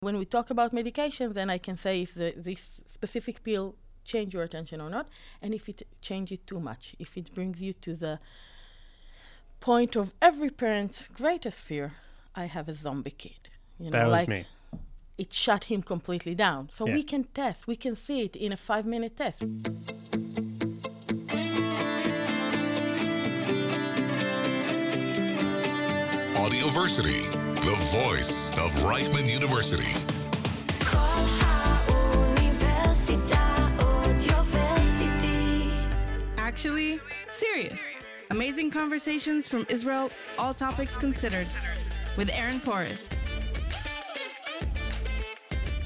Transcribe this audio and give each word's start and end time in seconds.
When 0.00 0.18
we 0.18 0.26
talk 0.26 0.50
about 0.50 0.74
medication, 0.74 1.32
then 1.32 1.48
I 1.48 1.56
can 1.56 1.78
say 1.78 2.02
if 2.02 2.12
the, 2.12 2.34
this 2.36 2.82
specific 2.86 3.42
pill 3.42 3.76
change 4.04 4.34
your 4.34 4.42
attention 4.42 4.78
or 4.80 4.90
not, 4.90 5.08
and 5.40 5.54
if 5.54 5.70
it 5.70 5.86
change 6.02 6.30
it 6.30 6.46
too 6.46 6.60
much, 6.60 6.94
if 6.98 7.16
it 7.16 7.34
brings 7.34 7.62
you 7.62 7.72
to 7.72 7.94
the 7.94 8.18
point 9.58 9.96
of 9.96 10.12
every 10.20 10.50
parent's 10.50 11.08
greatest 11.08 11.58
fear, 11.58 11.94
I 12.34 12.44
have 12.44 12.68
a 12.68 12.74
zombie 12.74 13.10
kid. 13.10 13.48
You 13.78 13.86
know, 13.86 13.92
that 13.92 14.04
was 14.04 14.12
like 14.12 14.28
me. 14.28 14.44
It 15.16 15.32
shut 15.32 15.64
him 15.64 15.82
completely 15.82 16.34
down. 16.34 16.68
So 16.74 16.86
yeah. 16.86 16.94
we 16.94 17.02
can 17.02 17.24
test. 17.24 17.66
We 17.66 17.76
can 17.76 17.96
see 17.96 18.20
it 18.20 18.36
in 18.36 18.52
a 18.52 18.56
five-minute 18.58 19.16
test. 19.16 19.40
Audioversity, 26.34 27.45
the 27.66 27.74
voice 27.90 28.52
of 28.52 28.72
Reichman 28.84 29.28
University. 29.28 29.90
Actually, 36.38 37.00
serious. 37.28 37.80
Amazing 38.30 38.70
conversations 38.70 39.48
from 39.48 39.66
Israel, 39.68 40.12
all 40.38 40.54
topics 40.54 40.96
considered, 40.96 41.48
with 42.16 42.30
Aaron 42.32 42.60
Poris. 42.60 43.08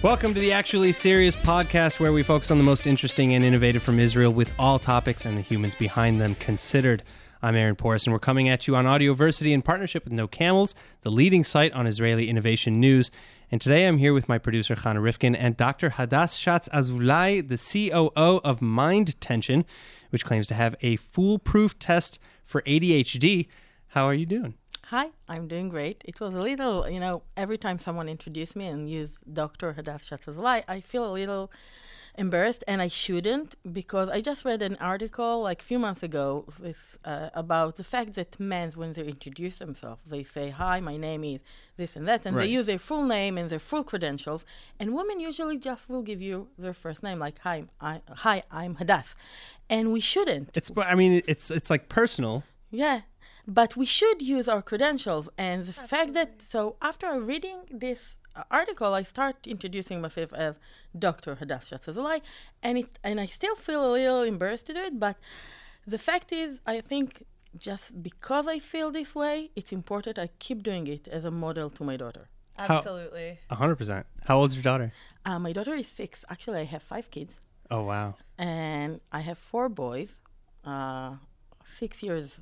Welcome 0.03 0.35
to 0.35 0.41
the 0.41 0.53
Actually 0.53 0.93
Serious 0.93 1.35
podcast, 1.35 1.99
where 1.99 2.13
we 2.13 2.23
focus 2.23 2.51
on 2.51 2.59
the 2.59 2.65
most 2.65 2.87
interesting 2.87 3.33
and 3.33 3.43
innovative 3.43 3.83
from 3.83 3.99
Israel 3.99 4.35
with 4.35 4.53
all 4.59 4.79
topics 4.79 5.25
and 5.25 5.39
the 5.39 5.43
humans 5.43 5.75
behind 5.75 6.21
them 6.21 6.35
considered. 6.35 7.03
I'm 7.43 7.57
Aaron 7.57 7.75
Poris, 7.75 8.05
and 8.05 8.13
we're 8.13 8.19
coming 8.19 8.51
at 8.51 8.69
you 8.69 8.77
on 8.77 8.85
Audioversity 8.85 9.53
in 9.53 9.63
partnership 9.63 10.05
with 10.05 10.13
NoCamels, 10.13 10.75
the 11.01 11.11
leading 11.11 11.43
site 11.43 11.73
on 11.73 11.87
Israeli 11.87 12.29
innovation 12.29 12.79
news. 12.79 13.11
And 13.51 13.63
today 13.63 13.89
I'm 13.89 13.97
here 13.97 14.13
with 14.13 14.29
my 14.29 14.37
producer, 14.37 14.75
Channa 14.75 15.01
Rifkin, 15.01 15.35
and 15.35 15.57
Dr. 15.57 15.89
Hadas 15.89 16.37
Shatz-Azoulay, 16.37 17.49
the 17.49 17.57
COO 17.57 18.43
of 18.45 18.61
MindTension, 18.61 19.65
which 20.11 20.23
claims 20.23 20.47
to 20.49 20.55
have 20.55 20.77
a 20.83 20.97
foolproof 20.97 21.79
test 21.79 22.19
for 22.45 22.61
ADHD. 22.63 23.49
How 23.89 24.05
are 24.05 24.13
you 24.13 24.27
doing? 24.27 24.57
Hi, 24.89 25.07
I'm 25.27 25.49
doing 25.49 25.71
great. 25.71 26.03
It 26.05 26.21
was 26.21 26.35
a 26.35 26.41
little, 26.41 26.91
you 26.91 27.01
know, 27.01 27.23
every 27.39 27.57
time 27.57 27.79
someone 27.79 28.07
introduced 28.07 28.55
me 28.55 28.67
and 28.67 28.91
used 28.91 29.17
Dr. 29.33 29.73
Hadas 29.73 30.05
Shatz-Azoulay, 30.05 30.65
I 30.69 30.81
feel 30.81 31.11
a 31.11 31.15
little 31.15 31.51
embarrassed, 32.17 32.65
and 32.67 32.83
I 32.83 32.89
shouldn't 32.89 33.57
because 33.73 34.09
I 34.09 34.21
just 34.21 34.45
read 34.45 34.63
an 34.63 34.77
article 34.81 35.43
like 35.43 35.61
a 35.63 35.65
few 35.65 35.79
months 35.79 36.03
ago 36.03 36.45
this, 36.61 36.99
uh, 37.05 37.31
about 37.35 37.77
the 37.77 37.85
fact 37.85 38.15
that 38.15 38.39
men, 38.39 38.71
when 38.75 38.93
they 38.93 39.05
introduce 39.05 39.59
themselves, 39.59 40.03
they 40.11 40.25
say, 40.25 40.51
"Hi, 40.51 40.81
my 40.81 40.97
name 40.97 41.25
is 41.25 41.41
this 41.77 41.97
and 41.97 42.07
that," 42.09 42.27
and 42.27 42.37
right. 42.37 42.45
they 42.45 42.51
use 42.51 42.67
their 42.67 42.79
full 42.79 43.05
name 43.05 43.39
and 43.39 43.49
their 43.51 43.59
full 43.59 43.85
credentials. 43.85 44.45
And 44.79 44.95
women 44.95 45.21
usually 45.21 45.59
just 45.59 45.89
will 45.89 46.03
give 46.03 46.21
you 46.21 46.49
their 46.59 46.75
first 46.75 47.03
name, 47.03 47.19
like, 47.19 47.39
"Hi, 47.41 47.65
I, 47.81 48.03
hi, 48.09 48.43
I'm 48.51 48.77
Hadas," 48.77 49.15
and 49.69 49.93
we 49.93 50.01
shouldn't. 50.01 50.51
It's, 50.55 50.71
I 50.77 50.95
mean, 50.95 51.23
it's 51.27 51.51
it's 51.51 51.71
like 51.71 51.89
personal. 51.89 52.45
Yeah, 52.71 53.01
but 53.59 53.77
we 53.77 53.85
should 53.85 54.23
use 54.23 54.47
our 54.53 54.63
credentials 54.63 55.29
and 55.37 55.65
the 55.65 55.69
Absolutely. 55.71 55.97
fact 55.97 56.13
that 56.19 56.31
so 56.53 56.77
after 56.81 57.09
reading 57.21 57.59
this 57.85 58.01
article 58.51 58.95
i 58.95 59.03
start 59.03 59.37
introducing 59.55 60.01
myself 60.01 60.31
as 60.33 60.55
dr 61.07 61.33
hadas 61.41 61.65
Shatz-Azoulay, 61.69 62.21
and 62.63 62.79
it 62.79 62.91
and 63.03 63.17
i 63.25 63.27
still 63.27 63.57
feel 63.67 63.81
a 63.89 63.91
little 63.97 64.23
embarrassed 64.23 64.67
to 64.69 64.75
do 64.75 64.83
it 64.91 65.01
but 65.07 65.17
the 65.95 65.99
fact 65.99 66.29
is 66.33 66.61
i 66.75 66.81
think 66.81 67.09
just 67.69 67.87
because 68.09 68.47
i 68.47 68.59
feel 68.73 68.89
this 68.93 69.15
way 69.23 69.51
it's 69.57 69.73
important 69.73 70.15
i 70.19 70.29
keep 70.39 70.63
doing 70.63 70.87
it 70.87 71.09
as 71.09 71.25
a 71.25 71.31
model 71.45 71.69
to 71.69 71.83
my 71.85 71.97
daughter. 71.97 72.29
Absolutely. 72.59 73.39
How, 73.49 73.57
100% 73.57 74.05
how 74.27 74.39
old's 74.39 74.55
your 74.55 74.63
daughter? 74.63 74.93
Uh, 75.25 75.39
my 75.39 75.53
daughter 75.57 75.75
is 75.75 75.89
six. 75.89 76.27
Actually 76.29 76.61
i 76.61 76.65
have 76.65 76.83
five 76.83 77.11
kids. 77.11 77.33
Oh 77.71 77.83
wow. 77.85 78.15
And 78.39 79.01
i 79.19 79.21
have 79.29 79.39
four 79.39 79.67
boys 79.69 80.11
uh, 80.65 81.13
six 81.65 82.03
years 82.03 82.39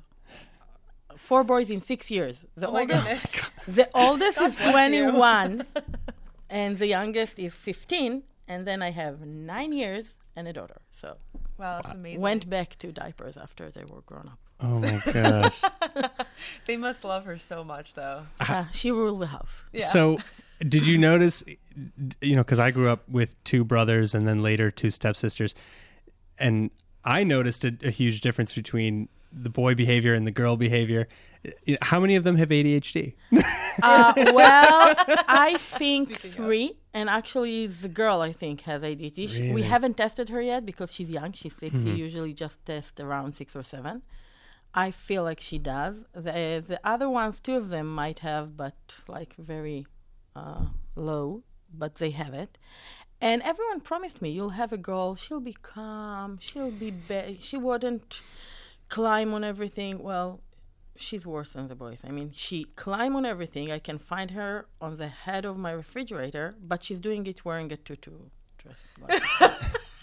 four 1.17 1.43
boys 1.43 1.69
in 1.69 1.81
six 1.81 2.09
years. 2.11 2.45
The 2.55 2.69
oh 2.69 2.77
oldest, 2.77 3.49
the 3.67 3.89
oldest 3.93 4.41
is 4.41 4.55
21, 4.55 5.65
and 6.49 6.77
the 6.77 6.87
youngest 6.87 7.39
is 7.39 7.53
15. 7.53 8.23
And 8.47 8.65
then 8.65 8.81
I 8.81 8.89
have 8.89 9.21
nine 9.21 9.73
years 9.73 10.17
and 10.35 10.47
a 10.47 10.53
daughter. 10.53 10.81
So 10.91 11.17
wow, 11.57 11.81
that's 11.81 11.93
amazing. 11.93 12.21
Went 12.21 12.49
back 12.49 12.77
to 12.79 12.91
diapers 12.91 13.37
after 13.37 13.69
they 13.69 13.83
were 13.91 14.01
grown 14.01 14.27
up. 14.27 14.39
Oh 14.61 14.79
my 14.79 15.01
gosh. 15.13 15.61
they 16.65 16.75
must 16.75 17.03
love 17.03 17.25
her 17.25 17.37
so 17.37 17.63
much, 17.63 17.93
though. 17.93 18.23
Uh, 18.39 18.65
she 18.73 18.91
ruled 18.91 19.19
the 19.19 19.27
house. 19.27 19.63
Yeah. 19.71 19.85
So, 19.85 20.17
did 20.59 20.85
you 20.85 20.97
notice? 20.97 21.43
You 22.21 22.35
know, 22.35 22.43
because 22.43 22.59
I 22.59 22.71
grew 22.71 22.89
up 22.89 23.07
with 23.07 23.41
two 23.45 23.63
brothers 23.63 24.13
and 24.13 24.27
then 24.27 24.43
later 24.43 24.69
two 24.69 24.91
stepsisters, 24.91 25.55
and 26.37 26.71
I 27.05 27.23
noticed 27.23 27.63
a, 27.63 27.77
a 27.83 27.89
huge 27.89 28.19
difference 28.19 28.53
between 28.53 29.07
the 29.31 29.49
boy 29.49 29.75
behavior 29.75 30.13
and 30.13 30.25
the 30.25 30.31
girl 30.31 30.57
behavior. 30.57 31.07
How 31.81 31.99
many 31.99 32.15
of 32.15 32.23
them 32.23 32.35
have 32.37 32.49
ADHD? 32.49 33.13
uh, 33.83 34.13
well, 34.33 34.95
I 35.27 35.57
think 35.77 36.17
Speaking 36.17 36.31
three. 36.31 36.69
Of. 36.69 36.75
And 36.93 37.09
actually, 37.09 37.67
the 37.67 37.87
girl, 37.87 38.21
I 38.21 38.33
think, 38.33 38.61
has 38.61 38.81
ADHD. 38.81 39.31
Really? 39.31 39.53
We 39.53 39.61
haven't 39.61 39.95
tested 39.97 40.29
her 40.29 40.41
yet 40.41 40.65
because 40.65 40.93
she's 40.93 41.09
young. 41.09 41.33
She's 41.33 41.55
6 41.55 41.73
mm-hmm. 41.75 41.87
You 41.87 41.93
usually 41.93 42.33
just 42.33 42.65
test 42.65 42.99
around 42.99 43.35
six 43.35 43.55
or 43.55 43.63
seven. 43.63 44.01
I 44.73 44.91
feel 44.91 45.23
like 45.23 45.39
she 45.39 45.57
does. 45.57 46.03
The, 46.13 46.63
the 46.67 46.79
other 46.83 47.09
ones, 47.09 47.39
two 47.39 47.55
of 47.55 47.69
them 47.69 47.87
might 47.87 48.19
have, 48.19 48.57
but 48.57 48.75
like 49.07 49.35
very 49.37 49.85
uh, 50.35 50.65
low, 50.95 51.43
but 51.73 51.95
they 51.95 52.11
have 52.11 52.33
it. 52.33 52.57
And 53.21 53.41
everyone 53.43 53.81
promised 53.81 54.21
me, 54.21 54.29
you'll 54.29 54.51
have 54.51 54.71
a 54.71 54.77
girl. 54.77 55.15
She'll 55.15 55.39
be 55.41 55.53
calm. 55.53 56.37
She'll 56.41 56.71
be. 56.71 56.91
Be- 56.91 57.37
she 57.41 57.57
wouldn't 57.57 58.21
climb 58.89 59.33
on 59.33 59.43
everything. 59.43 60.01
Well, 60.03 60.41
she's 60.95 61.25
worse 61.25 61.53
than 61.53 61.67
the 61.67 61.75
boys. 61.75 62.01
I 62.03 62.11
mean, 62.11 62.31
she 62.33 62.65
climb 62.75 63.15
on 63.15 63.25
everything. 63.25 63.71
I 63.71 63.79
can 63.79 63.97
find 63.97 64.31
her 64.31 64.67
on 64.81 64.97
the 64.97 65.07
head 65.07 65.45
of 65.45 65.57
my 65.57 65.71
refrigerator, 65.71 66.55
but 66.61 66.83
she's 66.83 66.99
doing 66.99 67.25
it 67.25 67.45
wearing 67.45 67.71
a 67.71 67.77
tutu 67.77 68.11
dress. 68.57 68.77
Like 68.99 69.21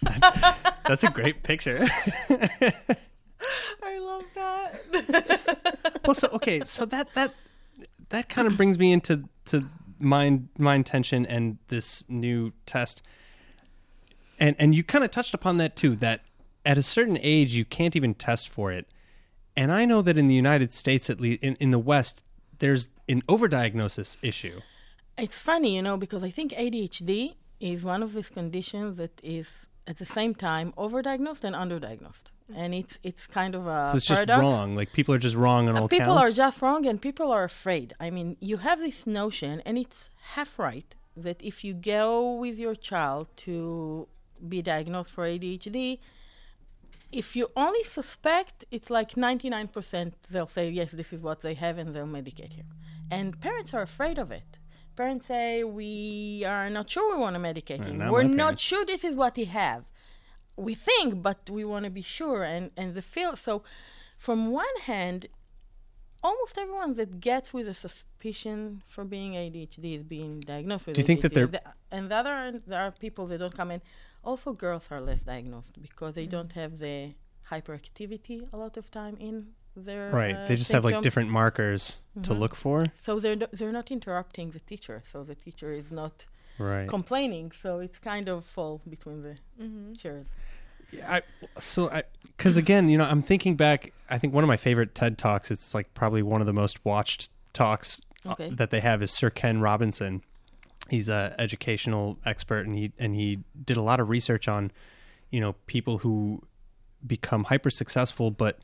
that's, 0.02 0.60
that's 0.86 1.04
a 1.04 1.10
great 1.10 1.42
picture. 1.42 1.86
I 3.82 3.98
love 3.98 4.24
that. 4.34 6.00
well, 6.04 6.14
so 6.14 6.28
okay, 6.28 6.62
so 6.64 6.84
that 6.86 7.12
that 7.14 7.34
that 8.08 8.28
kind 8.28 8.48
of 8.48 8.56
brings 8.56 8.78
me 8.78 8.92
into 8.92 9.28
to 9.46 9.64
mind 9.98 10.48
MindTension 10.58 11.26
and 11.28 11.58
this 11.68 12.04
new 12.08 12.52
test. 12.64 13.02
And 14.38 14.56
and 14.58 14.74
you 14.74 14.82
kind 14.82 15.04
of 15.04 15.10
touched 15.10 15.34
upon 15.34 15.56
that 15.58 15.76
too 15.76 15.96
that 15.96 16.22
at 16.66 16.76
a 16.76 16.82
certain 16.82 17.18
age, 17.22 17.54
you 17.54 17.64
can't 17.64 17.96
even 17.96 18.12
test 18.12 18.48
for 18.48 18.72
it. 18.72 18.86
And 19.56 19.72
I 19.72 19.86
know 19.86 20.02
that 20.02 20.18
in 20.18 20.26
the 20.28 20.34
United 20.34 20.72
States, 20.72 21.08
at 21.08 21.20
least 21.20 21.42
in, 21.42 21.54
in 21.56 21.70
the 21.70 21.78
West, 21.78 22.22
there's 22.58 22.88
an 23.08 23.22
overdiagnosis 23.22 24.16
issue. 24.20 24.60
It's 25.16 25.38
funny, 25.38 25.76
you 25.76 25.82
know, 25.82 25.96
because 25.96 26.22
I 26.22 26.30
think 26.30 26.52
ADHD 26.52 27.36
is 27.60 27.84
one 27.84 28.02
of 28.02 28.12
these 28.12 28.28
conditions 28.28 28.98
that 28.98 29.18
is 29.22 29.48
at 29.86 29.96
the 29.98 30.04
same 30.04 30.34
time 30.34 30.74
overdiagnosed 30.76 31.44
and 31.44 31.54
underdiagnosed, 31.54 32.24
and 32.54 32.74
it's 32.74 32.98
it's 33.02 33.26
kind 33.26 33.54
of 33.54 33.66
a 33.66 33.84
so 33.84 33.96
it's 33.96 34.08
paradox. 34.08 34.42
just 34.42 34.42
wrong. 34.42 34.74
Like 34.74 34.92
people 34.92 35.14
are 35.14 35.18
just 35.18 35.36
wrong 35.36 35.68
on 35.68 35.76
uh, 35.76 35.80
all 35.80 35.88
people 35.88 36.06
counts. 36.06 36.20
People 36.20 36.26
are 36.26 36.32
just 36.32 36.60
wrong, 36.60 36.84
and 36.86 37.00
people 37.00 37.30
are 37.30 37.44
afraid. 37.44 37.94
I 38.00 38.10
mean, 38.10 38.36
you 38.40 38.58
have 38.58 38.80
this 38.80 39.06
notion, 39.06 39.62
and 39.64 39.78
it's 39.78 40.10
half 40.34 40.58
right 40.58 40.94
that 41.16 41.40
if 41.40 41.64
you 41.64 41.72
go 41.72 42.34
with 42.34 42.58
your 42.58 42.74
child 42.74 43.28
to 43.44 44.06
be 44.46 44.60
diagnosed 44.60 45.12
for 45.12 45.24
ADHD, 45.24 45.98
if 47.12 47.36
you 47.36 47.50
only 47.56 47.84
suspect, 47.84 48.64
it's 48.70 48.90
like 48.90 49.12
99% 49.12 50.12
they'll 50.30 50.46
say, 50.46 50.68
yes, 50.70 50.90
this 50.92 51.12
is 51.12 51.20
what 51.20 51.40
they 51.40 51.54
have, 51.54 51.78
and 51.78 51.94
they'll 51.94 52.06
medicate 52.06 52.56
you. 52.56 52.64
And 53.10 53.40
parents 53.40 53.72
are 53.72 53.82
afraid 53.82 54.18
of 54.18 54.32
it. 54.32 54.58
Parents 54.96 55.26
say, 55.26 55.62
we 55.62 56.42
are 56.46 56.68
not 56.70 56.90
sure 56.90 57.14
we 57.14 57.20
want 57.20 57.36
to 57.36 57.40
medicate 57.40 57.84
him. 57.84 58.10
We're 58.10 58.22
not 58.22 58.58
sure 58.58 58.84
this 58.84 59.04
is 59.04 59.14
what 59.14 59.36
he 59.36 59.44
have. 59.44 59.84
We 60.56 60.74
think, 60.74 61.22
but 61.22 61.50
we 61.50 61.64
want 61.64 61.84
to 61.84 61.90
be 61.90 62.00
sure. 62.00 62.42
And, 62.42 62.70
and 62.76 62.94
the 62.94 63.02
feel, 63.02 63.36
so 63.36 63.62
from 64.16 64.50
one 64.50 64.76
hand, 64.84 65.26
almost 66.22 66.56
everyone 66.56 66.94
that 66.94 67.20
gets 67.20 67.52
with 67.52 67.68
a 67.68 67.74
suspicion 67.74 68.82
for 68.88 69.04
being 69.04 69.32
ADHD 69.34 69.96
is 69.98 70.02
being 70.02 70.40
diagnosed 70.40 70.86
with 70.86 70.96
Do 70.96 71.02
you 71.02 71.04
ADHD. 71.04 71.06
think 71.06 71.20
that 71.20 71.34
they're... 71.34 71.50
And 71.90 72.10
the 72.10 72.16
other, 72.16 72.60
there 72.66 72.80
are 72.80 72.90
people 72.90 73.26
that 73.26 73.38
don't 73.38 73.54
come 73.54 73.70
in 73.70 73.82
also, 74.26 74.52
girls 74.52 74.88
are 74.90 75.00
less 75.00 75.22
diagnosed 75.22 75.80
because 75.80 76.14
they 76.14 76.26
mm. 76.26 76.30
don't 76.30 76.52
have 76.52 76.78
the 76.78 77.14
hyperactivity 77.50 78.46
a 78.52 78.56
lot 78.56 78.76
of 78.76 78.90
time 78.90 79.16
in 79.20 79.46
their 79.76 80.10
right. 80.10 80.34
Uh, 80.34 80.46
they 80.46 80.56
just 80.56 80.68
symptoms. 80.68 80.72
have 80.72 80.84
like 80.84 81.02
different 81.02 81.30
markers 81.30 81.98
mm-hmm. 82.10 82.22
to 82.22 82.34
look 82.34 82.54
for. 82.54 82.86
So 82.96 83.20
they're 83.20 83.36
they're 83.52 83.72
not 83.72 83.90
interrupting 83.90 84.50
the 84.50 84.60
teacher, 84.60 85.02
so 85.10 85.22
the 85.22 85.34
teacher 85.34 85.70
is 85.72 85.92
not 85.92 86.26
right. 86.58 86.88
complaining. 86.88 87.52
So 87.52 87.78
it's 87.78 87.98
kind 87.98 88.28
of 88.28 88.44
fall 88.44 88.80
between 88.88 89.22
the 89.22 89.36
mm-hmm. 89.60 89.94
chairs. 89.94 90.24
Yeah, 90.92 91.14
I, 91.16 91.60
so 91.60 91.90
I 91.90 92.04
because 92.24 92.56
again, 92.56 92.88
you 92.88 92.98
know, 92.98 93.04
I'm 93.04 93.22
thinking 93.22 93.54
back. 93.56 93.92
I 94.10 94.18
think 94.18 94.34
one 94.34 94.44
of 94.44 94.48
my 94.48 94.56
favorite 94.56 94.94
TED 94.94 95.18
talks. 95.18 95.50
It's 95.50 95.74
like 95.74 95.92
probably 95.94 96.22
one 96.22 96.40
of 96.40 96.46
the 96.46 96.52
most 96.52 96.84
watched 96.84 97.30
talks 97.52 98.00
uh, 98.26 98.32
okay. 98.32 98.48
uh, 98.48 98.50
that 98.54 98.70
they 98.70 98.80
have 98.80 99.02
is 99.02 99.10
Sir 99.10 99.30
Ken 99.30 99.60
Robinson, 99.60 100.22
he's 100.90 101.08
a 101.08 101.34
educational 101.38 102.18
expert, 102.24 102.66
and 102.66 102.76
he 102.76 102.92
and 102.98 103.14
he 103.14 103.40
did 103.64 103.76
a 103.76 103.82
lot 103.82 104.00
of 104.00 104.08
research 104.08 104.48
on, 104.48 104.70
you 105.30 105.40
know, 105.40 105.54
people 105.66 105.98
who 105.98 106.42
become 107.06 107.44
hyper 107.44 107.70
successful, 107.70 108.30
but 108.30 108.58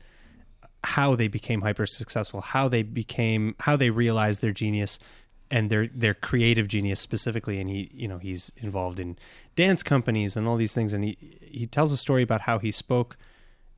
how 0.83 1.15
they 1.15 1.27
became 1.27 1.61
hyper 1.61 1.85
successful, 1.85 2.41
how 2.41 2.67
they 2.67 2.83
became, 2.83 3.55
how 3.61 3.75
they 3.77 3.89
realized 3.89 4.41
their 4.41 4.51
genius 4.51 4.99
and 5.51 5.69
their 5.69 5.87
their 5.87 6.13
creative 6.13 6.67
genius 6.67 6.99
specifically. 6.99 7.59
And 7.59 7.69
he, 7.69 7.89
you 7.93 8.07
know, 8.07 8.17
he's 8.17 8.51
involved 8.57 8.99
in 8.99 9.17
dance 9.55 9.83
companies 9.83 10.35
and 10.35 10.47
all 10.47 10.57
these 10.57 10.73
things. 10.73 10.91
And 10.93 11.03
he 11.03 11.17
he 11.41 11.67
tells 11.67 11.91
a 11.91 11.97
story 11.97 12.21
about 12.23 12.41
how 12.41 12.59
he 12.59 12.71
spoke 12.71 13.17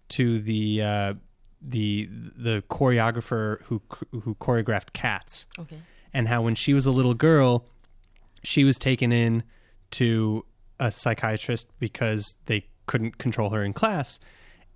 to 0.09 0.39
the 0.39 0.81
uh, 0.81 1.13
the 1.62 2.07
the 2.09 2.63
choreographer 2.69 3.62
who 3.63 3.81
who 4.12 4.36
choreographed 4.36 4.94
Cats, 4.94 5.45
Okay. 5.59 5.80
and 6.13 6.27
how 6.27 6.41
when 6.44 6.56
she 6.56 6.74
was 6.74 6.86
a 6.86 6.91
little 6.91 7.13
girl, 7.15 7.65
she 8.45 8.63
was 8.63 8.77
taken 8.77 9.12
in 9.12 9.44
to 9.92 10.45
a 10.80 10.92
psychiatrist 10.92 11.68
because 11.80 12.36
they 12.45 12.68
couldn't 12.86 13.18
control 13.18 13.50
her 13.51 13.63
in 13.63 13.74
class, 13.74 14.19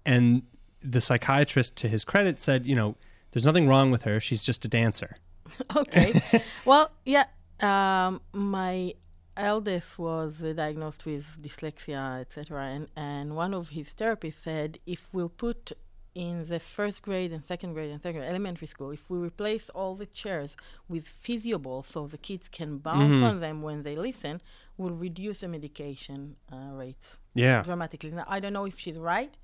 and 0.05 0.43
the 0.81 1.01
psychiatrist, 1.01 1.75
to 1.77 1.87
his 1.87 2.03
credit, 2.03 2.39
said, 2.39 2.65
you 2.65 2.75
know, 2.75 2.95
there's 3.31 3.45
nothing 3.45 3.67
wrong 3.67 3.91
with 3.91 4.03
her. 4.03 4.19
She's 4.19 4.43
just 4.43 4.65
a 4.65 4.67
dancer. 4.67 5.17
okay. 5.75 6.21
well, 6.65 6.91
yeah. 7.05 7.25
Um, 7.59 8.21
my 8.31 8.93
eldest 9.35 9.99
was 9.99 10.39
diagnosed 10.39 11.05
with 11.05 11.41
dyslexia, 11.41 12.21
etc., 12.21 12.63
and 12.63 12.87
and 12.95 13.35
one 13.35 13.53
of 13.53 13.69
his 13.69 13.93
therapists 13.93 14.41
said 14.41 14.79
if 14.85 15.13
we'll 15.13 15.29
put 15.29 15.73
in 16.15 16.45
the 16.47 16.59
first 16.59 17.01
grade 17.01 17.31
and 17.31 17.43
second 17.43 17.73
grade 17.73 17.91
and 17.91 18.01
third 18.01 18.13
grade 18.15 18.27
elementary 18.27 18.67
school, 18.67 18.91
if 18.91 19.09
we 19.09 19.17
replace 19.19 19.69
all 19.69 19.95
the 19.95 20.05
chairs 20.07 20.55
with 20.87 21.07
physio 21.07 21.57
balls 21.57 21.87
so 21.87 22.07
the 22.07 22.17
kids 22.17 22.49
can 22.49 22.77
bounce 22.79 23.21
on 23.21 23.39
them 23.39 23.61
when 23.61 23.83
they 23.83 23.95
listen, 23.95 24.41
will 24.77 24.91
reduce 24.91 25.41
the 25.41 25.47
medication 25.47 26.35
uh, 26.51 26.71
rates 26.73 27.19
Yeah. 27.35 27.61
dramatically. 27.63 28.11
Now, 28.11 28.25
I 28.27 28.39
don't 28.39 28.53
know 28.53 28.65
if 28.65 28.79
she's 28.79 28.97
right, 28.97 29.37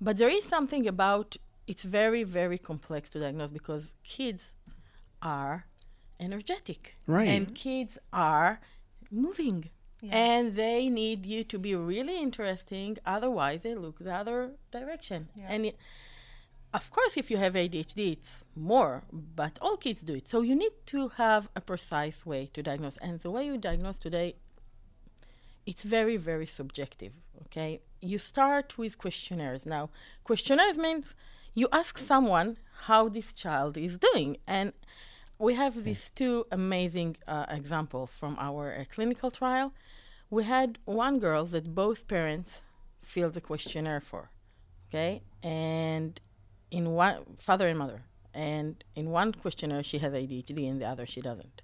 but 0.00 0.16
there 0.16 0.28
is 0.28 0.44
something 0.44 0.86
about 0.86 1.36
it's 1.66 1.82
very, 1.82 2.24
very 2.24 2.56
complex 2.56 3.10
to 3.10 3.20
diagnose 3.20 3.50
because 3.50 3.92
kids 4.02 4.52
are 5.20 5.66
energetic. 6.18 6.96
Right. 7.06 7.28
And 7.28 7.54
kids 7.54 7.98
are 8.12 8.60
moving. 9.10 9.70
And 10.10 10.54
they 10.54 10.88
need 10.88 11.26
you 11.26 11.42
to 11.44 11.58
be 11.58 11.74
really 11.74 12.18
interesting, 12.18 12.98
otherwise, 13.04 13.62
they 13.62 13.74
look 13.74 13.98
the 13.98 14.14
other 14.14 14.52
direction. 14.70 15.28
And 15.46 15.66
it, 15.66 15.76
of 16.72 16.90
course, 16.90 17.16
if 17.16 17.30
you 17.30 17.36
have 17.38 17.54
ADHD, 17.54 18.12
it's 18.12 18.44
more, 18.54 19.02
but 19.12 19.58
all 19.60 19.76
kids 19.76 20.02
do 20.02 20.14
it. 20.14 20.28
So 20.28 20.42
you 20.42 20.54
need 20.54 20.72
to 20.86 21.08
have 21.16 21.48
a 21.56 21.60
precise 21.60 22.24
way 22.24 22.50
to 22.54 22.62
diagnose. 22.62 22.96
And 22.98 23.20
the 23.20 23.30
way 23.30 23.46
you 23.46 23.56
diagnose 23.58 23.98
today 23.98 24.36
it's 25.68 25.82
very 25.82 26.16
very 26.16 26.46
subjective 26.46 27.12
okay 27.44 27.80
you 28.00 28.16
start 28.16 28.78
with 28.78 28.96
questionnaires 28.96 29.66
now 29.66 29.90
questionnaires 30.24 30.78
means 30.78 31.14
you 31.54 31.68
ask 31.72 31.98
someone 31.98 32.56
how 32.86 33.06
this 33.06 33.34
child 33.34 33.76
is 33.76 33.98
doing 33.98 34.38
and 34.46 34.72
we 35.38 35.54
have 35.54 35.84
these 35.84 36.10
two 36.14 36.46
amazing 36.50 37.16
uh, 37.26 37.46
examples 37.48 38.10
from 38.10 38.36
our 38.38 38.74
uh, 38.74 38.84
clinical 38.92 39.30
trial. 39.30 39.72
We 40.30 40.44
had 40.44 40.78
one 40.84 41.18
girl 41.18 41.44
that 41.46 41.74
both 41.74 42.06
parents 42.08 42.60
filled 43.02 43.34
the 43.34 43.40
questionnaire 43.40 44.00
for 44.00 44.30
okay? 44.88 45.22
And 45.42 46.20
in 46.70 46.90
one 46.90 47.24
father 47.38 47.68
and 47.68 47.78
mother. 47.78 48.02
And 48.34 48.82
in 48.94 49.10
one 49.10 49.32
questionnaire 49.32 49.82
she 49.82 49.98
has 49.98 50.12
adhd 50.12 50.50
in 50.58 50.78
the 50.78 50.86
other 50.86 51.06
she 51.06 51.20
doesn't. 51.20 51.62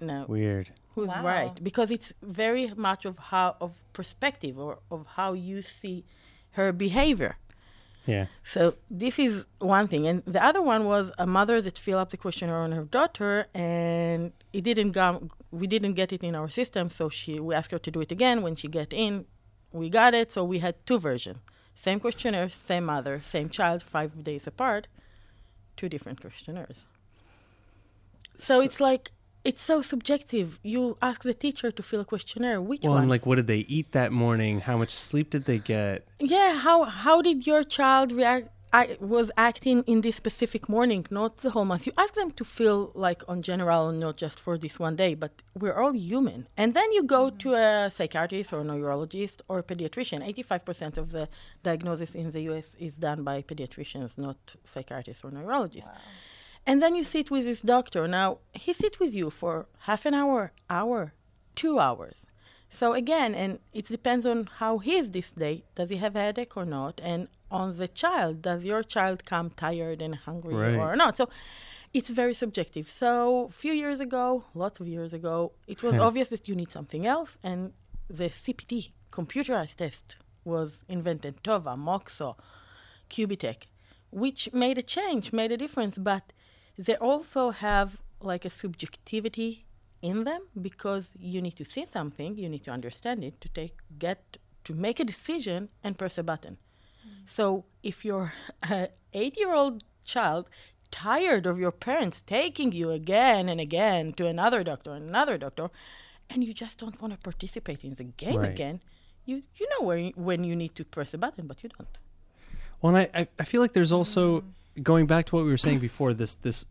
No, 0.00 0.26
Weird. 0.28 0.70
who's 0.94 1.08
Wow. 1.08 1.24
right? 1.24 1.64
Because 1.64 1.90
it's 1.90 2.12
very 2.22 2.72
much 2.76 3.04
of 3.04 3.18
how 3.18 3.56
of 3.60 3.80
perspective 3.92 4.58
or 4.58 4.78
of 4.90 5.06
how 5.16 5.32
you 5.32 5.62
see 5.62 6.04
her 6.52 6.72
behavior 6.72 7.36
Yeah. 8.08 8.26
so 8.42 8.74
this 8.90 9.18
is 9.18 9.44
one 9.58 9.86
thing. 9.86 10.06
And 10.06 10.22
the 10.24 10.42
other 10.42 10.62
one 10.62 10.86
was 10.86 11.12
a 11.18 11.26
mother 11.26 11.60
that 11.60 11.76
filled 11.78 12.00
up 12.00 12.08
the 12.08 12.16
questionnaire 12.16 12.62
on 12.68 12.72
her 12.72 12.84
daughter 12.84 13.46
and 13.54 14.32
it 14.54 14.62
didn't 14.64 14.92
come 14.94 15.30
we 15.50 15.66
didn't 15.66 15.92
get 15.92 16.10
it 16.16 16.22
in 16.24 16.34
our 16.34 16.48
system 16.48 16.88
so 16.88 17.10
she 17.10 17.38
we 17.38 17.54
asked 17.54 17.70
her 17.70 17.78
to 17.78 17.90
do 17.90 18.00
it 18.00 18.10
again. 18.10 18.40
When 18.40 18.56
she 18.56 18.66
get 18.66 18.94
in 18.94 19.26
we 19.72 19.90
got 19.90 20.14
it. 20.14 20.32
So 20.32 20.42
we 20.42 20.60
had 20.60 20.74
two 20.86 20.98
versions. 20.98 21.40
Same 21.74 22.00
questionnaire 22.00 22.48
same 22.48 22.86
mother 22.86 23.20
same 23.22 23.50
child 23.50 23.82
five 23.82 24.24
days 24.24 24.46
apart. 24.46 24.88
Two 25.76 25.90
different 25.90 26.18
questionnaires. 26.22 26.86
So 28.38 28.62
it's 28.62 28.80
like 28.80 29.12
it's 29.48 29.62
so 29.72 29.76
subjective. 29.92 30.48
You 30.74 30.82
ask 31.10 31.18
the 31.30 31.36
teacher 31.44 31.68
to 31.78 31.82
fill 31.88 32.00
a 32.06 32.08
questionnaire. 32.14 32.58
Which 32.70 32.82
Well, 32.82 32.92
one? 32.94 33.02
and 33.02 33.10
like, 33.14 33.24
what 33.28 33.36
did 33.40 33.48
they 33.54 33.62
eat 33.76 33.88
that 33.98 34.10
morning? 34.24 34.54
How 34.68 34.76
much 34.82 34.92
sleep 35.08 35.26
did 35.34 35.44
they 35.50 35.60
get? 35.74 35.96
yeah, 36.36 36.50
how 36.66 36.78
how 37.04 37.16
did 37.28 37.38
your 37.50 37.62
child 37.78 38.08
react? 38.20 38.46
I 38.82 38.84
was 39.16 39.28
acting 39.48 39.78
in 39.92 39.98
this 40.06 40.16
specific 40.22 40.62
morning, 40.76 41.02
not 41.20 41.32
the 41.44 41.50
whole 41.54 41.64
month. 41.72 41.82
You 41.88 41.94
ask 42.04 42.12
them 42.20 42.30
to 42.40 42.44
fill 42.56 42.80
like 43.06 43.20
on 43.32 43.38
general, 43.50 43.84
not 44.04 44.14
just 44.24 44.36
for 44.44 44.54
this 44.64 44.74
one 44.86 44.94
day. 45.04 45.12
But 45.24 45.32
we're 45.60 45.78
all 45.82 45.94
human, 46.10 46.40
and 46.60 46.68
then 46.78 46.88
you 46.96 47.02
go 47.18 47.22
to 47.42 47.48
a 47.66 47.68
psychiatrist 47.96 48.48
or 48.54 48.58
a 48.64 48.66
neurologist 48.72 49.36
or 49.48 49.56
a 49.62 49.66
pediatrician. 49.70 50.18
Eighty-five 50.30 50.62
percent 50.68 50.94
of 51.02 51.06
the 51.16 51.24
diagnosis 51.68 52.10
in 52.22 52.26
the 52.34 52.42
U.S. 52.50 52.68
is 52.88 52.94
done 53.08 53.20
by 53.30 53.36
pediatricians, 53.50 54.10
not 54.26 54.38
psychiatrists 54.72 55.22
or 55.24 55.30
neurologists. 55.38 55.90
And 56.68 56.82
then 56.82 56.94
you 56.94 57.02
sit 57.02 57.30
with 57.30 57.44
this 57.46 57.62
doctor. 57.62 58.06
Now, 58.06 58.38
he 58.52 58.72
sit 58.74 59.00
with 59.00 59.14
you 59.14 59.30
for 59.30 59.54
half 59.88 60.04
an 60.04 60.14
hour, 60.14 60.52
hour, 60.68 61.14
two 61.54 61.78
hours. 61.86 62.26
So 62.68 62.92
again, 62.92 63.34
and 63.34 63.58
it 63.72 63.86
depends 63.88 64.26
on 64.26 64.38
how 64.60 64.76
he 64.78 64.96
is 64.96 65.10
this 65.12 65.30
day. 65.32 65.64
Does 65.74 65.88
he 65.88 65.96
have 65.96 66.14
a 66.14 66.20
headache 66.20 66.54
or 66.58 66.66
not? 66.66 67.00
And 67.02 67.28
on 67.50 67.78
the 67.78 67.88
child, 67.88 68.42
does 68.42 68.66
your 68.66 68.82
child 68.82 69.24
come 69.24 69.48
tired 69.50 70.02
and 70.02 70.14
hungry 70.14 70.54
Right. 70.54 70.74
or 70.76 70.94
not? 70.94 71.16
So 71.16 71.30
it's 71.94 72.10
very 72.10 72.34
subjective. 72.34 72.86
So 72.90 73.46
a 73.46 73.50
few 73.50 73.72
years 73.72 73.98
ago, 74.00 74.44
lots 74.54 74.78
of 74.80 74.86
years 74.86 75.14
ago, 75.14 75.52
it 75.66 75.82
was 75.82 75.96
obvious 75.96 76.28
that 76.28 76.46
you 76.48 76.54
need 76.54 76.70
something 76.70 77.06
else. 77.06 77.38
And 77.42 77.72
the 78.20 78.28
CPT, 78.28 78.92
computerized 79.10 79.76
test, 79.76 80.16
was 80.44 80.84
invented. 80.86 81.42
Tova, 81.42 81.74
Moxo, 81.78 82.36
Qbtech, 83.08 83.60
which 84.10 84.52
made 84.52 84.76
a 84.76 84.82
change, 84.82 85.32
made 85.32 85.50
a 85.52 85.56
difference, 85.56 85.96
but 85.96 86.34
they 86.78 86.96
also 86.96 87.50
have 87.50 87.98
like 88.20 88.44
a 88.44 88.50
subjectivity 88.50 89.66
in 90.00 90.24
them 90.24 90.42
because 90.60 91.10
you 91.18 91.42
need 91.42 91.56
to 91.56 91.64
see 91.64 91.84
something, 91.84 92.36
you 92.36 92.48
need 92.48 92.64
to 92.64 92.70
understand 92.70 93.24
it 93.24 93.40
to 93.40 93.48
take 93.48 93.76
get 93.98 94.38
to 94.64 94.74
make 94.74 95.00
a 95.00 95.04
decision 95.04 95.68
and 95.82 95.98
press 95.98 96.18
a 96.18 96.22
button. 96.22 96.56
Mm. 96.56 97.28
So 97.28 97.64
if 97.82 98.04
you're 98.04 98.32
an 98.62 98.88
eight-year-old 99.12 99.82
child 100.04 100.48
tired 100.90 101.46
of 101.46 101.58
your 101.58 101.72
parents 101.72 102.22
taking 102.22 102.72
you 102.72 102.90
again 102.90 103.48
and 103.48 103.60
again 103.60 104.12
to 104.14 104.26
another 104.26 104.62
doctor 104.62 104.92
and 104.92 105.08
another 105.08 105.36
doctor, 105.36 105.68
and 106.30 106.44
you 106.44 106.52
just 106.52 106.78
don't 106.78 107.00
want 107.02 107.12
to 107.14 107.18
participate 107.18 107.82
in 107.84 107.94
the 107.94 108.04
game 108.04 108.40
Right. 108.40 108.50
again, 108.50 108.80
you 109.24 109.42
you 109.56 109.66
know 109.72 109.84
where 109.86 109.98
you, 109.98 110.12
when 110.14 110.44
you 110.44 110.54
need 110.54 110.74
to 110.76 110.84
press 110.84 111.12
a 111.12 111.18
button, 111.18 111.46
but 111.46 111.62
you 111.62 111.70
don't. 111.76 111.98
Well, 112.80 112.94
and 112.94 113.08
I, 113.12 113.20
I, 113.20 113.28
I 113.40 113.44
feel 113.44 113.60
like 113.60 113.72
there's 113.72 113.92
also 113.92 114.40
mm. 114.40 114.44
Going 114.82 115.06
back 115.06 115.26
to 115.26 115.36
what 115.36 115.44
we 115.44 115.50
were 115.50 115.56
saying 115.56 115.78
before. 115.78 116.14
This 116.14 116.34
this 116.34 116.66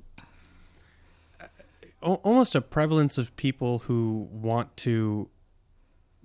uh, 1.40 2.14
almost 2.14 2.56
a 2.56 2.62
prevalence 2.62 3.18
of 3.18 3.36
people 3.36 3.80
who 3.80 4.28
want 4.32 4.76
to 4.78 5.30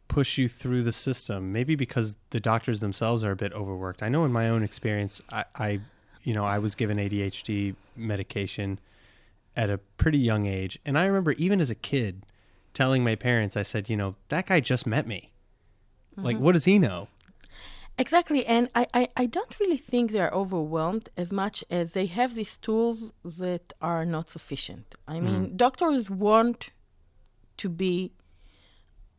push 0.09 0.37
you 0.37 0.49
through 0.49 0.83
the 0.83 0.93
system. 0.93 1.53
Maybe 1.53 1.75
because 1.75 2.17
the 2.31 2.41
doctors 2.41 2.81
themselves 2.81 3.25
are 3.25 3.33
a 3.33 3.37
bit 3.37 3.53
overworked. 3.53 4.03
I 4.03 4.09
know 4.09 4.25
in 4.25 4.33
my 4.33 4.49
own 4.49 4.63
experience, 4.63 5.21
I, 5.31 5.45
I 5.55 5.81
you 6.23 6.35
know 6.35 6.45
I 6.45 6.59
was 6.59 6.75
given 6.75 6.99
ADHD 6.99 7.75
medication 7.97 8.79
at 9.57 9.69
a 9.69 9.79
pretty 9.79 10.19
young 10.19 10.47
age, 10.47 10.79
and 10.85 10.99
I 10.99 11.05
remember 11.05 11.33
even 11.33 11.61
as 11.61 11.71
a 11.71 11.75
kid 11.75 12.25
telling 12.75 13.05
my 13.05 13.15
parents, 13.15 13.57
I 13.57 13.63
said, 13.63 13.91
you 13.91 13.97
know, 13.97 14.15
that 14.29 14.47
guy 14.47 14.61
just 14.61 14.87
met 14.87 15.07
me. 15.07 15.31
Like, 16.17 16.39
what 16.39 16.53
does 16.53 16.65
he 16.65 16.79
know? 16.79 17.09
Exactly, 17.99 18.45
and 18.47 18.69
I, 18.75 18.87
I, 18.95 19.09
I 19.17 19.27
don't 19.27 19.59
really 19.61 19.77
think 19.77 20.11
they're 20.11 20.31
overwhelmed 20.31 21.11
as 21.17 21.33
much 21.33 21.63
as 21.71 21.93
they 21.93 22.07
have 22.07 22.35
these 22.35 22.57
tools 22.57 23.13
that 23.23 23.73
are 23.81 24.05
not 24.05 24.29
sufficient. 24.29 24.95
I 25.07 25.21
mean, 25.21 25.57
doctors 25.57 26.09
want 26.09 26.71
to 27.59 27.69
be 27.69 28.13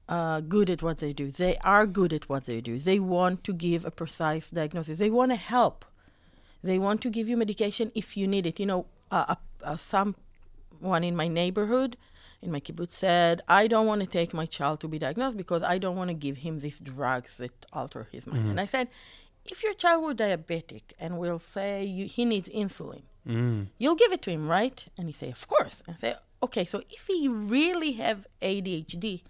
uh, 0.10 0.42
good 0.42 0.70
at 0.70 0.82
what 0.82 0.98
they 0.98 1.14
do. 1.14 1.32
They 1.32 1.58
are 1.58 1.86
good 1.86 2.14
at 2.14 2.28
what 2.28 2.46
they 2.46 2.62
do. 2.62 2.78
They 2.78 3.00
want 3.00 3.44
to 3.46 3.54
give 3.54 3.86
a 3.86 3.92
precise 3.92 4.50
diagnosis. 4.50 5.00
They 5.00 5.10
want 5.10 5.32
to 5.32 5.38
help. 5.38 5.86
They 6.64 6.80
want 6.80 7.02
to 7.02 7.10
give 7.10 7.30
you 7.30 7.38
medication 7.38 7.92
if 7.96 8.18
you 8.18 8.28
need 8.28 8.46
it. 8.46 8.60
You 8.60 8.66
know, 8.66 8.86
uh, 9.12 9.26
uh, 9.30 9.36
uh, 9.64 9.78
someone 9.78 11.04
in 11.04 11.16
my 11.16 11.28
neighborhood, 11.28 11.96
in 12.44 12.52
my 12.52 12.60
kibbutz, 12.60 12.92
said, 12.92 13.42
I 13.48 13.68
don't 13.68 13.88
want 13.88 14.02
to 14.02 14.08
take 14.08 14.34
my 14.34 14.46
child 14.46 14.80
to 14.82 14.88
be 14.88 15.00
diagnosed 15.00 15.38
because 15.38 15.64
I 15.64 15.78
don't 15.78 15.96
want 15.96 16.10
to 16.10 16.14
give 16.14 16.38
him 16.38 16.60
these 16.60 16.80
drugs 16.80 17.38
that 17.38 17.66
alter 17.72 18.08
his 18.12 18.28
mind. 18.28 18.40
And 18.40 18.50
mm-hmm. 18.52 18.60
I 18.60 18.66
said, 18.66 18.90
if 19.46 19.64
your 19.64 19.74
child 19.74 20.04
were 20.04 20.14
diabetic 20.14 20.84
and 21.00 21.18
we'll 21.18 21.40
say 21.40 21.84
you, 21.84 22.06
he 22.06 22.26
needs 22.26 22.50
insulin, 22.50 23.02
mm. 23.28 23.68
you'll 23.78 23.96
give 23.96 24.14
it 24.14 24.22
to 24.24 24.32
him, 24.32 24.48
right? 24.48 24.86
And 24.98 25.08
he 25.08 25.14
say, 25.14 25.30
of 25.32 25.48
course. 25.48 25.82
And 25.86 25.96
I 25.96 26.00
say, 26.00 26.16
okay, 26.42 26.66
so 26.66 26.82
if 26.90 27.08
he 27.08 27.28
really 27.28 27.94
have 27.94 28.28
ADHD, 28.42 29.24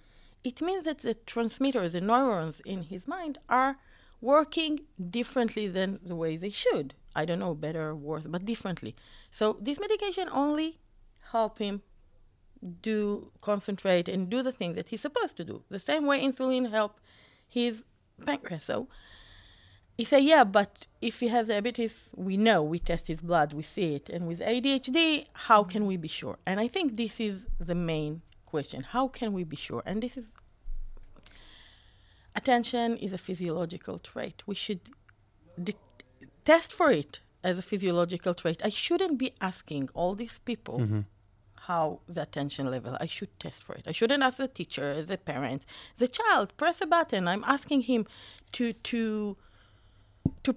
it 0.44 0.62
means 0.62 0.86
that 0.86 1.00
the 1.00 1.14
transmitters, 1.14 1.94
the 1.94 2.02
neurons 2.02 2.60
in 2.66 2.84
his 2.84 3.08
mind, 3.08 3.38
are 3.50 3.78
working 4.22 4.82
differently 5.10 5.68
than 5.68 6.00
the 6.06 6.16
way 6.16 6.38
they 6.38 6.50
should. 6.50 6.94
I 7.16 7.26
don't 7.26 7.40
know, 7.40 7.54
better 7.54 7.90
or 7.90 7.96
worse, 7.96 8.26
but 8.28 8.46
differently. 8.46 8.96
So 9.32 9.58
this 9.62 9.80
medication 9.80 10.28
only 10.32 10.80
help 11.32 11.60
him 11.60 11.82
do 12.82 13.32
concentrate 13.42 14.08
and 14.08 14.30
do 14.30 14.42
the 14.42 14.52
things 14.52 14.76
that 14.76 14.90
he's 14.90 15.02
supposed 15.02 15.38
to 15.38 15.44
do. 15.44 15.64
The 15.70 15.80
same 15.80 16.06
way 16.06 16.24
insulin 16.24 16.70
help 16.72 17.00
his 17.48 17.84
pancreas. 18.26 18.64
So 18.64 18.88
he 19.96 20.04
said, 20.04 20.24
yeah, 20.24 20.44
but 20.44 20.88
if 21.02 21.20
he 21.20 21.28
has 21.28 21.50
diabetes, 21.50 22.12
we 22.16 22.38
know, 22.38 22.64
we 22.64 22.80
test 22.80 23.08
his 23.08 23.22
blood, 23.22 23.54
we 23.54 23.62
see 23.62 23.96
it. 23.96 24.10
And 24.10 24.28
with 24.28 24.40
ADHD, 24.40 25.28
how 25.34 25.64
can 25.64 25.86
we 25.86 25.98
be 25.98 26.08
sure? 26.08 26.38
And 26.46 26.60
I 26.60 26.68
think 26.68 26.96
this 26.96 27.20
is 27.20 27.46
the 27.60 27.76
main 27.76 28.22
question. 28.46 28.84
How 28.84 29.08
can 29.08 29.34
we 29.34 29.44
be 29.44 29.56
sure? 29.56 29.84
And 29.86 30.02
this 30.02 30.18
is 30.18 30.34
attention 32.36 32.98
is 32.98 33.14
a 33.14 33.18
physiological 33.18 34.00
trait. 34.00 34.44
We 34.48 34.56
should 34.56 34.80
de- 35.62 35.74
test 36.46 36.74
for 36.74 36.90
it 36.92 37.20
as 37.44 37.60
a 37.60 37.62
physiological 37.62 38.34
trait. 38.34 38.64
I 38.66 38.70
shouldn't 38.70 39.18
be 39.20 39.34
asking 39.42 39.90
all 39.94 40.16
these 40.16 40.40
people 40.40 40.80
Mm-hmm. 40.80 41.02
How 41.68 42.00
the 42.08 42.22
attention 42.22 42.70
level. 42.70 42.98
I 43.00 43.06
should 43.06 43.38
test 43.40 43.64
for 43.64 43.74
it. 43.76 43.86
I 43.88 43.94
shouldn't 43.94 44.24
ask 44.24 44.38
the 44.38 44.48
teacher, 44.48 45.02
the 45.02 45.18
parents, 45.18 45.66
the 45.98 46.08
child. 46.08 46.56
Press 46.58 46.82
a 46.82 46.86
button. 46.86 47.28
I'm 47.28 47.44
asking 47.46 47.82
him 47.84 48.06
to 48.54 48.74
to 48.74 49.38
to 50.44 50.56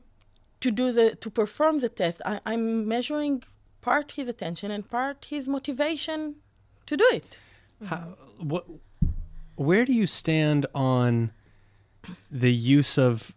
to 0.60 0.70
do 0.70 0.92
the 0.92 1.14
to 1.16 1.30
perform 1.30 1.78
the 1.78 1.88
test. 1.88 2.20
I, 2.24 2.40
I'm 2.44 2.88
measuring 2.88 3.44
part 3.80 4.12
his 4.12 4.28
attention 4.28 4.70
and 4.70 4.88
part 4.90 5.26
his 5.30 5.48
motivation 5.48 6.36
to 6.86 6.96
do 6.96 7.08
it. 7.12 7.38
How, 7.84 8.16
what, 8.38 8.64
where 9.54 9.84
do 9.84 9.92
you 9.92 10.06
stand 10.06 10.66
on 10.74 11.30
the 12.30 12.52
use 12.52 12.98
of 12.98 13.34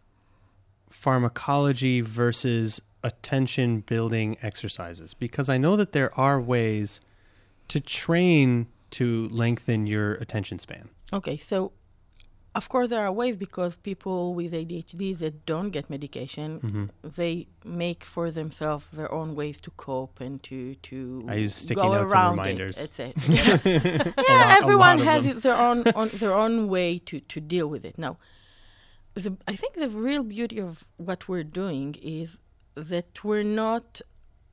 pharmacology 0.90 2.02
versus 2.02 2.82
attention 3.04 3.82
building 3.82 4.38
exercises? 4.42 5.14
Because 5.14 5.50
I 5.50 5.58
know 5.58 5.76
that 5.76 5.92
there 5.92 6.18
are 6.20 6.42
ways 6.42 7.00
to 7.70 7.80
train 7.80 8.68
to 8.92 9.30
lengthen 9.30 9.88
your 9.88 10.16
attention 10.16 10.60
span. 10.60 10.90
Okay, 11.14 11.38
so 11.38 11.72
of 12.56 12.68
course 12.68 12.90
there 12.90 13.06
are 13.06 13.12
ways 13.12 13.38
because 13.38 13.78
people 13.78 14.34
with 14.34 14.52
ADHD 14.52 15.18
that 15.20 15.46
don't 15.46 15.70
get 15.70 15.90
medication, 15.90 16.60
mm-hmm. 16.60 16.86
they 17.04 17.48
make 17.64 18.04
for 18.04 18.32
themselves 18.32 18.88
their 18.88 19.12
own 19.12 19.36
ways 19.36 19.62
to 19.62 19.72
cope 19.72 20.20
and 20.20 20.42
to 20.44 20.76
to 20.76 21.26
I 21.28 21.36
use 21.36 21.56
sticky 21.56 21.82
go 21.82 21.94
notes 21.94 22.12
and 22.12 22.12
around 22.12 22.32
reminders. 22.32 22.80
It, 22.80 23.00
etc. 23.00 23.14
yeah, 24.18 24.24
lot- 24.46 24.58
everyone 24.60 25.00
has 25.00 25.44
their 25.44 25.56
own 25.56 25.88
on, 25.90 26.10
their 26.10 26.34
own 26.34 26.68
way 26.68 27.00
to 27.06 27.20
to 27.20 27.40
deal 27.40 27.68
with 27.68 27.86
it. 27.86 27.98
Now, 27.98 28.18
the, 29.14 29.38
I 29.48 29.56
think 29.56 29.76
the 29.76 29.90
real 29.90 30.24
beauty 30.24 30.60
of 30.60 30.86
what 30.98 31.28
we're 31.30 31.44
doing 31.44 31.96
is 32.02 32.40
that 32.76 33.24
we're 33.24 33.44
not 33.44 34.02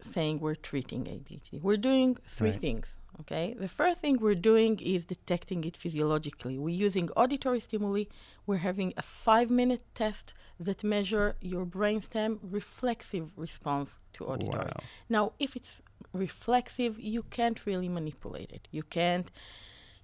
saying 0.00 0.40
we're 0.40 0.54
treating 0.54 1.04
ADHD. 1.04 1.62
We're 1.62 1.76
doing 1.76 2.18
three 2.26 2.50
Right. 2.50 2.61
things. 2.61 2.94
Okay. 3.20 3.54
The 3.58 3.68
first 3.68 3.99
thing 4.00 4.18
we're 4.18 4.35
doing 4.35 4.78
is 4.80 5.04
detecting 5.04 5.64
it 5.64 5.76
physiologically. 5.76 6.58
We're 6.58 6.80
using 6.87 7.08
auditory 7.16 7.61
stimuli. 7.61 8.04
We're 8.46 8.58
having 8.58 8.92
a 8.96 9.02
five-minute 9.02 9.82
test 9.94 10.35
that 10.61 10.85
measure 10.85 11.35
your 11.40 11.64
brainstem 11.64 12.38
reflexive 12.42 13.32
response 13.37 13.99
to 14.14 14.26
auditory. 14.26 14.66
Wow. 14.66 14.80
Now, 15.08 15.32
if 15.38 15.56
it's 15.56 15.80
reflexive, 16.12 16.99
you 16.99 17.23
can't 17.25 17.64
really 17.66 17.88
manipulate 17.88 18.52
it. 18.52 18.68
You 18.70 18.82
can't 18.82 19.30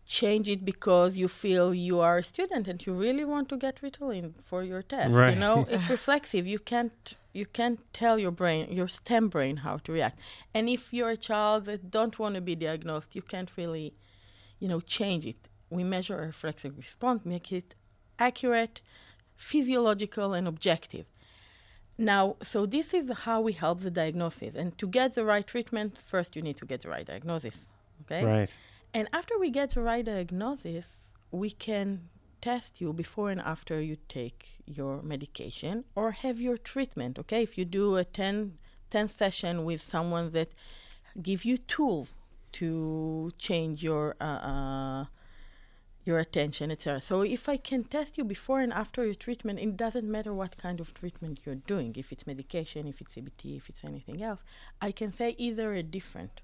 change 0.05 0.49
it 0.49 0.65
because 0.65 1.17
you 1.17 1.29
feel 1.29 1.73
you 1.73 2.01
are 2.01 2.19
a 2.19 2.25
student 2.25 2.67
and 2.67 2.85
you 2.85 2.93
really 2.93 3.25
want 3.25 3.49
to 3.51 3.57
get 3.57 3.81
Ritalin 3.83 4.33
for 4.43 4.63
your 4.63 4.83
test. 4.83 5.13
Right. 5.13 5.35
You 5.35 5.41
know, 5.41 5.65
it's 5.71 5.89
reflexive. 5.89 6.47
You 6.47 6.59
can't 6.59 7.15
you 7.33 7.47
can't 7.47 7.81
tell 7.93 8.19
your 8.19 8.31
brain, 8.31 8.71
your 8.71 8.89
STEM 8.89 9.29
brain, 9.29 9.59
how 9.59 9.79
to 9.79 9.93
react. 9.93 10.19
And 10.55 10.69
if 10.69 10.93
you're 10.93 11.11
a 11.11 11.17
child 11.17 11.65
that 11.67 11.91
don't 11.91 12.19
want 12.19 12.35
to 12.35 12.41
be 12.41 12.55
diagnosed, 12.55 13.15
you 13.17 13.23
can't 13.23 13.51
really, 13.57 13.95
you 14.59 14.69
know, 14.69 14.81
change 14.81 15.27
it. 15.27 15.49
We 15.71 15.85
measure 15.85 16.23
a 16.23 16.27
reflexive 16.27 16.77
response, 16.77 17.25
make 17.25 17.53
it 17.53 17.75
accurate, 18.19 18.83
physiological, 19.35 20.35
and 20.35 20.47
objective. 20.47 21.07
Now, 21.99 22.37
so 22.43 22.67
this 22.67 22.95
is 22.95 23.11
how 23.11 23.41
we 23.41 23.53
help 23.53 23.81
the 23.81 23.91
diagnosis. 23.91 24.55
And 24.55 24.77
to 24.79 24.87
get 24.87 25.15
the 25.15 25.25
right 25.25 25.47
treatment, 25.47 25.99
first 25.99 26.37
you 26.37 26.43
need 26.43 26.57
to 26.59 26.67
get 26.67 26.83
the 26.83 26.89
right 26.89 27.07
diagnosis. 27.07 27.69
Okay? 28.03 28.25
Right. 28.25 28.57
And 28.95 29.09
after 29.13 29.39
we 29.39 29.51
get 29.51 29.71
the 29.71 29.83
right 29.83 30.05
diagnosis, 30.05 31.13
we 31.31 31.51
can 31.51 32.09
test 32.43 32.81
you 32.81 32.93
before 32.93 33.31
and 33.31 33.41
after 33.41 33.81
you 33.81 33.97
take 34.09 34.59
your 34.67 35.01
medication 35.03 35.85
or 35.95 36.11
have 36.11 36.39
your 36.41 36.59
treatment. 36.59 37.19
Okay, 37.19 37.43
if 37.43 37.57
you 37.57 37.65
do 37.65 37.97
a 37.97 38.05
10, 38.05 38.59
10 38.91 39.09
session 39.09 39.65
with 39.65 39.81
someone 39.81 40.31
that 40.33 40.51
give 41.23 41.45
you 41.45 41.57
tools 41.57 42.17
to 42.53 43.31
change 43.39 43.83
your 43.83 44.17
uh, 44.21 44.41
uh, 44.53 45.05
your 46.05 46.19
attention, 46.19 46.71
etc. 46.73 47.01
So 47.01 47.23
if 47.23 47.49
I 47.49 47.57
can 47.57 47.85
test 47.85 48.19
you 48.19 48.25
before 48.25 48.61
and 48.61 48.73
after 48.73 49.05
your 49.05 49.15
treatment, 49.15 49.61
it 49.61 49.77
doesn't 49.77 50.11
matter 50.17 50.35
what 50.35 50.57
kind 50.57 50.81
of 50.81 50.93
treatment 50.93 51.41
you're 51.45 51.63
doing. 51.73 51.95
If 51.97 52.11
it's 52.13 52.27
medication, 52.27 52.89
if 52.89 53.01
it's 53.01 53.15
CBT, 53.15 53.57
if 53.57 53.69
it's 53.69 53.85
anything 53.85 54.21
else, 54.21 54.41
I 54.81 54.91
can 54.91 55.13
say 55.13 55.37
either 55.39 55.73
a 55.75 55.83
different 55.83 56.41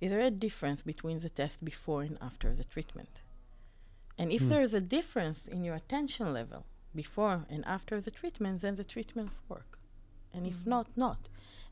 is 0.00 0.10
there 0.10 0.20
a 0.20 0.30
difference 0.30 0.82
between 0.82 1.18
the 1.18 1.28
test 1.28 1.64
before 1.64 2.02
and 2.02 2.18
after 2.20 2.54
the 2.54 2.62
treatment? 2.62 3.22
And 4.18 4.32
if 4.32 4.42
hmm. 4.42 4.48
there 4.48 4.62
is 4.62 4.74
a 4.74 4.80
difference 4.80 5.46
in 5.46 5.64
your 5.64 5.74
attention 5.74 6.32
level 6.32 6.64
before 6.94 7.46
and 7.48 7.64
after 7.66 8.00
the 8.00 8.10
treatment, 8.10 8.60
then 8.60 8.74
the 8.74 8.84
treatment 8.84 9.30
work. 9.48 9.78
And 10.34 10.46
if 10.46 10.62
hmm. 10.62 10.70
not, 10.70 10.86
not. 10.96 11.28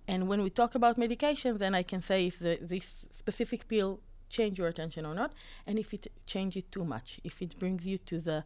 And 0.09 0.29
when 0.29 0.43
we 0.43 0.51
talk 0.51 0.75
about 0.75 0.97
medication, 0.97 1.59
then 1.59 1.75
I 1.75 1.83
can 1.83 2.01
say 2.01 2.27
if 2.27 2.39
the, 2.39 2.59
this 2.61 3.07
specific 3.11 3.67
pill 3.67 4.01
change 4.29 4.59
your 4.59 4.69
attention 4.69 5.05
or 5.05 5.15
not, 5.15 5.33
and 5.67 5.79
if 5.79 5.93
it 5.93 6.07
change 6.27 6.57
it 6.57 6.71
too 6.71 6.85
much, 6.85 7.21
if 7.25 7.43
it 7.43 7.59
brings 7.59 7.87
you 7.87 7.99
to 7.99 8.21
the 8.21 8.45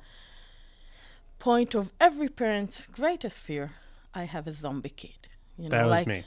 point 1.39 1.75
of 1.75 1.93
every 2.01 2.29
parent's 2.29 2.87
greatest 2.87 3.39
fear, 3.39 3.73
I 4.15 4.25
have 4.25 4.47
a 4.47 4.53
zombie 4.53 4.91
kid. 4.91 5.29
You 5.59 5.69
That 5.69 5.85
was 5.85 5.91
like 5.91 6.07
me. 6.07 6.25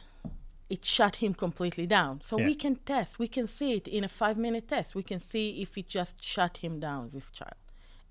it 0.70 0.86
shut 0.86 1.18
him 1.18 1.34
completely 1.34 1.88
down. 1.88 2.22
So 2.22 2.38
Yeah. 2.38 2.46
we 2.46 2.56
can 2.56 2.76
test. 2.78 3.20
We 3.20 3.28
can 3.28 3.48
see 3.48 3.74
it 3.74 3.88
in 3.88 4.04
a 4.04 4.08
five 4.08 4.38
minute 4.38 4.68
test. 4.68 4.96
We 4.96 5.04
can 5.04 5.20
see 5.20 5.62
if 5.62 5.78
it 5.78 5.88
just 5.88 6.22
shut 6.22 6.58
him 6.58 6.80
down, 6.80 7.10
this 7.10 7.30
child. 7.32 7.63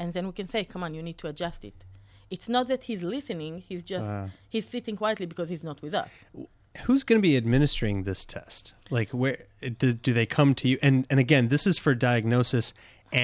And 0.03 0.13
then 0.15 0.25
we 0.27 0.33
can 0.41 0.49
say, 0.55 0.61
come 0.73 0.83
on, 0.87 0.91
you 0.97 1.03
need 1.09 1.19
to 1.23 1.27
adjust 1.33 1.61
it. 1.71 1.79
It's 2.35 2.49
not 2.57 2.65
that 2.73 2.83
he's 2.89 3.03
listening, 3.17 3.53
he's 3.69 3.85
just, 3.95 4.09
Uh. 4.09 4.27
he's 4.55 4.67
sitting 4.75 4.97
quietly 5.03 5.27
because 5.33 5.49
he's 5.55 5.65
not 5.71 5.79
with 5.85 5.95
us. 6.05 6.13
Who's 6.87 7.03
going 7.09 7.21
to 7.23 7.27
be 7.31 7.37
administering 7.43 7.97
this 8.09 8.25
test? 8.37 8.75
Like, 8.99 9.11
where 9.21 9.39
do, 9.81 9.89
do 10.07 10.11
they 10.19 10.27
come 10.39 10.51
to 10.61 10.65
you? 10.71 10.77
And 10.87 10.97
and 11.11 11.19
again, 11.27 11.45
this 11.55 11.65
is 11.71 11.77
for 11.85 11.93
diagnosis, 12.11 12.67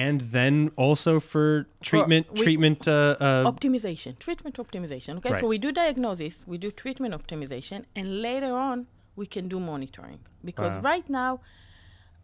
and 0.05 0.17
then 0.37 0.53
also 0.85 1.11
for 1.31 1.47
treatment. 1.89 2.23
we- 2.31 2.43
treatment. 2.45 2.79
Uh, 2.87 3.15
uh, 3.27 3.51
optimization, 3.53 4.11
treatment 4.25 4.55
optimization. 4.65 5.11
Okay, 5.17 5.31
Right. 5.33 5.41
so 5.41 5.47
we 5.55 5.59
do 5.65 5.69
diagnosis, 5.83 6.35
we 6.51 6.57
do 6.65 6.69
treatment 6.83 7.11
optimization, 7.19 7.79
and 7.97 8.05
later 8.29 8.53
on 8.69 8.77
we 9.19 9.25
can 9.35 9.45
do 9.53 9.59
monitoring. 9.71 10.19
Because 10.49 10.73
Wow. 10.75 10.91
right 10.91 11.07
now, 11.21 11.31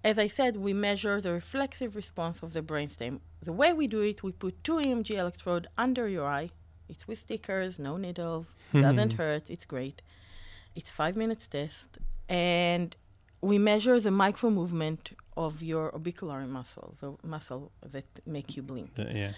as 0.05 0.19
I 0.19 0.27
said, 0.27 0.55
we 0.55 0.71
measure 0.71 1.19
the 1.19 1.33
reflexive 1.33 1.95
response 1.95 2.38
of 2.43 2.53
the 2.53 2.62
brainstem. 2.62 3.13
The 3.41 3.55
way 3.62 3.74
we 3.74 3.88
do 3.88 4.01
it, 4.01 4.21
we 4.21 4.31
put 4.43 4.63
two 4.63 4.77
EMG 4.85 5.09
electrode 5.24 5.65
under 5.85 6.07
your 6.07 6.27
eye. 6.27 6.50
It's 6.88 7.07
with 7.07 7.17
stickers, 7.17 7.79
no 7.79 7.97
needles, 7.97 8.47
doesn't 8.74 9.13
hurt. 9.13 9.50
It's 9.50 9.65
great. 9.65 10.03
It's 10.75 10.91
five 11.01 11.15
minutes 11.17 11.47
test, 11.47 11.89
and 12.29 12.95
we 13.41 13.57
measure 13.57 14.00
the 14.00 14.12
micro 14.12 14.51
movement 14.51 15.03
of 15.35 15.63
your 15.63 15.91
orbicular 15.91 16.47
muscle, 16.47 16.93
the 17.01 17.09
muscle 17.35 17.71
that 17.93 18.05
make 18.27 18.55
you 18.55 18.62
blink 18.62 18.91
uh, 19.00 19.05
yeah. 19.21 19.33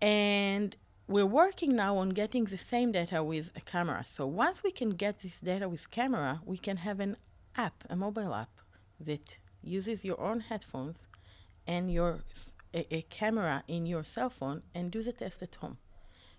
and 0.00 0.76
we're 1.06 1.32
working 1.42 1.74
now 1.74 1.96
on 1.96 2.10
getting 2.10 2.44
the 2.44 2.58
same 2.58 2.92
data 2.92 3.22
with 3.22 3.50
a 3.56 3.60
camera. 3.60 4.04
So 4.16 4.26
once 4.26 4.62
we 4.62 4.70
can 4.70 4.90
get 4.90 5.20
this 5.20 5.40
data 5.40 5.66
with 5.68 5.90
camera, 5.90 6.40
we 6.44 6.58
can 6.58 6.78
have 6.78 6.98
an 7.00 7.16
app, 7.56 7.84
a 7.88 7.96
mobile 7.96 8.34
app 8.34 8.50
that 9.00 9.38
uses 9.68 10.04
your 10.04 10.20
own 10.28 10.40
headphones 10.50 11.06
and 11.66 11.92
your 11.98 12.10
s- 12.34 12.52
a, 12.74 12.82
a 12.98 13.02
camera 13.18 13.56
in 13.68 13.82
your 13.86 14.04
cell 14.14 14.30
phone 14.30 14.62
and 14.74 14.90
do 14.90 15.02
the 15.02 15.12
test 15.12 15.42
at 15.42 15.54
home. 15.62 15.76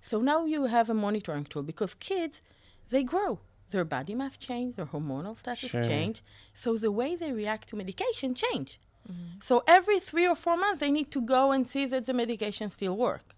So 0.01 0.15
now 0.21 0.45
you 0.45 0.61
have 0.75 0.89
a 0.89 0.93
monitoring 1.05 1.45
tool 1.45 1.63
because 1.63 1.93
kids, 1.93 2.41
they 2.89 3.03
grow. 3.03 3.39
Their 3.71 3.85
body 3.85 4.15
mass 4.15 4.35
change, 4.37 4.75
their 4.75 4.87
hormonal 4.93 5.35
status 5.37 5.71
Sure. 5.71 5.83
change. 5.83 6.23
So 6.53 6.69
the 6.77 6.91
way 6.99 7.15
they 7.15 7.31
react 7.31 7.69
to 7.69 7.75
medication 7.75 8.33
change. 8.33 8.79
Mm-hmm. 9.09 9.39
So 9.41 9.63
every 9.67 9.99
three 9.99 10.27
or 10.27 10.35
four 10.35 10.57
months, 10.57 10.79
they 10.81 10.91
need 10.91 11.09
to 11.11 11.21
go 11.21 11.51
and 11.51 11.67
see 11.67 11.85
that 11.85 12.05
the 12.05 12.13
medication 12.13 12.69
still 12.69 12.95
work. 12.97 13.35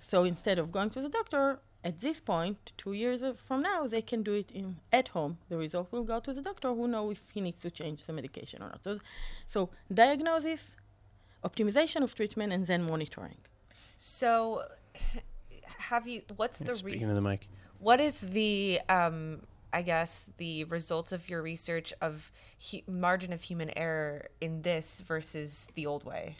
So 0.00 0.24
instead 0.24 0.58
of 0.58 0.70
going 0.70 0.90
to 0.90 1.00
the 1.00 1.08
doctor, 1.08 1.60
at 1.84 2.00
this 2.00 2.20
point, 2.20 2.72
two 2.76 2.92
years 2.92 3.22
from 3.36 3.62
now, 3.62 3.86
they 3.86 4.02
can 4.02 4.22
do 4.22 4.32
it 4.32 4.50
in 4.50 4.76
at 4.92 5.08
home. 5.08 5.38
The 5.48 5.56
result 5.56 5.92
will 5.92 6.02
go 6.04 6.18
to 6.20 6.32
the 6.32 6.42
doctor 6.42 6.74
who 6.74 6.88
know 6.88 7.10
if 7.10 7.22
he 7.32 7.40
needs 7.40 7.60
to 7.60 7.70
change 7.70 8.04
the 8.04 8.12
medication 8.12 8.62
or 8.62 8.68
not. 8.68 8.82
So, 8.82 8.98
so 9.46 9.70
diagnosis, 9.92 10.74
optimization 11.44 12.02
of 12.02 12.14
treatment, 12.14 12.52
and 12.52 12.66
then 12.66 12.82
monitoring. 12.82 13.38
So, 13.96 14.64
have 15.88 16.08
you? 16.08 16.22
What's 16.36 16.58
the 16.58 16.74
Speaking 16.74 16.94
reason? 16.94 17.10
of 17.10 17.16
the 17.16 17.22
mic. 17.22 17.48
What 17.78 18.00
is 18.00 18.20
the 18.20 18.80
um? 18.88 19.42
I 19.72 19.82
guess 19.82 20.26
the 20.38 20.64
results 20.64 21.12
of 21.12 21.28
your 21.28 21.42
research 21.42 21.92
of 22.00 22.32
hu- 22.70 22.80
margin 22.90 23.32
of 23.34 23.42
human 23.42 23.70
error 23.76 24.28
in 24.40 24.62
this 24.62 25.00
versus 25.06 25.68
the 25.74 25.84
old 25.86 26.04
way. 26.04 26.34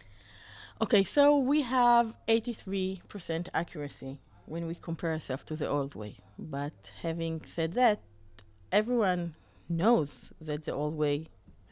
Okay, 0.80 1.04
so 1.04 1.36
we 1.36 1.60
have 1.62 2.14
83% 2.26 3.48
accuracy 3.52 4.18
when 4.48 4.66
we 4.66 4.74
compare 4.74 5.12
ourselves 5.12 5.44
to 5.44 5.56
the 5.56 5.68
old 5.68 5.94
way. 5.94 6.16
But 6.38 6.92
having 7.02 7.42
said 7.46 7.74
that, 7.74 8.00
everyone 8.72 9.34
knows 9.68 10.32
that 10.40 10.64
the 10.64 10.72
old 10.72 10.96
way 10.96 11.26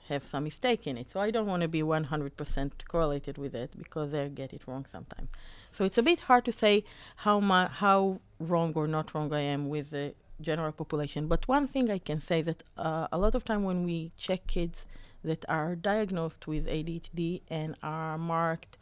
have 0.08 0.26
some 0.26 0.44
mistake 0.44 0.86
in 0.86 0.96
it. 0.96 1.10
So 1.10 1.20
I 1.20 1.30
don't 1.30 1.46
want 1.46 1.62
to 1.62 1.68
be 1.68 1.82
100% 1.82 2.70
correlated 2.88 3.38
with 3.38 3.54
it 3.54 3.76
because 3.76 4.12
they 4.12 4.28
get 4.28 4.52
it 4.52 4.62
wrong 4.66 4.86
sometimes. 4.90 5.28
So 5.72 5.84
it's 5.84 5.98
a 5.98 6.02
bit 6.02 6.20
hard 6.20 6.44
to 6.44 6.52
say 6.52 6.84
how 7.16 7.40
how 7.40 8.20
wrong 8.38 8.72
or 8.74 8.86
not 8.86 9.14
wrong 9.14 9.32
I 9.32 9.40
am 9.40 9.68
with 9.68 9.90
the 9.90 10.14
general 10.40 10.72
population. 10.72 11.26
But 11.26 11.48
one 11.48 11.66
thing 11.68 11.90
I 11.90 11.98
can 11.98 12.20
say 12.20 12.42
that 12.42 12.62
uh, 12.76 13.08
a 13.10 13.18
lot 13.18 13.34
of 13.34 13.44
time 13.44 13.64
when 13.64 13.84
we 13.84 14.12
check 14.16 14.46
kids 14.46 14.86
that 15.24 15.44
are 15.48 15.74
diagnosed 15.74 16.46
with 16.46 16.66
ADHD 16.66 17.42
and 17.48 17.76
are 17.82 18.16
marked 18.16 18.78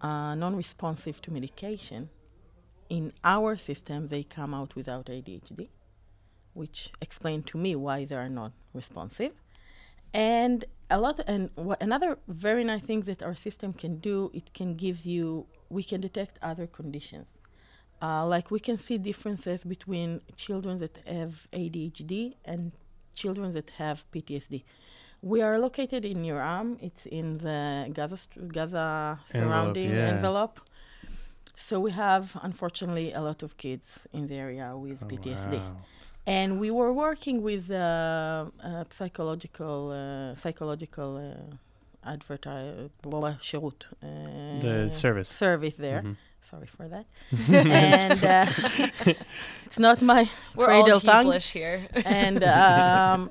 uh, 0.00 0.34
non-responsive 0.34 1.20
to 1.22 1.32
medication, 1.32 2.10
in 2.92 3.10
our 3.24 3.56
system 3.56 4.08
they 4.08 4.22
come 4.22 4.52
out 4.52 4.76
without 4.76 5.06
ADHD, 5.06 5.68
which 6.52 6.78
explain 7.00 7.42
to 7.44 7.56
me 7.56 7.74
why 7.74 8.04
they 8.04 8.18
are 8.24 8.28
not 8.28 8.52
responsive. 8.74 9.32
And 10.12 10.66
a 10.90 10.98
lot, 11.00 11.18
and 11.26 11.48
wha- 11.56 11.80
another 11.80 12.18
very 12.28 12.64
nice 12.64 12.82
thing 12.82 13.00
that 13.10 13.22
our 13.22 13.34
system 13.34 13.72
can 13.72 13.94
do, 14.10 14.30
it 14.34 14.52
can 14.52 14.74
give 14.74 15.06
you, 15.06 15.46
we 15.70 15.82
can 15.82 16.02
detect 16.02 16.38
other 16.42 16.66
conditions. 16.66 17.28
Uh, 18.02 18.26
like 18.26 18.50
we 18.50 18.60
can 18.60 18.76
see 18.76 18.98
differences 18.98 19.64
between 19.64 20.20
children 20.36 20.76
that 20.84 20.98
have 21.06 21.46
ADHD 21.54 22.34
and 22.44 22.72
children 23.14 23.52
that 23.52 23.70
have 23.82 24.04
PTSD. 24.12 24.64
We 25.22 25.40
are 25.40 25.58
located 25.58 26.04
in 26.04 26.18
Yoram. 26.24 26.76
It's 26.82 27.06
in 27.06 27.38
the 27.38 27.88
Gaza 27.94 28.18
str- 28.18 28.40
Gaza 28.56 29.18
surrounding 29.32 29.90
yeah. 29.92 30.08
envelope. 30.14 30.60
So 31.56 31.80
we 31.80 31.90
have, 31.92 32.36
unfortunately, 32.42 33.12
a 33.12 33.20
lot 33.20 33.42
of 33.42 33.56
kids 33.56 34.06
in 34.12 34.26
the 34.26 34.36
area 34.36 34.76
with 34.76 35.02
oh, 35.02 35.06
PTSD. 35.06 35.58
Wow. 35.58 35.76
And 36.26 36.60
we 36.60 36.70
were 36.70 36.92
working 36.92 37.42
with 37.42 37.70
uh, 37.70 38.46
uh 38.62 38.84
psychological 38.90 39.90
uh, 39.90 40.34
psychological 40.36 41.16
uh, 41.16 41.56
uh 42.04 42.16
the 44.60 44.84
uh, 44.86 44.88
service 44.88 45.28
service 45.28 45.76
there. 45.76 46.02
Mm-hmm. 46.02 46.12
Sorry 46.42 46.66
for 46.66 46.88
that. 46.88 47.06
and 47.48 49.16
it's 49.64 49.78
not 49.78 50.02
my 50.02 50.28
we're 50.54 50.66
cradle 50.66 50.94
all 50.94 51.00
tongue. 51.00 51.26
English 51.26 51.52
here. 51.52 51.86
and 52.04 52.42
um, 52.44 53.30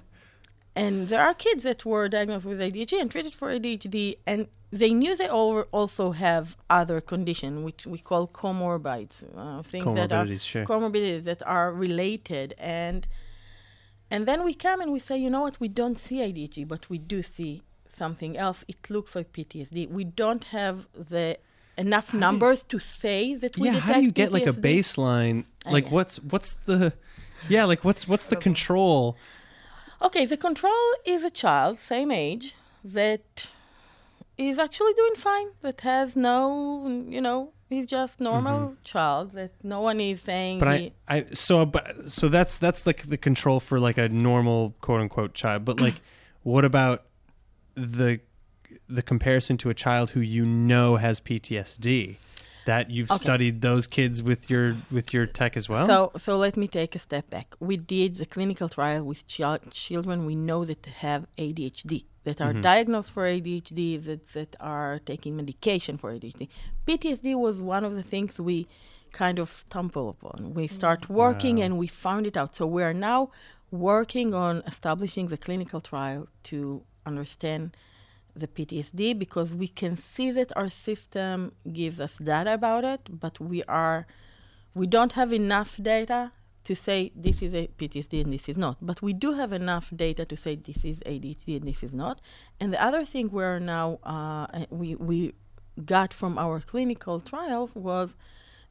and 0.75 1.09
there 1.09 1.21
are 1.21 1.33
kids 1.33 1.63
that 1.63 1.85
were 1.85 2.07
diagnosed 2.07 2.45
with 2.45 2.59
ADHD 2.59 2.99
and 3.01 3.11
treated 3.11 3.33
for 3.33 3.49
ADHD, 3.49 4.17
and 4.25 4.47
they 4.71 4.91
knew 4.93 5.15
they 5.15 5.27
all 5.27 5.61
also 5.71 6.11
have 6.11 6.55
other 6.69 7.01
condition, 7.01 7.63
which 7.63 7.85
we 7.85 7.97
call 7.99 8.27
comorbides, 8.27 9.23
uh, 9.35 9.61
things 9.63 9.93
that 9.95 10.11
are 10.11 10.25
Comorbidities, 10.25 10.47
sure. 10.47 10.65
comorbidities 10.65 11.23
that 11.25 11.41
are 11.45 11.73
related, 11.73 12.53
and 12.57 13.05
and 14.09 14.25
then 14.27 14.43
we 14.43 14.53
come 14.53 14.81
and 14.81 14.91
we 14.91 14.99
say, 14.99 15.17
you 15.17 15.29
know 15.29 15.41
what, 15.41 15.59
we 15.59 15.67
don't 15.67 15.97
see 15.97 16.17
ADHD, 16.17 16.67
but 16.67 16.89
we 16.89 16.97
do 16.97 17.21
see 17.21 17.63
something 17.93 18.37
else. 18.37 18.63
It 18.67 18.89
looks 18.89 19.15
like 19.15 19.31
PTSD. 19.31 19.89
We 19.89 20.03
don't 20.03 20.45
have 20.45 20.87
the 20.93 21.37
enough 21.77 22.13
numbers 22.13 22.63
to 22.63 22.77
say 22.79 23.35
that 23.35 23.57
we 23.57 23.67
yeah, 23.67 23.73
detect 23.73 23.87
how 23.87 23.99
do 23.99 24.05
you 24.05 24.11
get 24.11 24.31
like 24.31 24.47
a 24.47 24.53
PTSD. 24.53 24.61
baseline? 24.61 25.45
Uh, 25.65 25.71
Like 25.71 25.91
what's 25.91 26.15
what's 26.31 26.53
the 26.65 26.93
yeah, 27.49 27.65
like 27.65 27.83
what's 27.83 28.07
what's 28.07 28.25
the 28.25 28.35
control? 28.35 29.17
Okay, 30.01 30.25
the 30.25 30.37
control 30.37 30.83
is 31.05 31.23
a 31.23 31.29
child, 31.29 31.77
same 31.77 32.11
age, 32.11 32.55
that 32.83 33.47
is 34.49 34.59
actually 34.59 34.93
doing 34.93 35.15
fine, 35.15 35.47
that 35.61 35.81
has 35.81 36.15
no, 36.15 37.05
you 37.09 37.21
know, 37.21 37.51
he's 37.69 37.87
just 37.87 38.19
normal 38.19 38.75
child, 38.83 39.33
that 39.33 39.51
no 39.63 39.81
one 39.81 39.99
is 39.99 40.21
saying 40.21 40.59
Mm-hmm. 40.59 40.69
But 40.69 40.79
he, 40.79 40.93
I, 41.07 41.17
I 41.17 41.25
so 41.33 41.65
but 41.65 42.11
so 42.11 42.27
that's 42.27 42.57
that's 42.57 42.85
like 42.85 43.03
the 43.03 43.17
control 43.17 43.59
for 43.59 43.79
like 43.79 43.97
a 43.97 44.09
normal 44.09 44.75
quote 44.81 45.01
unquote 45.01 45.33
child. 45.33 45.65
But 45.65 45.79
like 45.79 46.01
what 46.43 46.65
about 46.65 47.05
the 47.75 48.19
the 48.87 49.01
comparison 49.01 49.57
to 49.57 49.69
a 49.69 49.73
child 49.73 50.11
who 50.11 50.19
you 50.19 50.45
know 50.45 50.97
has 50.97 51.19
PTSD? 51.19 52.17
That 52.65 52.91
you've 52.91 53.11
Okay. 53.11 53.23
studied 53.23 53.61
those 53.61 53.87
kids 53.87 54.21
with 54.21 54.49
your 54.49 54.75
with 54.91 55.13
your 55.13 55.25
tech 55.25 55.57
as 55.57 55.67
well? 55.67 55.85
So, 55.87 56.11
so 56.17 56.37
let 56.37 56.55
me 56.57 56.67
take 56.67 56.95
a 56.95 56.99
step 56.99 57.29
back. 57.29 57.55
We 57.59 57.75
did 57.77 58.15
the 58.15 58.25
clinical 58.25 58.69
trial 58.69 59.03
with 59.03 59.25
chil- 59.27 59.59
children 59.71 60.25
we 60.25 60.35
know 60.35 60.63
that 60.65 60.85
have 60.85 61.25
ADHD, 61.37 62.05
that 62.23 62.39
are 62.39 62.53
mm-hmm. 62.53 62.61
diagnosed 62.61 63.11
for 63.11 63.23
ADHD, 63.23 64.03
that, 64.05 64.27
that 64.33 64.55
are 64.59 64.99
taking 64.99 65.35
medication 65.35 65.97
for 65.97 66.11
ADHD. 66.11 66.47
PTSD 66.87 67.35
was 67.35 67.59
one 67.59 67.83
of 67.83 67.95
the 67.95 68.03
things 68.03 68.39
we 68.39 68.67
kind 69.11 69.39
of 69.39 69.51
stumble 69.51 70.09
upon. 70.09 70.53
We 70.53 70.67
mm. 70.67 70.71
start 70.71 71.09
working 71.09 71.57
Wow. 71.57 71.63
and 71.63 71.77
we 71.77 71.87
found 71.87 72.27
it 72.27 72.37
out. 72.37 72.55
So 72.55 72.65
we 72.65 72.83
are 72.83 72.93
now 72.93 73.31
working 73.71 74.33
on 74.33 74.63
establishing 74.67 75.27
the 75.27 75.37
clinical 75.37 75.81
trial 75.81 76.27
to 76.43 76.83
understand 77.05 77.75
the 78.35 78.47
PTSD 78.47 79.17
because 79.17 79.53
we 79.53 79.67
can 79.67 79.95
see 79.97 80.31
that 80.31 80.55
our 80.55 80.69
system 80.69 81.53
gives 81.71 81.99
us 81.99 82.17
data 82.17 82.53
about 82.53 82.83
it, 82.83 83.01
but 83.09 83.39
we 83.39 83.63
are 83.63 84.07
we 84.73 84.87
don't 84.87 85.13
have 85.13 85.33
enough 85.33 85.77
data 85.81 86.31
to 86.63 86.75
say 86.75 87.11
this 87.15 87.41
is 87.41 87.53
a 87.53 87.67
PTSD 87.77 88.23
and 88.23 88.33
this 88.33 88.47
is 88.47 88.57
not. 88.57 88.77
But 88.81 89.01
we 89.01 89.13
do 89.13 89.33
have 89.33 89.51
enough 89.51 89.91
data 89.95 90.25
to 90.25 90.37
say 90.37 90.55
this 90.55 90.85
is 90.85 90.99
ADHD 91.05 91.57
and 91.57 91.67
this 91.67 91.83
is 91.83 91.93
not. 91.93 92.21
And 92.59 92.71
the 92.73 92.81
other 92.83 93.03
thing 93.03 93.29
we're 93.31 93.59
now 93.59 93.99
uh, 94.03 94.65
we 94.69 94.95
we 94.95 95.33
got 95.85 96.13
from 96.13 96.37
our 96.37 96.59
clinical 96.59 97.19
trials 97.19 97.75
was 97.75 98.15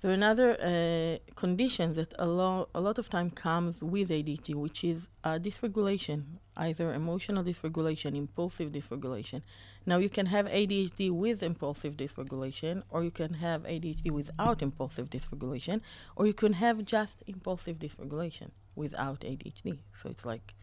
there 0.01 0.11
are 0.11 0.15
another 0.15 0.51
uh, 0.61 1.19
condition 1.35 1.93
that 1.95 2.15
a, 2.19 2.27
lo- 2.27 2.69
a 2.75 2.81
lot 2.81 2.99
of 2.99 3.09
time 3.11 3.31
comes 3.31 3.83
with 3.83 4.09
ADHD, 4.09 4.55
which 4.55 4.83
is 4.83 5.09
uh, 5.25 5.39
dysregulation, 5.39 6.23
either 6.57 6.93
emotional 6.95 7.45
dysregulation, 7.45 8.17
impulsive 8.17 8.73
dysregulation. 8.73 9.43
Now, 9.85 9.99
you 9.99 10.09
can 10.09 10.27
have 10.27 10.47
ADHD 10.47 11.11
with 11.11 11.43
impulsive 11.43 11.97
dysregulation, 11.97 12.83
or 12.91 13.05
you 13.05 13.11
can 13.11 13.35
have 13.35 13.63
ADHD 13.65 14.11
without 14.11 14.63
impulsive 14.63 15.11
dysregulation, 15.11 15.81
or 16.17 16.27
you 16.27 16.35
can 16.35 16.55
have 16.55 16.85
just 16.85 17.23
impulsive 17.27 17.79
dysregulation 17.79 18.51
without 18.75 19.21
ADHD. 19.21 19.79
So 20.03 20.09
it's 20.09 20.25
like 20.25 20.55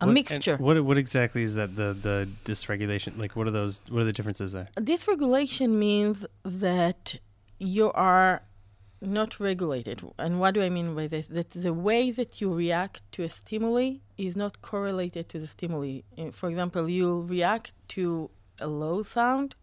a 0.00 0.06
What- 0.06 0.12
mixture. 0.12 0.56
What 0.56 0.84
what 0.84 0.98
exactly 0.98 1.42
is 1.42 1.54
that 1.54 1.74
the 1.76 1.94
the 1.94 2.28
dysregulation? 2.44 3.18
Like 3.18 3.34
what 3.36 3.46
are 3.48 3.52
those 3.52 3.80
what 3.88 4.02
are 4.02 4.04
the 4.04 4.12
differences 4.12 4.52
there? 4.52 4.68
Dysregulation 4.76 5.70
means 5.70 6.26
that 6.44 7.16
you 7.58 7.90
are 7.92 8.42
not 9.06 9.40
regulated. 9.40 10.02
And 10.18 10.40
what 10.40 10.54
do 10.54 10.62
I 10.62 10.68
mean 10.70 10.94
by 10.94 11.06
this? 11.06 11.26
That 11.28 11.50
the 11.50 11.72
way 11.72 12.10
that 12.10 12.40
you 12.40 12.52
react 12.54 13.02
to 13.12 13.22
a 13.22 13.30
stimuli 13.30 13.96
is 14.18 14.36
not 14.36 14.62
correlated 14.62 15.28
to 15.30 15.38
the 15.38 15.46
stimuli. 15.46 16.00
For 16.32 16.48
example, 16.48 16.88
you'll 16.88 17.22
react 17.22 17.72
to 17.90 18.30
a 18.58 18.66
low 18.68 19.02
sound 19.02 19.54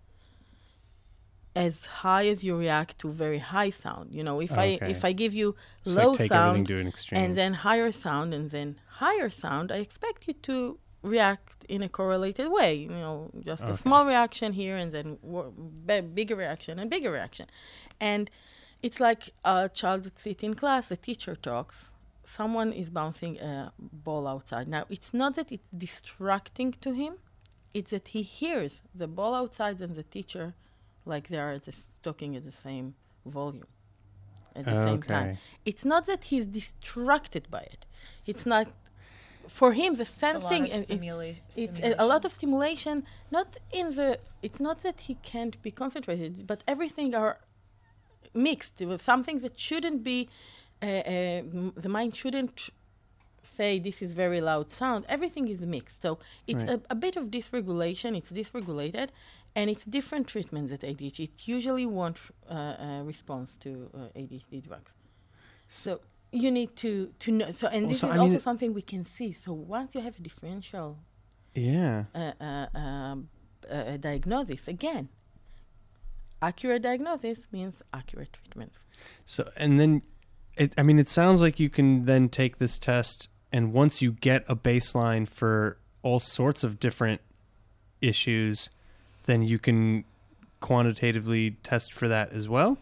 as 1.55 1.85
high 1.85 2.27
as 2.27 2.43
you 2.43 2.55
react 2.55 2.97
to 2.99 3.11
very 3.11 3.39
high 3.39 3.69
sound. 3.69 4.13
You 4.13 4.23
know, 4.23 4.39
if 4.39 4.53
I 4.57 4.79
if 4.93 5.03
I 5.03 5.11
give 5.11 5.33
you 5.33 5.55
Just 5.83 5.97
low 5.97 6.11
like 6.11 6.27
sound 6.29 6.67
to 6.67 6.79
an 6.79 6.93
and 7.11 7.35
then 7.35 7.53
higher 7.55 7.91
sound 7.91 8.33
and 8.33 8.49
then 8.49 8.79
higher 9.03 9.29
sound, 9.29 9.71
I 9.71 9.77
expect 9.77 10.27
you 10.27 10.33
to 10.49 10.79
react 11.03 11.65
in 11.67 11.81
a 11.81 11.89
correlated 11.89 12.49
way. 12.49 12.75
You 12.75 12.89
know, 12.89 13.31
just 13.43 13.63
Okay. 13.63 13.73
a 13.73 13.75
small 13.75 14.05
reaction 14.05 14.53
here 14.53 14.77
and 14.77 14.91
then 14.91 15.17
wo- 15.21 15.51
b- 15.87 16.01
bigger 16.01 16.35
reaction 16.35 16.79
and 16.79 16.89
bigger 16.89 17.11
reaction. 17.11 17.47
And 17.99 18.29
it's 18.83 18.99
like 18.99 19.31
a 19.43 19.69
child 19.69 20.03
that 20.03 20.19
sits 20.19 20.43
in 20.43 20.53
class, 20.55 20.87
the 20.87 20.97
teacher 20.97 21.35
talks, 21.35 21.91
someone 22.25 22.71
is 22.73 22.89
bouncing 22.89 23.39
a 23.39 23.71
ball 23.79 24.27
outside. 24.27 24.67
Now, 24.67 24.85
it's 24.89 25.13
not 25.13 25.35
that 25.35 25.51
it's 25.51 25.67
distracting 25.75 26.73
to 26.81 26.93
him, 26.93 27.15
it's 27.73 27.91
that 27.91 28.09
he 28.09 28.21
hears 28.21 28.81
the 28.93 29.07
ball 29.07 29.33
outside 29.33 29.81
and 29.81 29.95
the 29.95 30.03
teacher 30.03 30.53
like 31.05 31.27
they 31.29 31.37
are 31.39 31.57
just 31.57 31.87
talking 32.03 32.35
at 32.35 32.43
the 32.43 32.51
same 32.51 32.95
volume 33.25 33.67
at 34.55 34.65
the 34.65 34.71
same 34.85 35.01
time. 35.01 35.37
It's 35.65 35.85
not 35.85 36.05
that 36.07 36.25
he's 36.25 36.47
distracted 36.47 37.49
by 37.49 37.61
it. 37.61 37.85
It's 38.25 38.45
not 38.45 38.67
for 39.47 39.73
him 39.73 39.93
the 39.95 40.05
It's 40.05 40.23
a 40.23 40.27
lot 40.27 40.51
of 40.71 40.71
stimula- 40.87 41.39
it's 41.55 41.79
a, 41.79 41.95
a 41.97 42.05
lot 42.05 42.25
of 42.25 42.31
stimulation 42.31 43.03
not 43.31 43.57
in 43.71 43.95
the 43.95 44.19
it's 44.41 44.59
not 44.59 44.77
that 44.83 45.01
he 45.01 45.15
can't 45.15 45.61
be 45.61 45.71
concentrated 45.71 46.45
but 46.47 46.63
everything 46.67 47.13
are 47.15 47.39
mixed 48.33 48.79
with 48.81 49.01
something 49.01 49.39
that 49.39 49.59
shouldn't 49.59 50.03
be 50.03 50.29
uh, 50.81 50.85
uh, 50.85 51.41
the 51.75 51.89
mind 51.89 52.15
shouldn't 52.15 52.71
say 53.43 53.79
this 53.79 54.01
is 54.01 54.11
very 54.11 54.41
loud 54.41 54.71
sound. 54.71 55.05
Everything 55.07 55.47
is 55.47 55.61
mixed. 55.61 56.01
So 56.01 56.19
it's 56.47 56.63
right. 56.63 56.75
a, 56.75 56.91
a, 56.91 56.95
bit 56.95 57.15
of 57.15 57.25
dysregulation. 57.25 58.15
It's 58.17 58.31
dysregulated, 58.31 59.09
and 59.55 59.69
it's 59.69 59.85
different 59.85 60.27
treatments 60.27 60.71
at 60.73 60.81
ADHD. 60.81 61.19
It 61.19 61.47
usually 61.47 61.85
won't 61.85 62.17
uh, 62.49 62.53
uh, 62.53 63.01
respond 63.03 63.49
to 63.61 63.89
uh, 63.93 64.19
ADHD 64.19 64.67
drugs. 64.67 64.91
So 65.67 65.99
you 66.31 66.51
need 66.51 66.75
to 66.77 67.13
to 67.19 67.31
know. 67.31 67.51
So 67.51 67.67
and 67.67 67.89
this 67.89 67.97
is 67.97 68.03
I 68.03 68.17
also 68.17 68.37
something 68.37 68.73
we 68.73 68.81
can 68.81 69.05
see. 69.05 69.33
So 69.33 69.53
once 69.53 69.95
you 69.95 70.01
have 70.01 70.17
a 70.17 70.21
differential, 70.21 70.97
yeah, 71.53 72.05
uh, 72.15 72.31
uh, 72.41 72.77
um, 72.77 73.29
uh, 73.69 73.97
diagnosis 73.97 74.67
again. 74.67 75.09
Accurate 76.41 76.81
diagnosis 76.81 77.45
means 77.51 77.81
accurate 77.93 78.33
treatment. 78.33 78.73
So 79.25 79.49
and 79.57 79.79
then, 79.79 80.01
it, 80.57 80.73
I 80.77 80.83
mean, 80.83 80.99
it 80.99 81.09
sounds 81.09 81.41
like 81.41 81.59
you 81.59 81.69
can 81.69 82.05
then 82.05 82.29
take 82.29 82.57
this 82.57 82.79
test, 82.79 83.29
and 83.51 83.73
once 83.73 84.01
you 84.01 84.13
get 84.13 84.43
a 84.49 84.55
baseline 84.55 85.27
for 85.27 85.77
all 86.01 86.19
sorts 86.19 86.63
of 86.63 86.79
different 86.79 87.21
issues, 88.01 88.69
then 89.25 89.43
you 89.43 89.59
can 89.59 90.03
quantitatively 90.59 91.51
test 91.63 91.93
for 91.93 92.07
that 92.07 92.31
as 92.31 92.49
well. 92.49 92.77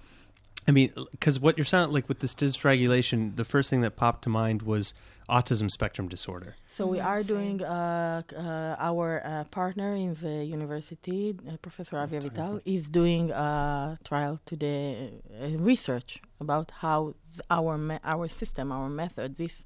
I 0.67 0.71
mean, 0.71 0.93
because 1.11 1.39
what 1.39 1.57
you're 1.57 1.65
sounding 1.65 1.93
like 1.93 2.07
with 2.07 2.19
this 2.19 2.35
dysregulation, 2.35 3.35
the 3.35 3.45
first 3.45 3.69
thing 3.69 3.81
that 3.81 3.95
popped 3.95 4.23
to 4.23 4.29
mind 4.29 4.61
was 4.61 4.93
autism 5.29 5.69
spectrum 5.69 6.07
disorder. 6.07 6.55
So 6.67 6.87
we 6.87 6.99
are 6.99 7.21
doing 7.21 7.63
uh, 7.63 8.23
uh, 8.35 8.89
our 8.89 9.21
uh, 9.23 9.43
partner 9.45 9.95
in 9.95 10.13
the 10.15 10.43
university, 10.43 11.35
uh, 11.47 11.57
Professor 11.57 11.97
Avi 11.97 12.19
Avital, 12.19 12.61
is 12.65 12.89
doing 12.89 13.31
a 13.31 13.97
trial 14.03 14.39
today, 14.45 15.11
uh, 15.41 15.49
research 15.57 16.21
about 16.39 16.71
how 16.83 17.13
our 17.49 17.77
me- 17.77 18.03
our 18.03 18.27
system, 18.27 18.71
our 18.71 18.89
method, 18.89 19.35
this 19.35 19.63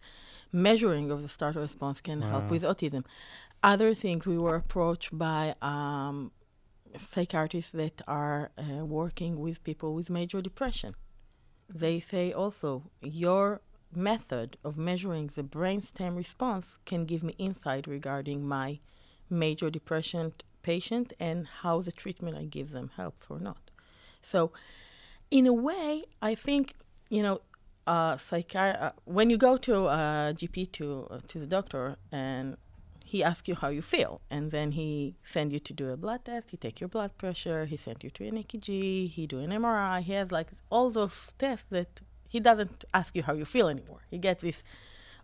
measuring 0.52 1.12
of 1.12 1.22
the 1.22 1.30
startle 1.30 1.62
response 1.62 2.02
can 2.02 2.20
wow. 2.20 2.30
help 2.30 2.52
with 2.52 2.64
autism. 2.64 3.04
Other 3.64 3.94
things, 3.94 4.28
we 4.28 4.38
were 4.38 4.56
approached 4.56 5.18
by 5.18 5.56
um, 5.62 6.32
psychiatrists 6.98 7.72
that 7.72 8.02
are 8.08 8.52
uh, 8.58 8.86
working 8.86 9.40
with 9.40 9.64
people 9.64 9.94
with 9.96 10.10
major 10.10 10.42
depression. 10.42 10.92
They 11.74 12.00
say 12.00 12.34
also 12.34 12.92
your 13.02 13.62
method 13.96 14.58
of 14.64 14.78
measuring 14.78 15.28
the 15.28 15.44
brainstem 15.44 16.16
response 16.16 16.78
can 16.86 17.06
give 17.06 17.24
me 17.24 17.36
insight 17.38 17.88
regarding 17.88 18.48
my 18.48 18.80
major 19.30 19.70
depression 19.70 20.34
patient 20.62 21.14
and 21.20 21.48
how 21.62 21.82
the 21.82 21.92
treatment 21.92 22.38
I 22.38 22.46
give 22.46 22.72
them 22.72 22.92
helps 22.96 23.28
or 23.30 23.40
not. 23.40 23.72
So, 24.22 24.52
in 25.30 25.48
a 25.48 25.54
way, 25.54 26.04
I 26.22 26.36
think 26.36 26.76
you 27.10 27.22
know, 27.22 27.42
uh, 27.86 28.18
uh, 28.56 28.92
when 29.06 29.30
you 29.30 29.38
go 29.38 29.58
to 29.58 29.76
a 29.88 30.34
GP 30.36 30.72
to 30.74 31.08
uh, 31.12 31.20
to 31.28 31.38
the 31.38 31.46
doctor 31.46 31.98
and 32.12 32.58
he 33.06 33.24
asks 33.24 33.48
you 33.48 33.56
how 33.56 33.68
you 33.68 33.82
feel, 33.82 34.22
and 34.32 34.50
then 34.50 34.72
he 34.72 35.16
send 35.24 35.52
you 35.52 35.60
to 35.60 35.74
do 35.74 35.90
a 35.90 35.98
blood 35.98 36.26
test. 36.26 36.50
He 36.52 36.58
take 36.58 36.80
your 36.80 36.88
blood 36.88 37.12
pressure. 37.18 37.66
He 37.66 37.76
send 37.76 38.04
you 38.04 38.10
to 38.12 38.28
an 38.28 38.42
EKG. 38.42 39.10
He 39.10 39.28
do 39.28 39.40
an 39.40 39.52
MRI. 39.52 40.02
He 40.02 40.14
has 40.14 40.32
like 40.32 40.48
all 40.72 40.90
those 40.90 41.34
tests 41.38 41.68
that 41.70 42.02
he 42.34 42.40
doesn't 42.40 42.84
ask 43.00 43.16
you 43.16 43.24
how 43.28 43.36
you 43.42 43.46
feel 43.46 43.68
anymore. 43.76 44.02
He 44.10 44.18
gets 44.18 44.42
this 44.42 44.64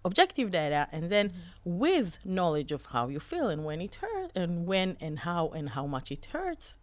objective 0.05 0.51
data, 0.51 0.87
and 0.91 1.09
then 1.13 1.25
mm-hmm. 1.29 1.79
with 1.83 2.07
knowledge 2.23 2.71
of 2.71 2.81
how 2.93 3.05
you 3.07 3.19
feel 3.19 3.47
and 3.53 3.65
when 3.65 3.81
it 3.81 3.95
hurts, 3.95 4.31
and 4.35 4.67
when 4.67 4.89
and 5.05 5.15
how 5.27 5.43
and 5.57 5.69
how 5.69 5.85
much 5.95 6.07
it 6.11 6.23
hurts, 6.35 6.77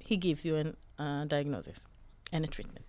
he 0.00 0.16
gives 0.16 0.44
you 0.44 0.54
a 0.62 0.64
uh, 1.02 1.24
diagnosis 1.24 1.80
and 2.32 2.44
a 2.44 2.48
treatment. 2.48 2.84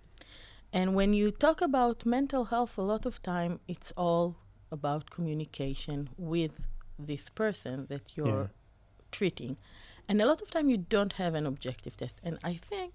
And 0.74 0.96
when 0.96 1.14
you 1.14 1.30
talk 1.46 1.62
about 1.62 1.98
mental 2.18 2.46
health, 2.46 2.74
a 2.80 2.86
lot 2.94 3.06
of 3.06 3.22
time 3.22 3.60
it's 3.68 3.92
all 3.96 4.38
about 4.72 5.12
communication 5.12 6.10
with 6.18 6.56
this 6.98 7.30
person 7.30 7.76
that 7.92 8.18
you're 8.18 8.46
yeah. 8.46 9.12
treating. 9.12 9.58
And 10.08 10.20
a 10.20 10.26
lot 10.26 10.42
of 10.42 10.50
time 10.50 10.68
you 10.74 10.78
don't 10.78 11.14
have 11.14 11.36
an 11.36 11.46
objective 11.46 11.96
test. 11.96 12.16
And 12.24 12.40
I 12.44 12.56
think 12.56 12.92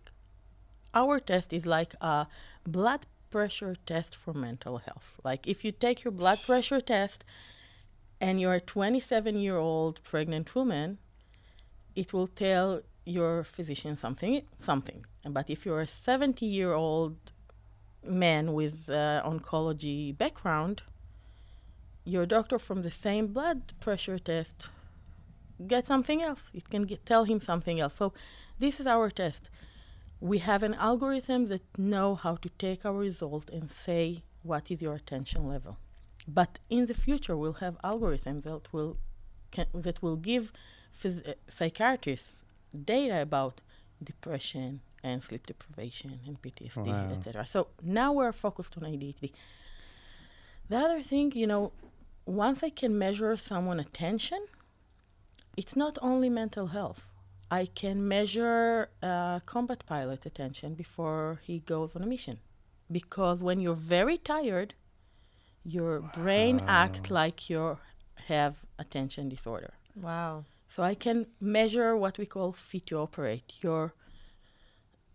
our 0.93 1.21
test 1.21 1.53
is 1.53 1.65
like 1.67 1.95
a 2.01 2.27
blood 2.65 3.07
pressure 3.37 3.77
test 3.85 4.17
for 4.17 4.33
mental 4.33 4.79
health. 4.79 5.09
Like 5.23 5.43
if 5.47 5.59
you 5.63 5.71
take 5.71 5.99
your 6.05 6.15
blood 6.23 6.39
pressure 6.43 6.81
test 6.81 7.21
and 8.19 8.41
you're 8.41 8.55
a 8.55 8.61
27 8.61 9.39
year 9.47 9.59
old 9.59 9.95
pregnant 10.03 10.55
woman, 10.55 10.97
it 11.95 12.15
will 12.15 12.31
tell 12.45 12.81
your 13.05 13.45
physician 13.45 13.95
something 14.05 14.41
something. 14.59 15.05
But 15.37 15.51
if 15.55 15.67
you're 15.67 15.83
a 15.83 15.87
70 15.87 16.47
year 16.47 16.73
old 16.73 17.17
man 18.03 18.55
with 18.55 18.89
uh, 18.89 19.23
oncology 19.33 20.17
background, 20.17 20.77
your 22.05 22.25
doctor 22.25 22.59
from 22.59 22.81
the 22.87 22.95
same 23.07 23.27
blood 23.37 23.61
pressure 23.81 24.19
test 24.19 24.71
get 25.73 25.87
something 25.87 26.23
else. 26.23 26.45
It 26.55 26.71
can 26.71 26.85
get, 26.91 27.05
tell 27.05 27.25
him 27.25 27.41
something 27.41 27.79
else. 27.81 27.97
So 27.97 28.15
this 28.59 28.81
is 28.81 28.87
our 28.87 29.11
test. 29.11 29.51
We 30.21 30.39
have 30.39 30.63
an 30.63 30.75
algorithm 30.75 31.47
that 31.47 31.63
know 31.79 32.15
how 32.15 32.37
to 32.37 32.49
take 32.49 32.85
our 32.85 32.95
result 32.95 33.51
and 33.51 33.71
say 33.71 34.23
what 34.43 34.71
is 34.71 34.81
your 34.81 34.95
attention 34.95 35.47
level. 35.47 35.79
But 36.27 36.59
in 36.71 36.87
the 36.87 36.95
future, 36.95 37.37
we'll 37.37 37.65
have 37.65 37.77
algorithms 37.83 38.43
that 38.45 38.73
will 38.73 38.97
can, 39.51 39.67
that 39.75 40.03
will 40.03 40.17
give 40.17 40.53
phys- 41.01 41.29
uh, 41.29 41.35
psychiatrists 41.49 42.45
data 42.85 43.23
about 43.23 43.61
depression 44.03 44.81
and 45.03 45.23
sleep 45.23 45.47
deprivation 45.47 46.19
and 46.27 46.41
PTSD, 46.43 46.87
wow. 46.87 47.11
etc. 47.13 47.47
So 47.47 47.69
now 47.83 48.13
we're 48.13 48.33
focused 48.33 48.77
on 48.77 48.83
ADHD. 48.85 49.33
The 50.69 50.77
other 50.77 51.01
thing, 51.03 51.33
you 51.33 51.47
know, 51.47 51.73
once 52.25 52.63
I 52.65 52.71
can 52.71 52.99
measure 52.99 53.37
someone 53.37 53.79
attention, 53.79 54.47
it's 55.57 55.77
not 55.77 55.97
only 56.03 56.29
mental 56.29 56.69
health. 56.69 57.09
I 57.51 57.67
can 57.67 58.07
measure 58.09 58.91
a 59.03 59.41
combat 59.47 59.85
pilot 59.87 60.27
attention 60.27 60.75
before 60.75 61.41
he 61.43 61.61
goes 61.61 61.95
on 61.95 62.03
a 62.03 62.07
mission. 62.07 62.39
Because 62.91 63.43
when 63.43 63.61
you're 63.61 63.75
very 63.75 64.19
tired, 64.19 64.75
your 65.65 66.01
wow. 66.01 66.11
brain 66.15 66.63
acts 66.67 67.11
like 67.11 67.51
you 67.51 67.79
have 68.27 68.57
attention 68.79 69.29
disorder. 69.29 69.75
Wow. 69.95 70.45
So 70.69 70.83
I 70.83 70.95
can 70.95 71.27
measure 71.41 71.97
what 71.97 72.19
we 72.19 72.27
call 72.27 72.53
fit 72.53 72.87
to 72.87 72.99
operate, 72.99 73.63
your 73.63 73.95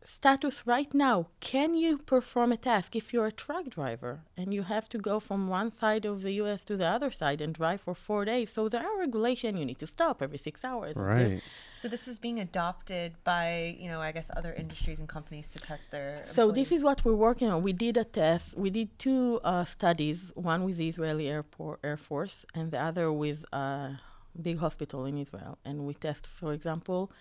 status 0.03 0.65
right 0.65 0.93
now 0.93 1.27
can 1.39 1.75
you 1.75 1.97
perform 1.97 2.51
a 2.51 2.57
task 2.57 2.95
if 2.95 3.13
you're 3.13 3.27
a 3.27 3.31
truck 3.31 3.69
driver 3.69 4.21
and 4.35 4.53
you 4.53 4.63
have 4.63 4.89
to 4.89 4.97
go 4.97 5.19
from 5.19 5.47
one 5.47 5.69
side 5.69 6.05
of 6.05 6.23
the 6.23 6.33
us 6.33 6.63
to 6.63 6.75
the 6.75 6.87
other 6.87 7.11
side 7.11 7.39
and 7.41 7.53
drive 7.53 7.81
for 7.81 7.93
four 7.93 8.25
days? 8.25 8.51
So 8.51 8.67
there 8.67 8.81
are 8.81 8.99
regulations 8.99 9.59
you 9.59 9.65
need 9.65 9.79
to 9.79 9.87
stop 9.87 10.21
every 10.21 10.37
six 10.37 10.65
hours 10.65 10.95
right. 10.95 11.41
So 11.75 11.87
this 11.87 12.07
is 12.07 12.19
being 12.19 12.39
adopted 12.39 13.13
by 13.23 13.75
you 13.79 13.89
know 13.89 14.01
i 14.01 14.11
guess 14.11 14.29
other 14.35 14.53
industries 14.53 14.99
and 14.99 15.07
companies 15.07 15.51
to 15.53 15.59
test 15.59 15.91
their 15.91 16.21
so 16.25 16.49
employees. 16.49 16.69
this 16.69 16.77
is 16.77 16.83
what 16.83 17.03
we're 17.05 17.13
working 17.13 17.49
on. 17.49 17.63
We 17.63 17.73
did 17.73 17.97
a 17.97 18.03
test. 18.03 18.57
We 18.57 18.69
did 18.69 18.97
two 18.99 19.39
uh, 19.43 19.65
studies 19.65 20.31
one 20.35 20.63
with 20.63 20.77
the 20.77 20.87
israeli 20.87 21.27
airport 21.27 21.79
air 21.83 21.97
force 21.97 22.45
and 22.55 22.71
the 22.71 22.79
other 22.79 23.11
with 23.11 23.45
a 23.53 23.99
big 24.41 24.57
hospital 24.57 25.05
in 25.05 25.17
israel. 25.17 25.57
And 25.63 25.85
we 25.85 25.93
test 25.93 26.25
for 26.27 26.53
example 26.53 27.11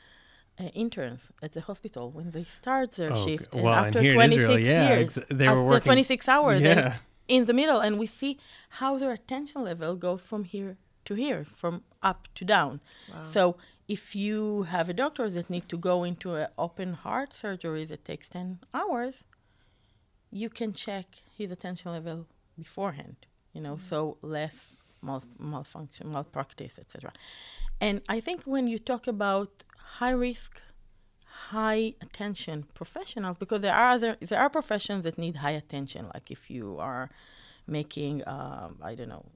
uh, 0.60 0.64
interns 0.74 1.30
at 1.42 1.52
the 1.52 1.62
hospital 1.62 2.10
when 2.10 2.30
they 2.32 2.44
start 2.44 2.92
their 2.92 3.12
oh, 3.12 3.26
shift 3.26 3.54
well, 3.54 3.68
and 3.68 3.86
after 3.86 3.98
and 4.00 4.12
26 4.12 4.42
Israel, 4.42 4.58
yeah, 4.58 4.88
years 4.88 5.18
ex- 5.18 5.28
they 5.30 5.48
were 5.48 5.54
after 5.54 5.68
working 5.68 5.84
26 5.84 6.28
hours 6.28 6.60
yeah. 6.60 6.96
in 7.28 7.46
the 7.46 7.52
middle 7.52 7.80
and 7.80 7.98
we 7.98 8.06
see 8.06 8.38
how 8.80 8.98
their 8.98 9.12
attention 9.12 9.64
level 9.64 9.96
goes 9.96 10.22
from 10.22 10.44
here 10.44 10.76
to 11.04 11.14
here 11.14 11.44
from 11.44 11.82
up 12.02 12.28
to 12.34 12.44
down 12.44 12.80
wow. 13.12 13.22
so 13.22 13.56
if 13.88 14.14
you 14.14 14.64
have 14.64 14.88
a 14.88 14.92
doctor 14.92 15.30
that 15.30 15.48
need 15.48 15.68
to 15.68 15.76
go 15.76 16.04
into 16.04 16.34
an 16.34 16.48
open 16.58 16.92
heart 16.94 17.32
surgery 17.32 17.84
that 17.84 18.04
takes 18.04 18.28
10 18.28 18.58
hours 18.74 19.24
you 20.30 20.50
can 20.50 20.72
check 20.72 21.06
his 21.36 21.50
attention 21.50 21.92
level 21.92 22.26
beforehand 22.58 23.16
you 23.54 23.60
know 23.60 23.76
mm-hmm. 23.76 23.88
so 23.88 24.18
less 24.20 24.80
mal- 25.00 25.24
malfunction 25.38 26.10
malpractice 26.12 26.78
etc 26.78 27.12
and 27.80 28.02
i 28.08 28.20
think 28.20 28.42
when 28.44 28.66
you 28.66 28.78
talk 28.78 29.06
about 29.06 29.64
high 29.98 30.10
risk, 30.10 30.62
high 31.24 31.94
attention 32.00 32.66
professionals 32.74 33.36
because 33.38 33.60
there 33.60 33.74
are 33.74 33.90
other, 33.92 34.16
there 34.20 34.40
are 34.40 34.50
professions 34.50 35.04
that 35.04 35.18
need 35.18 35.36
high 35.36 35.52
attention. 35.52 36.08
Like 36.14 36.30
if 36.30 36.50
you 36.50 36.78
are 36.78 37.10
making, 37.66 38.26
um, 38.26 38.78
I 38.82 38.94
don't 38.94 39.08
know, 39.08 39.26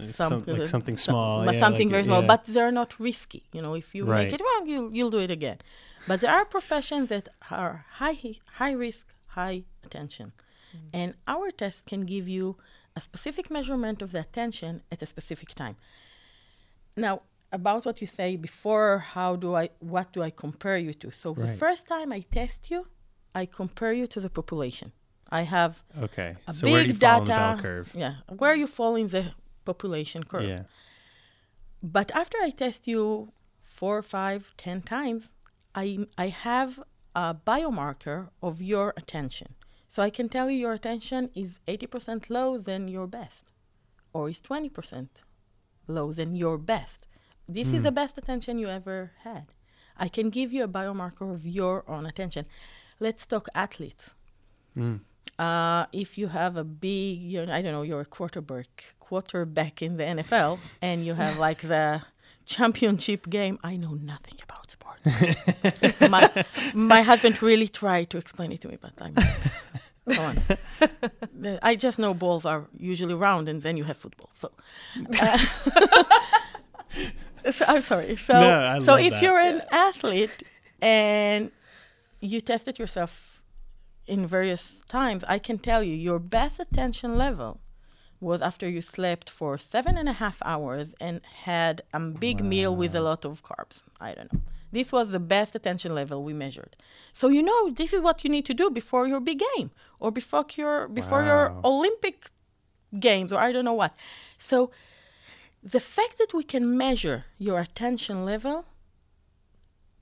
some, 0.00 0.44
some, 0.44 0.58
like 0.58 0.66
something 0.66 0.96
small, 0.96 1.44
some, 1.44 1.54
yeah, 1.54 1.60
something 1.60 1.88
like 1.88 1.92
very 1.92 2.02
it, 2.02 2.06
small. 2.06 2.20
yeah. 2.20 2.26
But 2.26 2.44
they're 2.46 2.72
not 2.72 3.00
risky. 3.00 3.44
You 3.52 3.62
know, 3.62 3.74
if 3.74 3.94
you 3.94 4.04
right. 4.04 4.24
make 4.24 4.34
it 4.34 4.42
wrong, 4.44 4.66
you 4.68 4.90
you'll 4.92 5.10
do 5.10 5.18
it 5.18 5.30
again. 5.30 5.58
But 6.06 6.20
there 6.20 6.30
are 6.30 6.44
professions 6.44 7.08
that 7.08 7.28
are 7.50 7.86
high 7.92 8.18
high 8.58 8.72
risk, 8.72 9.06
high 9.28 9.64
attention, 9.84 10.32
mm-hmm. 10.76 10.88
and 10.92 11.14
our 11.26 11.50
test 11.50 11.86
can 11.86 12.02
give 12.04 12.28
you 12.28 12.56
a 12.94 13.00
specific 13.00 13.50
measurement 13.50 14.02
of 14.02 14.12
the 14.12 14.20
attention 14.20 14.82
at 14.92 15.02
a 15.02 15.06
specific 15.06 15.54
time. 15.54 15.76
Now, 16.96 17.22
about 17.52 17.84
what 17.86 18.00
you 18.00 18.06
say 18.06 18.36
before 18.36 18.98
how 19.14 19.36
do 19.36 19.54
i 19.54 19.68
what 19.78 20.12
do 20.12 20.22
i 20.22 20.30
compare 20.30 20.76
you 20.78 20.92
to 20.92 21.10
so 21.10 21.32
right. 21.32 21.46
the 21.46 21.52
first 21.54 21.86
time 21.86 22.12
i 22.12 22.20
test 22.20 22.70
you 22.70 22.86
i 23.34 23.46
compare 23.46 23.92
you 23.92 24.06
to 24.06 24.20
the 24.20 24.30
population 24.30 24.92
I 25.28 25.42
have 25.42 25.82
Okay. 26.00 26.36
a 26.46 26.52
So 26.52 26.66
big 26.66 26.72
where 26.72 26.82
do 26.84 26.88
you 26.90 26.94
fall 26.94 27.20
data. 27.20 27.20
in 27.20 27.26
the 27.26 27.34
bell 27.34 27.56
curve? 27.58 27.88
Yeah, 27.96 28.14
where 28.38 28.52
are 28.52 28.60
you 28.64 28.68
fall 28.68 28.94
in 28.94 29.08
the 29.08 29.32
population 29.64 30.22
curve. 30.22 30.44
Yeah. 30.48 30.62
But 31.82 32.10
after 32.14 32.38
I 32.40 32.50
test 32.50 32.86
you 32.86 33.32
four, 33.60 34.02
five, 34.02 34.54
ten 34.56 34.82
times, 34.82 35.30
I 35.74 36.06
I 36.16 36.28
have 36.28 36.80
a 37.14 37.34
biomarker 37.34 38.28
of 38.40 38.62
your 38.62 38.94
attention. 38.96 39.48
So 39.88 40.02
I 40.02 40.10
can 40.10 40.28
tell 40.28 40.48
you 40.50 40.58
your 40.58 40.72
attention 40.80 41.30
is 41.34 41.58
80% 41.66 42.30
low 42.30 42.58
than 42.58 42.86
your 42.88 43.08
best, 43.08 43.44
or 44.12 44.28
is 44.30 44.40
20% 44.40 45.08
low 45.88 46.12
than 46.12 46.36
your 46.36 46.56
best. 46.58 47.05
This 47.48 47.72
is 47.72 47.82
the 47.84 47.92
best 47.92 48.18
attention 48.18 48.58
you 48.58 48.68
ever 48.68 49.12
had. 49.22 49.46
I 49.98 50.08
can 50.08 50.30
give 50.30 50.52
you 50.52 50.64
a 50.64 50.68
biomarker 50.68 51.32
of 51.32 51.46
your 51.46 51.84
own 51.88 52.04
attention. 52.06 52.44
Let's 53.00 53.24
talk 53.26 53.48
athletes. 53.54 54.10
Uh, 55.38 55.86
if 55.92 56.16
you 56.18 56.28
have 56.28 56.56
a 56.56 56.64
big, 56.64 57.18
you 57.18 57.44
know, 57.44 57.52
I 57.52 57.62
don't 57.62 57.72
know, 57.72 57.82
you're 57.82 58.00
a 58.00 58.04
quarterback, 58.06 58.94
quarterback 59.00 59.82
in 59.82 59.96
the 59.96 60.04
NFL, 60.04 60.58
and 60.82 61.04
you 61.04 61.14
have 61.14 61.38
like 61.38 61.60
the 61.60 62.02
championship 62.46 63.28
game. 63.28 63.58
I 63.62 63.76
know 63.76 63.94
nothing 63.94 64.38
about 64.42 64.70
sports. 64.70 65.02
my, 66.10 66.44
my 66.74 67.02
husband 67.02 67.42
really 67.42 67.68
tried 67.68 68.10
to 68.10 68.18
explain 68.18 68.52
it 68.52 68.60
to 68.62 68.68
me, 68.68 68.78
but 68.80 68.92
I'm. 69.00 69.14
Come 70.08 70.24
on. 70.24 71.58
I 71.62 71.74
just 71.74 71.98
know 71.98 72.14
balls 72.14 72.44
are 72.44 72.66
usually 72.78 73.14
round, 73.14 73.48
and 73.48 73.60
then 73.62 73.76
you 73.76 73.84
have 73.84 73.96
football. 73.96 74.30
So, 74.34 74.52
uh, 75.20 75.38
so 77.52 77.64
I'm 77.68 77.82
sorry. 77.82 78.16
So, 78.16 78.34
No, 78.34 78.80
so 78.84 78.96
if 78.96 79.12
that. 79.14 79.22
you're 79.22 79.38
an 79.38 79.62
athlete 79.70 80.42
and 80.80 81.50
you 82.20 82.40
tested 82.40 82.78
yourself 82.78 83.42
in 84.06 84.26
various 84.26 84.82
times, 84.88 85.24
I 85.28 85.38
can 85.38 85.58
tell 85.58 85.82
you 85.82 85.94
your 85.94 86.18
best 86.18 86.60
attention 86.60 87.16
level 87.18 87.60
was 88.20 88.40
after 88.40 88.68
you 88.68 88.80
slept 88.80 89.28
for 89.28 89.58
seven 89.58 89.96
and 89.98 90.08
a 90.08 90.14
half 90.14 90.38
hours 90.42 90.94
and 91.00 91.20
had 91.44 91.82
a 91.92 92.00
big 92.00 92.42
meal 92.42 92.74
with 92.74 92.94
a 92.94 93.00
lot 93.00 93.24
of 93.24 93.42
carbs. 93.42 93.82
I 94.00 94.14
don't 94.14 94.32
know. 94.32 94.40
This 94.72 94.90
was 94.90 95.10
the 95.10 95.20
best 95.20 95.54
attention 95.54 95.94
level 95.94 96.22
we 96.24 96.32
measured. 96.32 96.76
So 97.12 97.28
you 97.28 97.42
know 97.42 97.70
this 97.70 97.92
is 97.92 98.00
what 98.00 98.24
you 98.24 98.30
need 98.30 98.46
to 98.46 98.54
do 98.54 98.70
before 98.70 99.06
your 99.06 99.20
big 99.20 99.42
game 99.56 99.70
or 100.00 100.10
before 100.10 100.46
your 100.56 100.88
before 100.88 101.22
your 101.22 101.54
Olympic 101.64 102.30
games 102.98 103.32
or 103.32 103.38
I 103.38 103.52
don't 103.52 103.64
know 103.64 103.74
what. 103.74 103.94
So 104.38 104.70
the 105.74 105.80
fact 105.80 106.14
that 106.18 106.32
we 106.38 106.44
can 106.44 106.64
measure 106.84 107.24
your 107.38 107.58
attention 107.60 108.24
level 108.24 108.64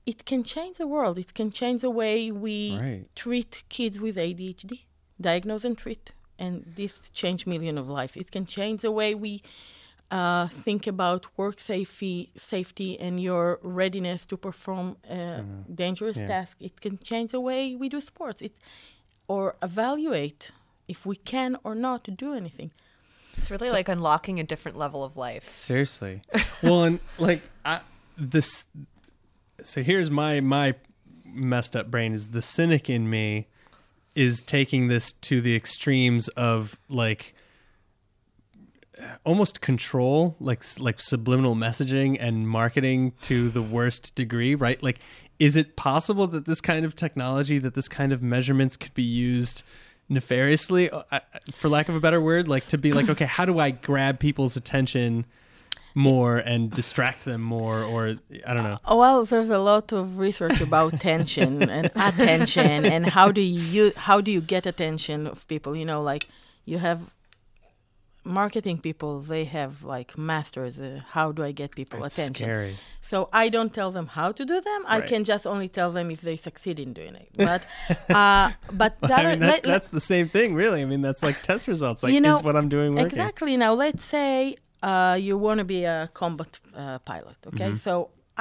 it 0.05 0.23
can 0.25 0.43
change 0.43 0.77
the 0.77 0.85
world. 0.85 1.17
It 1.17 1.33
can 1.33 1.49
change 1.51 1.81
the 1.81 1.89
way 1.89 2.31
we 2.31 2.77
Right. 2.79 3.05
treat 3.15 3.63
kids 3.69 3.99
with 3.99 4.15
ADHD, 4.17 4.85
diagnose 5.19 5.63
and 5.67 5.75
treat, 5.75 6.05
and 6.37 6.53
this 6.75 7.09
change 7.21 7.47
million 7.47 7.75
of 7.77 7.87
lives. 7.89 8.15
It 8.15 8.29
can 8.31 8.45
change 8.45 8.81
the 8.81 8.91
way 8.91 9.15
we 9.15 9.41
uh, 10.11 10.47
think 10.65 10.85
about 10.85 11.25
work 11.35 11.59
safety, 11.59 12.29
safety, 12.37 12.99
and 12.99 13.19
your 13.19 13.59
readiness 13.63 14.21
to 14.27 14.37
perform 14.37 14.97
a 15.09 15.43
dangerous 15.83 16.17
Yeah. 16.17 16.27
task. 16.27 16.57
It 16.61 16.79
can 16.79 16.99
change 16.99 17.31
the 17.31 17.41
way 17.49 17.75
we 17.75 17.89
do 17.89 17.99
sports. 17.99 18.41
It 18.43 18.53
or 19.27 19.55
evaluate 19.63 20.51
if 20.87 20.99
we 21.07 21.15
can 21.15 21.57
or 21.63 21.73
not 21.73 22.03
do 22.15 22.33
anything. 22.35 22.71
It's 23.37 23.51
really 23.51 23.69
like 23.69 23.89
unlocking 23.89 24.39
a 24.39 24.43
different 24.43 24.77
level 24.77 25.03
of 25.03 25.17
life. 25.17 25.57
Seriously. 25.57 26.21
well, 26.63 26.83
and 26.83 26.99
like 27.17 27.41
I, 27.63 27.81
this. 28.17 28.65
So 29.63 29.83
here's 29.83 30.11
my 30.11 30.41
my 30.41 30.75
messed 31.25 31.75
up 31.75 31.91
brain 31.91 32.13
is 32.13 32.29
the 32.29 32.41
cynic 32.41 32.89
in 32.89 33.09
me 33.09 33.47
is 34.15 34.41
taking 34.41 34.87
this 34.87 35.11
to 35.11 35.41
the 35.41 35.55
extremes 35.55 36.29
of 36.29 36.79
like 36.87 37.35
almost 39.25 39.59
control 39.59 40.35
like 40.39 40.63
like 40.79 41.01
subliminal 41.01 41.55
messaging 41.55 42.17
and 42.19 42.47
marketing 42.47 43.11
to 43.21 43.49
the 43.49 43.61
worst 43.61 44.15
degree 44.15 44.55
right 44.55 44.81
like 44.81 44.99
is 45.37 45.57
it 45.57 45.75
possible 45.75 46.27
that 46.27 46.45
this 46.45 46.61
kind 46.61 46.85
of 46.85 46.95
technology 46.95 47.57
that 47.57 47.73
this 47.73 47.89
kind 47.89 48.13
of 48.13 48.21
measurements 48.21 48.77
could 48.77 48.93
be 48.93 49.03
used 49.03 49.63
nefariously 50.09 50.89
uh, 50.89 51.01
uh, 51.11 51.19
for 51.51 51.67
lack 51.69 51.89
of 51.89 51.95
a 51.95 51.99
better 51.99 52.21
word 52.21 52.47
like 52.47 52.63
to 52.67 52.77
be 52.77 52.93
like 52.93 53.09
okay 53.09 53.25
how 53.25 53.43
do 53.45 53.57
i 53.59 53.71
grab 53.71 54.19
people's 54.19 54.55
attention 54.55 55.25
more 55.95 56.37
and 56.37 56.71
distract 56.71 57.23
them 57.25 57.41
more 57.41 57.81
or 57.83 58.15
i 58.45 58.53
don't 58.53 58.63
know 58.63 58.77
Oh, 58.85 58.97
Well, 58.97 59.25
there's 59.25 59.49
a 59.49 59.59
lot 59.59 59.91
of 59.93 60.19
research 60.19 60.59
about 60.61 60.99
tension 60.99 61.63
and 61.69 61.89
attention 61.95 62.85
and 62.85 63.05
how 63.07 63.31
do 63.31 63.41
you 63.41 63.91
how 63.95 64.19
do 64.21 64.29
you 64.31 64.41
get 64.41 64.65
attention 64.65 65.25
of 65.25 65.47
people? 65.47 65.75
You 65.75 65.85
know, 65.85 66.01
like 66.03 66.27
you 66.65 66.77
have 66.79 66.99
marketing 68.25 68.79
people, 68.79 69.19
they 69.21 69.45
have 69.45 69.83
like 69.83 70.17
masters. 70.17 70.79
Uh, 70.79 71.01
how 71.11 71.31
do 71.31 71.43
I 71.43 71.51
get 71.51 71.71
people 71.75 72.03
attention? 72.03 72.45
scary 72.45 72.75
So 73.01 73.29
I 73.31 73.49
don't 73.49 73.71
tell 73.73 73.91
them 73.91 74.07
how 74.07 74.31
to 74.31 74.43
do 74.45 74.59
them. 74.61 74.83
I 74.87 75.01
can 75.01 75.23
just 75.23 75.45
only 75.45 75.69
tell 75.69 75.91
them 75.91 76.09
if 76.11 76.21
they 76.21 76.35
succeed 76.35 76.79
in 76.79 76.93
doing 76.93 77.15
it. 77.15 77.29
But 77.37 77.61
uh, 78.09 78.51
but 78.81 78.99
the 79.01 79.13
i 79.13 79.23
mean 79.29 79.39
that's 79.39 79.51
let- 79.51 79.65
let- 79.65 79.73
that's 79.73 79.89
the 79.89 79.99
same 80.13 80.27
thing 80.29 80.55
really 80.55 80.81
i 80.81 80.85
mean 80.85 81.01
that's 81.01 81.23
like 81.23 81.37
test 81.41 81.67
results 81.67 82.01
like 82.03 82.13
You 82.13 82.21
know, 82.21 82.35
is 82.37 82.43
what 82.43 82.55
i'm 82.55 82.69
doing 82.69 82.89
working 82.95 83.05
Exactly. 83.19 83.55
Now, 83.57 83.73
let's 83.85 84.03
say 84.03 84.55
uh, 84.83 85.17
you 85.27 85.37
want 85.37 85.57
to 85.59 85.65
be 85.65 85.83
a 85.85 86.09
combat 86.13 86.59
uh, 86.75 86.99
pilot. 87.11 87.37
Okay, 87.47 87.71
Mm-hmm. 87.71 87.87
so 87.87 87.93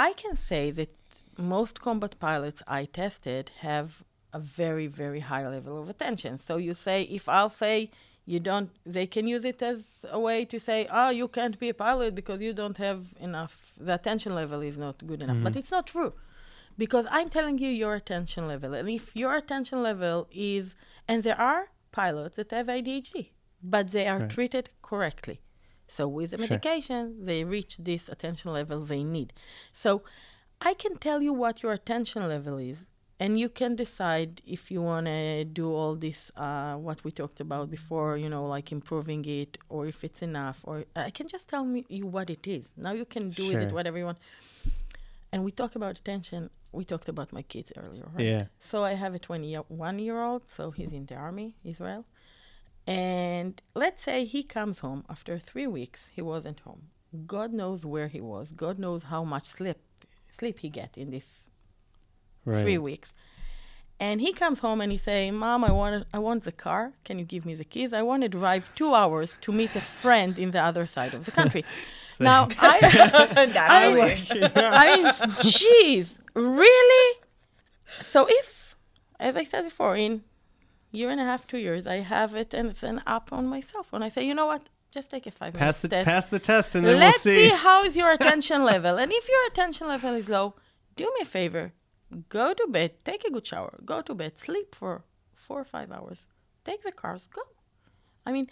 I 0.08 0.10
can 0.22 0.36
say 0.36 0.70
that 0.78 0.90
most 1.38 1.80
combat 1.80 2.12
pilots 2.18 2.62
I 2.66 2.84
tested 2.86 3.44
have 3.60 4.02
a 4.32 4.40
very, 4.40 4.86
very 5.02 5.20
high 5.20 5.46
level 5.56 5.74
of 5.82 5.88
attention. 5.88 6.32
So 6.38 6.56
you 6.66 6.74
say, 6.74 6.98
if 7.18 7.28
I'll 7.28 7.50
say 7.64 7.76
you 8.26 8.40
don't, 8.40 8.70
they 8.84 9.06
can 9.06 9.26
use 9.26 9.44
it 9.44 9.60
as 9.62 10.04
a 10.10 10.18
way 10.18 10.44
to 10.46 10.58
say, 10.58 10.86
oh, 10.90 11.10
you 11.10 11.28
can't 11.28 11.58
be 11.58 11.68
a 11.68 11.74
pilot 11.74 12.14
because 12.14 12.40
you 12.40 12.52
don't 12.52 12.78
have 12.78 13.06
enough. 13.20 13.72
The 13.78 13.94
attention 13.94 14.34
level 14.34 14.60
is 14.62 14.78
not 14.78 15.06
good 15.06 15.22
enough. 15.22 15.36
Mm-hmm. 15.36 15.44
But 15.44 15.56
it's 15.56 15.70
not 15.70 15.86
true 15.86 16.14
because 16.78 17.06
I'm 17.10 17.28
telling 17.28 17.58
you 17.58 17.68
your 17.68 17.94
attention 17.94 18.48
level. 18.48 18.72
And 18.74 18.88
if 18.88 19.14
your 19.14 19.34
attention 19.34 19.82
level 19.82 20.26
is, 20.32 20.74
and 21.06 21.22
there 21.22 21.38
are 21.40 21.68
pilots 21.92 22.36
that 22.36 22.50
have 22.50 22.66
ADHD, 22.68 23.30
but 23.62 23.90
they 23.92 24.06
are 24.08 24.20
Right. 24.20 24.30
treated 24.30 24.70
correctly. 24.82 25.40
So 25.86 26.08
with 26.08 26.30
the 26.30 26.38
Sure. 26.38 26.46
medication, 26.48 27.24
they 27.24 27.44
reach 27.44 27.76
this 27.76 28.08
attention 28.08 28.52
level 28.52 28.80
they 28.80 29.04
need. 29.04 29.32
So 29.72 30.02
I 30.60 30.72
can 30.74 30.96
tell 30.96 31.20
you 31.20 31.32
what 31.32 31.62
your 31.62 31.72
attention 31.72 32.26
level 32.26 32.56
is, 32.56 32.86
and 33.24 33.40
you 33.42 33.48
can 33.48 33.74
decide 33.74 34.42
if 34.56 34.70
you 34.70 34.82
want 34.82 35.06
to 35.06 35.44
do 35.46 35.66
all 35.72 35.94
this, 35.94 36.20
uh, 36.36 36.74
what 36.74 37.02
we 37.04 37.10
talked 37.10 37.40
about 37.40 37.70
before, 37.70 38.18
you 38.18 38.28
know, 38.28 38.44
like 38.56 38.70
improving 38.70 39.24
it, 39.24 39.56
or 39.70 39.86
if 39.86 40.04
it's 40.04 40.20
enough, 40.20 40.58
or 40.64 40.84
I 40.94 41.10
can 41.18 41.26
just 41.34 41.48
tell 41.48 41.64
me 41.64 41.86
you 41.88 42.06
what 42.16 42.28
it 42.28 42.46
is. 42.46 42.64
Now 42.76 42.92
you 42.92 43.06
can 43.06 43.30
do 43.30 43.44
with 43.48 43.60
it 43.62 43.72
whatever 43.72 43.96
you 43.96 44.04
want. 44.10 44.18
And 45.32 45.42
we 45.42 45.50
talk 45.62 45.74
about 45.74 45.98
attention. 45.98 46.50
We 46.78 46.84
talked 46.84 47.08
about 47.08 47.32
my 47.32 47.40
kids 47.52 47.72
earlier, 47.82 48.06
right? 48.14 48.26
yeah 48.32 48.44
So 48.70 48.84
I 48.84 48.92
have 48.92 49.14
a 49.14 49.18
21 49.18 49.98
year 50.06 50.18
old, 50.28 50.42
so 50.56 50.70
he's 50.70 50.92
in 50.92 51.06
the 51.06 51.14
army, 51.14 51.48
Israel. 51.64 52.04
And 52.86 53.54
let's 53.74 54.02
say 54.02 54.26
he 54.26 54.42
comes 54.42 54.80
home 54.80 55.02
after 55.08 55.38
three 55.38 55.68
weeks, 55.78 56.10
he 56.16 56.20
wasn't 56.20 56.60
home. 56.60 56.82
God 57.26 57.50
knows 57.60 57.80
where 57.86 58.08
he 58.08 58.20
was. 58.20 58.50
God 58.64 58.78
knows 58.78 59.04
how 59.04 59.24
much 59.24 59.46
sleep 59.46 59.78
sleep 60.38 60.58
he 60.58 60.68
get 60.68 60.98
in 60.98 61.10
this 61.16 61.28
right 62.44 62.62
three 62.62 62.78
weeks. 62.78 63.12
And 64.00 64.20
he 64.20 64.32
comes 64.32 64.58
home 64.58 64.80
and 64.80 64.90
he 64.90 64.98
say, 64.98 65.30
"Mom, 65.30 65.64
I 65.64 65.70
want 65.72 66.06
I 66.12 66.18
want 66.18 66.42
the 66.44 66.52
car. 66.52 66.92
Can 67.04 67.18
you 67.20 67.24
give 67.24 67.46
me 67.46 67.54
the 67.54 67.64
keys? 67.64 67.92
I 67.92 68.02
want 68.02 68.22
to 68.22 68.28
drive 68.28 68.74
two 68.74 68.92
hours 68.94 69.38
to 69.42 69.52
meet 69.52 69.74
a 69.76 69.80
friend 69.80 70.38
in 70.38 70.50
the 70.50 70.60
other 70.60 70.86
side 70.86 71.14
of 71.14 71.24
the 71.24 71.30
country." 71.40 71.64
now 72.20 72.46
I, 72.60 72.78
Naturally. 73.54 74.12
I 74.56 74.96
mean, 74.96 75.06
jeez, 75.42 76.18
really? 76.34 77.18
So 78.02 78.26
if, 78.28 78.76
as 79.18 79.36
I 79.36 79.44
said 79.44 79.62
before, 79.62 79.96
in 79.96 80.22
year 80.92 81.10
and 81.10 81.20
a 81.20 81.24
half, 81.24 81.46
two 81.46 81.58
years, 81.58 81.86
I 81.86 81.96
have 81.96 82.34
it 82.34 82.54
and 82.54 82.68
it's 82.70 82.82
an 82.84 83.00
app 83.06 83.32
on 83.32 83.46
my 83.46 83.60
cell 83.60 83.82
phone. 83.82 84.02
I 84.02 84.08
say, 84.10 84.24
you 84.24 84.34
know 84.34 84.46
what? 84.46 84.68
Just 84.92 85.10
take 85.10 85.26
a 85.26 85.30
five 85.32 85.54
pass 85.54 85.82
the 85.82 85.88
minutes 85.88 86.04
test. 86.06 86.14
pass 86.14 86.26
the 86.28 86.38
test 86.38 86.74
and 86.76 86.86
then 86.86 86.98
Let's 87.00 87.24
we'll 87.24 87.34
see. 87.34 87.48
see 87.48 87.54
how 87.56 87.82
is 87.84 87.96
your 87.96 88.12
attention 88.12 88.62
level. 88.64 88.96
And 88.96 89.10
if 89.12 89.28
your 89.28 89.44
attention 89.48 89.88
level 89.88 90.14
is 90.14 90.28
low, 90.28 90.54
do 90.94 91.04
me 91.04 91.22
a 91.22 91.24
favor. 91.24 91.72
Go 92.28 92.54
to 92.54 92.66
bed, 92.68 92.92
take 93.04 93.24
a 93.24 93.30
good 93.30 93.46
shower, 93.46 93.72
go 93.84 94.02
to 94.02 94.14
bed, 94.14 94.38
sleep 94.38 94.74
for 94.74 95.02
four 95.34 95.60
or 95.60 95.64
five 95.64 95.90
hours. 95.90 96.26
Take 96.64 96.82
the 96.82 96.92
cars, 96.92 97.28
go. 97.32 97.42
I 98.26 98.32
mean, 98.32 98.48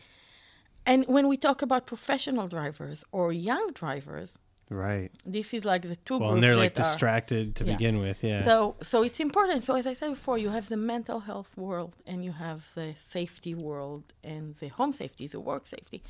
and 0.84 1.06
when 1.06 1.28
we 1.28 1.36
talk 1.36 1.62
about 1.62 1.86
professional 1.86 2.48
drivers 2.48 3.04
or 3.12 3.32
young 3.32 3.70
drivers, 3.72 4.38
right 4.68 5.10
this 5.26 5.52
is 5.52 5.66
like 5.66 5.82
the 5.82 5.96
two 5.96 6.14
well 6.16 6.20
groups 6.20 6.32
and 6.34 6.42
they're 6.42 6.56
like 6.56 6.74
that 6.74 6.80
are- 6.86 6.90
distracted 6.92 7.54
to 7.56 7.62
Yeah. 7.64 7.72
begin 7.72 7.98
with 8.00 8.18
yeah 8.24 8.42
so, 8.42 8.76
so 8.80 9.02
it's 9.02 9.20
important. 9.20 9.62
So, 9.64 9.74
as 9.74 9.86
I 9.86 9.94
said 10.00 10.10
before, 10.10 10.38
you 10.38 10.48
have 10.48 10.66
the 10.74 10.78
mental 10.94 11.20
health 11.20 11.50
world, 11.56 11.92
and 12.06 12.24
you 12.24 12.32
have 12.32 12.60
the 12.74 12.88
safety 13.16 13.54
world, 13.54 14.04
and 14.24 14.54
the 14.62 14.68
home 14.68 14.92
safety, 14.92 15.26
the 15.26 15.40
work 15.40 15.64
safety, 15.66 16.02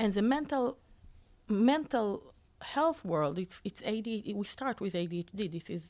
and 0.00 0.14
the 0.14 0.22
mental 0.22 0.78
mental 1.48 2.32
health 2.62 3.04
world. 3.04 3.38
It's 3.38 3.60
it's 3.64 3.82
AD. 3.82 4.06
We 4.40 4.44
start 4.44 4.80
with 4.80 4.94
ADHD. 4.94 5.50
This 5.56 5.68
is 5.70 5.82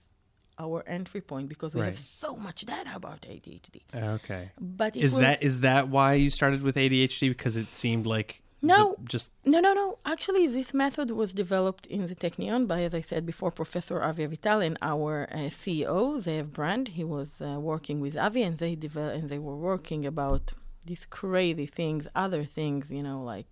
our 0.58 0.82
entry 0.86 1.20
point 1.20 1.48
because 1.48 1.74
we 1.74 1.80
Right. 1.80 1.88
have 1.88 1.98
so 1.98 2.36
much 2.36 2.58
data 2.66 2.90
about 2.94 3.20
ADHD. 3.22 3.76
Okay. 4.16 4.50
But 4.60 4.96
is 4.96 5.14
that 5.16 5.42
is 5.42 5.60
that 5.60 5.88
why 5.88 6.14
you 6.14 6.30
started 6.30 6.60
with 6.62 6.76
ADHD? 6.76 7.28
Because 7.28 7.56
it 7.56 7.70
seemed 7.70 8.06
like 8.06 8.30
No. 8.60 8.96
the- 8.98 9.04
just 9.14 9.30
No, 9.52 9.58
no, 9.60 9.72
no. 9.72 9.98
Actually, 10.04 10.44
this 10.58 10.70
method 10.74 11.08
was 11.22 11.30
developed 11.32 11.84
in 11.86 12.00
the 12.10 12.14
Technion 12.24 12.66
by, 12.66 12.82
as 12.88 12.92
I 13.00 13.02
said 13.10 13.24
before, 13.32 13.50
Professor 13.62 13.96
Avi 14.02 14.26
Avital 14.26 14.58
and 14.68 14.76
our 14.92 15.12
uh, 15.32 15.48
CEO, 15.62 16.18
Zev 16.26 16.46
Brand. 16.58 16.84
He 16.98 17.04
was 17.04 17.30
uh, 17.40 17.58
working 17.72 18.00
with 18.04 18.14
Avi, 18.26 18.42
and 18.48 18.58
they 18.58 18.74
devel- 18.84 19.14
and 19.16 19.24
they 19.32 19.38
were 19.38 19.56
working 19.72 20.02
about 20.14 20.44
these 20.90 21.04
crazy 21.20 21.66
things, 21.66 22.02
other 22.24 22.42
things, 22.58 22.90
you 22.90 23.02
know, 23.08 23.20
like 23.34 23.50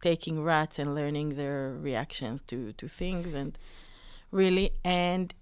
taking 0.00 0.36
rats 0.42 0.78
and 0.78 0.94
learning 0.94 1.28
their 1.40 1.60
reactions 1.88 2.42
to, 2.50 2.72
to 2.80 2.86
things, 2.88 3.34
and 3.34 3.58
really. 4.30 4.70
And 4.84 5.34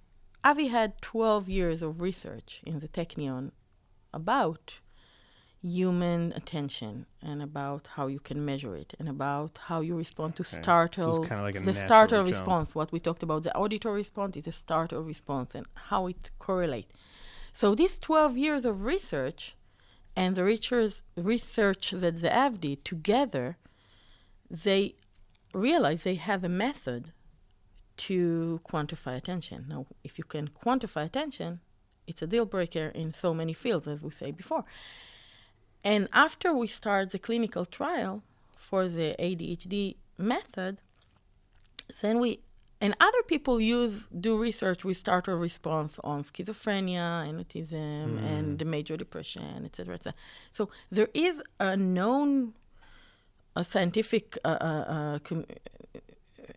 Avi 0.45 0.69
had 0.69 1.01
12 1.03 1.49
years 1.49 1.83
of 1.83 2.01
research 2.03 2.61
in 2.67 2.81
the 2.81 2.89
Technion 2.89 3.53
about 4.13 4.81
human 5.63 6.33
attention 6.33 7.07
and 7.23 7.41
about 7.41 7.87
how 7.95 8.09
you 8.09 8.19
can 8.19 8.45
measure 8.45 8.75
it 8.77 8.95
and 8.99 9.09
about 9.09 9.59
how 9.69 9.81
you 9.81 9.95
respond 9.95 10.35
to 10.35 10.43
Okay. 10.43 10.51
So 10.51 10.57
it's 10.57 10.63
startle 10.65 11.19
kinda 11.25 11.43
like 11.43 11.55
a 11.55 11.61
the 11.61 11.73
startle 11.75 12.19
jump. 12.25 12.29
response 12.35 12.75
what 12.75 12.91
we 12.91 12.99
talked 12.99 13.23
about 13.23 13.45
the 13.45 13.57
auditory 13.57 13.99
response 13.99 14.37
is 14.37 14.49
a 14.49 14.53
startle 14.53 15.03
response 15.03 15.55
and 15.55 15.67
how 15.75 16.09
it 16.09 16.33
correlate 16.41 16.91
so 17.53 17.77
these 17.77 17.97
12 18.01 18.37
years 18.37 18.65
of 18.65 18.85
research 18.85 19.55
and 20.17 20.35
the 20.35 20.43
research 20.43 21.03
research 21.17 21.93
that 21.93 22.21
the 22.21 22.37
AV 22.37 22.61
did 22.61 22.85
together 22.85 23.57
they 24.51 24.97
realized 25.55 26.03
they 26.03 26.17
have 26.17 26.43
a 26.43 26.49
method 26.49 27.13
to 28.07 28.61
quantify 28.71 29.15
attention 29.23 29.61
now 29.69 29.87
if 30.09 30.13
you 30.19 30.25
can 30.35 30.47
quantify 30.65 31.05
attention 31.11 31.51
it's 32.07 32.23
a 32.23 32.27
deal 32.27 32.47
breaker 32.55 32.87
in 33.03 33.13
so 33.13 33.33
many 33.41 33.55
fields 33.65 33.87
as 33.87 34.01
we 34.03 34.11
say 34.11 34.31
before 34.31 34.65
and 35.85 36.09
after 36.13 36.55
we 36.55 36.67
start 36.67 37.11
the 37.11 37.19
clinical 37.19 37.65
trial 37.65 38.23
for 38.57 38.89
the 38.89 39.17
ADHD 39.19 39.97
method, 40.17 40.79
then 42.01 42.21
we 42.21 42.41
and 42.81 42.97
other 43.01 43.23
people 43.27 43.61
use 43.61 44.09
do 44.19 44.37
research 44.37 44.85
with 44.85 44.97
startle 44.97 45.37
response 45.37 45.99
on 46.03 46.23
schizophrenia 46.23 47.29
and 47.29 47.39
autism 47.45 48.23
and 48.25 48.59
the 48.59 48.65
major 48.65 48.97
depression, 48.97 49.65
etc., 49.65 49.95
etc. 49.97 50.15
So 50.53 50.71
there 50.91 51.09
is 51.15 51.43
a 51.61 51.77
known 51.77 52.55
a 53.55 53.65
scientific 53.65 54.39
uh, 54.45 54.49
uh, 54.49 54.65
uh, 54.65 55.19
com- 55.19 55.45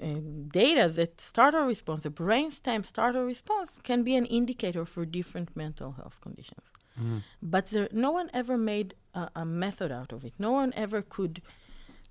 Uh, 0.05 0.19
data 0.49 0.87
that 0.87 1.19
startle 1.19 1.65
response, 1.65 2.03
the 2.03 2.11
brainstem 2.11 2.85
startle 2.85 3.23
response, 3.23 3.79
can 3.83 4.03
be 4.03 4.15
an 4.15 4.25
indicator 4.25 4.85
for 4.85 5.03
different 5.03 5.55
mental 5.55 5.93
health 5.93 6.21
conditions. 6.21 6.67
Mm. 7.01 7.23
But 7.41 7.67
there, 7.67 7.89
no 7.91 8.11
one 8.11 8.29
ever 8.31 8.55
made 8.55 8.93
a, 9.15 9.29
a 9.35 9.45
method 9.45 9.91
out 9.91 10.11
of 10.11 10.23
it. 10.23 10.33
No 10.37 10.51
one 10.51 10.71
ever 10.75 11.01
could 11.01 11.41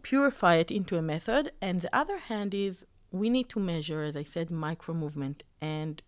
purify 0.02 0.57
it 0.57 0.70
into 0.72 0.98
a 0.98 1.02
method. 1.02 1.52
And 1.61 1.83
the 1.83 1.96
other 1.96 2.18
hand 2.18 2.52
is 2.52 2.85
we 3.12 3.30
need 3.30 3.48
to 3.50 3.61
measure, 3.61 4.02
as 4.02 4.16
I 4.16 4.24
said, 4.24 4.50
micro 4.50 4.92
movement. 4.92 5.44
And 5.61 6.02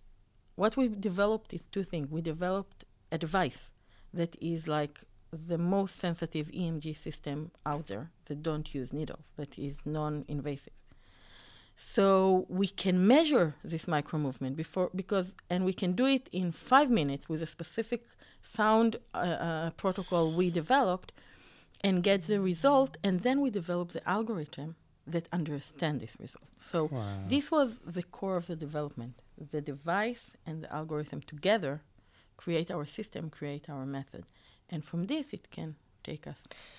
what 0.57 0.77
we've 0.77 1.01
developed 1.01 1.55
is 1.55 1.63
two 1.71 1.85
things. 1.85 2.11
We 2.11 2.21
developed 2.21 2.85
a 3.13 3.19
device 3.19 3.71
that 4.13 4.37
is 4.41 4.67
like 4.67 5.01
the 5.33 5.59
most 5.59 5.97
sensitive 5.97 6.49
EMG 6.49 6.97
system 6.97 7.53
out 7.65 7.87
there 7.87 8.11
that 8.27 8.43
don't 8.43 8.75
use 8.75 8.93
needles, 8.93 9.27
that 9.37 9.59
is 9.59 9.77
non-invasive. 9.85 10.73
So 11.77 12.47
we 12.49 12.69
can 12.69 13.07
measure 13.07 13.55
this 13.63 13.87
micro 13.87 14.19
movement 14.19 14.57
before 14.57 14.91
because 14.95 15.35
and 15.51 15.65
we 15.65 15.75
can 15.75 15.93
do 15.93 16.07
it 16.07 16.29
in 16.33 16.51
five 16.51 16.91
minutes 16.91 17.29
with 17.29 17.43
a 17.43 17.47
specific 17.47 18.07
sound 18.43 18.97
uh, 19.15 19.19
uh, 19.19 19.71
protocol 19.71 20.31
we 20.31 20.49
developed 20.51 21.13
and 21.83 22.03
get 22.03 22.23
the 22.23 22.41
result 22.41 22.97
and 23.05 23.21
then 23.21 23.41
we 23.43 23.51
develop 23.51 23.93
the 23.93 24.09
algorithm 24.09 24.77
that 25.07 25.29
understand 25.33 26.01
this 26.01 26.17
result. 26.19 26.49
So 26.65 26.91
this 27.29 27.51
was 27.51 27.77
the 27.79 28.03
core 28.03 28.37
of 28.37 28.47
the 28.47 28.57
development. 28.57 29.15
The 29.51 29.61
device 29.61 30.35
and 30.47 30.65
the 30.65 30.73
algorithm 30.73 31.21
together 31.21 31.83
create 32.37 32.71
our 32.71 32.87
system, 32.87 33.31
create 33.31 33.69
our 33.69 33.87
method. 33.87 34.25
And 34.71 34.85
from 34.85 35.07
this 35.07 35.33
it 35.33 35.51
can 35.51 35.77
take 36.07 36.27
us 36.27 36.39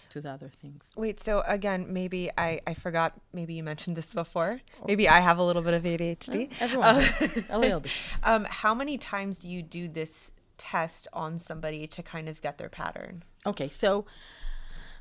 to 0.09 0.21
the 0.21 0.29
other 0.29 0.49
things. 0.49 0.83
Wait, 0.95 1.21
so 1.21 1.43
again, 1.47 1.81
maybe 1.89 2.29
I, 2.37 2.61
I 2.65 2.73
forgot, 2.73 3.13
maybe 3.33 3.53
you 3.53 3.63
mentioned 3.63 3.95
this 3.97 4.13
before. 4.13 4.61
Maybe 4.85 5.07
I 5.09 5.19
have 5.19 5.37
a 5.37 5.43
little 5.43 5.61
bit 5.61 5.73
of 5.73 5.83
ADHD. 5.83 6.49
Everyone 6.59 6.95
has 7.01 7.49
a 7.49 7.57
little 7.65 7.81
bit. 7.81 7.91
Um, 8.23 8.45
how 8.49 8.73
many 8.73 8.97
times 8.97 9.39
do 9.39 9.49
you 9.49 9.61
do 9.61 9.87
this 9.87 10.31
test 10.57 11.07
on 11.13 11.39
somebody 11.39 11.87
to 11.87 12.01
kind 12.01 12.27
of 12.29 12.41
get 12.41 12.57
their 12.57 12.69
pattern? 12.69 13.23
Okay, 13.45 13.67
so 13.67 14.05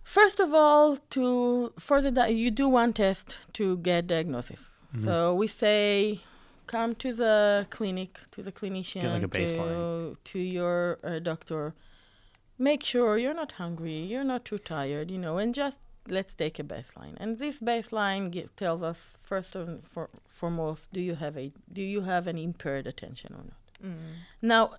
first 0.02 0.40
of 0.40 0.52
all, 0.52 0.96
to 1.10 1.72
for 1.78 2.00
the 2.00 2.32
you 2.32 2.50
do 2.50 2.68
one 2.68 2.92
test 2.92 3.38
to 3.54 3.76
get 3.78 4.06
diagnosis. 4.06 4.62
So 5.02 5.34
we 5.34 5.46
say, 5.46 6.20
come 6.66 6.94
to 6.94 7.12
the 7.12 7.66
clinic 7.68 8.18
to 8.30 8.42
the 8.42 8.50
clinician 8.50 9.04
like 9.12 9.22
a 9.22 9.46
to, 9.46 10.16
to 10.24 10.38
your 10.38 10.98
uh, 11.04 11.18
doctor. 11.18 11.74
Make 12.58 12.82
sure 12.82 13.18
you're 13.18 13.34
not 13.34 13.52
hungry, 13.52 13.98
you're 13.98 14.24
not 14.24 14.44
too 14.44 14.58
tired, 14.58 15.10
you 15.10 15.18
know, 15.18 15.38
and 15.38 15.54
just 15.54 15.78
let's 16.08 16.34
take 16.34 16.58
a 16.58 16.62
baseline. 16.62 17.14
And 17.18 17.38
this 17.38 17.60
baseline 17.60 18.48
tells 18.56 18.82
us 18.82 19.18
first 19.22 19.54
and 19.56 19.86
for, 19.86 20.08
foremost, 20.26 20.92
do 20.92 21.00
you 21.00 21.16
have 21.16 21.36
a 21.36 21.50
do 21.72 21.82
you 21.82 22.02
have 22.02 22.26
an 22.26 22.38
impaired 22.38 22.86
attention 22.86 23.34
or 23.34 23.44
not? 23.44 23.60
Now, 24.40 24.74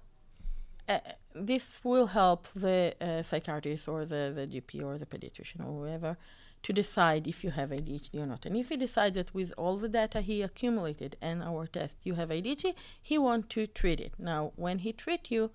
uh, 0.89 0.99
this 1.35 1.81
will 1.83 2.07
help 2.07 2.47
the 2.49 2.95
uh, 3.01 3.21
psychiatrist 3.21 3.87
or 3.87 4.05
the, 4.05 4.31
the 4.35 4.47
GP 4.47 4.83
or 4.83 4.97
the 4.97 5.05
pediatrician 5.05 5.59
or 5.59 5.85
whoever 5.85 6.17
to 6.63 6.73
decide 6.73 7.27
if 7.27 7.43
you 7.43 7.51
have 7.51 7.69
ADHD 7.69 8.15
or 8.17 8.25
not. 8.25 8.45
And 8.45 8.55
if 8.57 8.69
he 8.69 8.77
decides 8.77 9.15
that 9.15 9.33
with 9.33 9.53
all 9.57 9.77
the 9.77 9.87
data 9.87 10.21
he 10.21 10.41
accumulated 10.41 11.15
and 11.21 11.43
our 11.43 11.67
test 11.67 11.97
you 12.03 12.15
have 12.15 12.29
ADHD, 12.29 12.73
he 13.01 13.17
want 13.17 13.49
to 13.51 13.67
treat 13.67 13.99
it. 13.99 14.13
Now, 14.17 14.53
when 14.55 14.79
he 14.79 14.91
treat 14.91 15.29
you, 15.29 15.51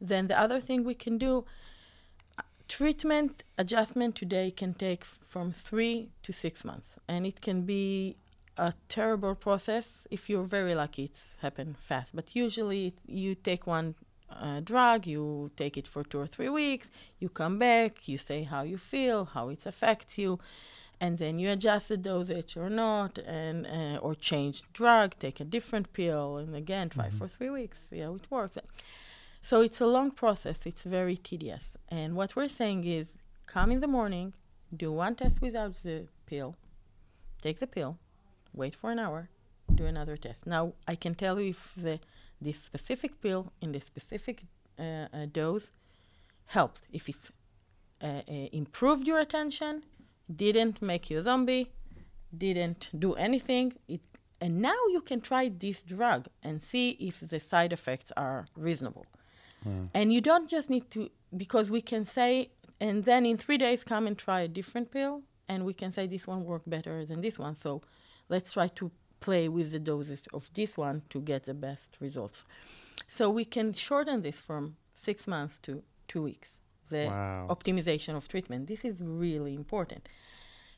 then 0.00 0.26
the 0.26 0.38
other 0.38 0.60
thing 0.60 0.84
we 0.84 0.94
can 0.94 1.18
do, 1.18 1.44
treatment 2.68 3.44
adjustment 3.58 4.14
today 4.14 4.50
can 4.50 4.74
take 4.74 5.04
from 5.04 5.52
three 5.52 6.08
to 6.22 6.32
six 6.32 6.64
months, 6.64 6.96
and 7.08 7.26
it 7.26 7.40
can 7.40 7.62
be 7.62 8.16
a 8.56 8.72
terrible 8.88 9.34
process. 9.34 10.06
If 10.10 10.28
you're 10.28 10.44
very 10.44 10.74
lucky, 10.74 11.04
it's 11.04 11.34
happen 11.40 11.76
fast. 11.78 12.14
But 12.14 12.36
usually, 12.36 12.88
it, 12.88 12.94
you 13.06 13.34
take 13.34 13.66
one 13.66 13.94
uh, 14.30 14.60
drug, 14.60 15.06
you 15.06 15.50
take 15.56 15.76
it 15.76 15.88
for 15.88 16.04
two 16.04 16.20
or 16.20 16.26
three 16.26 16.48
weeks, 16.48 16.90
you 17.18 17.28
come 17.28 17.58
back, 17.58 18.08
you 18.08 18.18
say 18.18 18.44
how 18.44 18.62
you 18.62 18.78
feel, 18.78 19.24
how 19.24 19.48
it 19.48 19.66
affects 19.66 20.18
you, 20.18 20.38
and 21.00 21.18
then 21.18 21.38
you 21.38 21.50
adjust 21.50 21.88
the 21.88 21.96
dosage 21.96 22.56
or 22.56 22.70
not, 22.70 23.18
and 23.18 23.66
uh, 23.66 23.98
or 23.98 24.14
change 24.14 24.62
drug, 24.72 25.14
take 25.18 25.40
a 25.40 25.44
different 25.44 25.92
pill, 25.92 26.36
and 26.36 26.54
again 26.54 26.88
try 26.88 27.10
for 27.10 27.26
three 27.26 27.50
weeks. 27.50 27.78
Yeah, 27.90 28.14
it 28.14 28.30
works. 28.30 28.58
So 29.42 29.62
it's 29.62 29.80
a 29.80 29.86
long 29.86 30.10
process. 30.10 30.66
It's 30.66 30.82
very 30.82 31.16
tedious. 31.16 31.76
And 31.88 32.14
what 32.14 32.36
we're 32.36 32.48
saying 32.48 32.84
is, 32.84 33.16
come 33.46 33.72
in 33.72 33.80
the 33.80 33.88
morning, 33.88 34.34
do 34.74 34.92
one 34.92 35.14
test 35.14 35.40
without 35.40 35.74
the 35.82 36.06
pill, 36.26 36.56
take 37.42 37.58
the 37.58 37.66
pill, 37.66 37.98
wait 38.54 38.74
for 38.74 38.90
an 38.90 38.98
hour, 38.98 39.28
do 39.74 39.86
another 39.86 40.16
test. 40.16 40.46
Now 40.46 40.74
I 40.86 40.94
can 40.94 41.14
tell 41.14 41.40
you 41.40 41.50
if 41.50 41.74
the 41.76 41.98
this 42.40 42.58
specific 42.58 43.20
pill 43.20 43.52
in 43.60 43.72
the 43.72 43.80
specific 43.80 44.44
uh, 44.78 44.82
uh, 45.12 45.26
dose 45.30 45.70
helped. 46.46 46.82
If 46.92 47.08
it 47.08 47.16
uh, 48.02 48.06
uh, 48.06 48.22
improved 48.52 49.06
your 49.06 49.18
attention, 49.18 49.82
didn't 50.34 50.80
make 50.80 51.10
you 51.10 51.18
a 51.18 51.22
zombie, 51.22 51.70
didn't 52.36 52.90
do 52.98 53.14
anything, 53.14 53.74
it, 53.88 54.00
and 54.40 54.62
now 54.62 54.80
you 54.90 55.02
can 55.02 55.20
try 55.20 55.50
this 55.50 55.82
drug 55.82 56.28
and 56.42 56.62
see 56.62 56.90
if 56.92 57.20
the 57.20 57.40
side 57.40 57.72
effects 57.72 58.10
are 58.16 58.46
reasonable. 58.56 59.04
And 59.94 60.12
you 60.12 60.20
don't 60.20 60.48
just 60.48 60.70
need 60.70 60.90
to, 60.90 61.10
because 61.36 61.70
we 61.70 61.80
can 61.80 62.04
say, 62.04 62.50
and 62.80 63.04
then 63.04 63.26
in 63.26 63.36
three 63.36 63.58
days 63.58 63.84
come 63.84 64.06
and 64.06 64.16
try 64.16 64.40
a 64.40 64.48
different 64.48 64.90
pill, 64.90 65.22
and 65.48 65.64
we 65.64 65.74
can 65.74 65.92
say 65.92 66.06
this 66.06 66.26
one 66.26 66.44
worked 66.44 66.68
better 66.70 67.04
than 67.04 67.20
this 67.20 67.38
one. 67.38 67.56
So 67.56 67.82
let's 68.28 68.52
try 68.52 68.68
to 68.68 68.90
play 69.20 69.48
with 69.48 69.72
the 69.72 69.78
doses 69.78 70.26
of 70.32 70.50
this 70.54 70.76
one 70.76 71.02
to 71.10 71.20
get 71.20 71.44
the 71.44 71.54
best 71.54 71.96
results. 72.00 72.44
So 73.06 73.28
we 73.28 73.44
can 73.44 73.72
shorten 73.72 74.22
this 74.22 74.36
from 74.36 74.76
six 74.94 75.26
months 75.26 75.58
to 75.62 75.82
two 76.08 76.22
weeks. 76.22 76.58
The 76.88 77.06
Wow. 77.06 77.46
optimization 77.48 78.16
of 78.16 78.26
treatment. 78.28 78.66
This 78.66 78.84
is 78.84 79.00
really 79.00 79.54
important. 79.54 80.08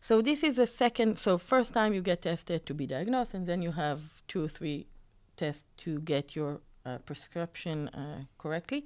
So 0.02 0.20
this 0.20 0.42
is 0.42 0.56
the 0.56 0.66
second. 0.66 1.18
So 1.18 1.38
first 1.38 1.72
time 1.72 1.94
you 1.94 2.02
get 2.02 2.22
tested 2.22 2.66
to 2.66 2.74
be 2.74 2.86
diagnosed, 2.86 3.34
and 3.34 3.46
then 3.46 3.62
you 3.62 3.72
have 3.72 4.22
two 4.26 4.44
or 4.44 4.48
three 4.48 4.86
tests 5.36 5.64
to 5.78 6.00
get 6.00 6.34
your 6.34 6.60
uh, 6.86 6.98
prescription 6.98 7.88
uh, 7.88 8.24
correctly. 8.38 8.84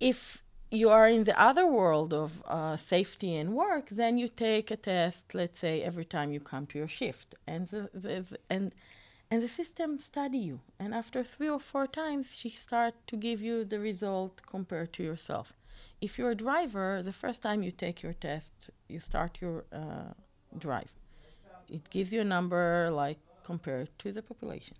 If 0.00 0.42
you 0.70 0.88
are 0.90 1.08
in 1.08 1.24
the 1.24 1.38
other 1.40 1.66
world 1.66 2.12
of 2.14 2.42
uh, 2.46 2.76
safety 2.76 3.36
and 3.36 3.54
work, 3.54 3.88
then 3.90 4.18
you 4.18 4.28
take 4.28 4.70
a 4.70 4.76
test. 4.76 5.34
Let's 5.34 5.58
say 5.58 5.82
every 5.82 6.04
time 6.04 6.32
you 6.32 6.40
come 6.40 6.66
to 6.68 6.78
your 6.78 6.88
shift, 6.88 7.34
and 7.46 7.68
the, 7.68 7.90
the, 7.94 8.20
the- 8.30 8.38
and 8.50 8.72
and 9.30 9.40
the 9.42 9.48
system 9.48 9.98
study 9.98 10.38
you. 10.38 10.60
And 10.78 10.94
after 10.94 11.24
three 11.24 11.48
or 11.48 11.58
four 11.58 11.86
times, 11.86 12.36
she 12.36 12.50
start 12.50 12.94
to 13.06 13.16
give 13.16 13.40
you 13.40 13.64
the 13.64 13.78
result 13.80 14.42
compared 14.46 14.92
to 14.94 15.02
yourself. 15.02 15.54
If 16.02 16.18
you're 16.18 16.32
a 16.32 16.34
driver, 16.34 17.02
the 17.02 17.12
first 17.14 17.40
time 17.42 17.62
you 17.62 17.70
take 17.72 18.02
your 18.02 18.12
test, 18.12 18.52
you 18.88 19.00
start 19.00 19.38
your 19.40 19.64
uh, 19.72 20.12
drive. 20.58 20.90
It 21.68 21.88
gives 21.90 22.12
you 22.12 22.20
a 22.20 22.24
number 22.24 22.90
like 22.92 23.18
compared 23.42 23.88
to 24.00 24.12
the 24.12 24.22
population. 24.22 24.76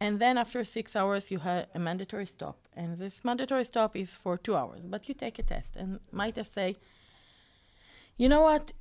And 0.00 0.18
then 0.18 0.38
after 0.38 0.64
six 0.64 0.96
hours, 0.96 1.30
you 1.30 1.40
have 1.40 1.66
a 1.74 1.78
mandatory 1.78 2.26
stop. 2.26 2.56
And 2.74 2.98
this 2.98 3.22
mandatory 3.22 3.64
stop 3.64 3.94
is 3.94 4.10
for 4.10 4.38
two 4.38 4.56
hours, 4.56 4.80
but 4.82 5.08
you 5.08 5.14
take 5.14 5.38
a 5.38 5.42
test. 5.42 5.76
And 5.76 6.00
my 6.10 6.30
test 6.30 6.54
say, 6.54 6.76
you 8.16 8.28
know 8.28 8.40
what? 8.40 8.72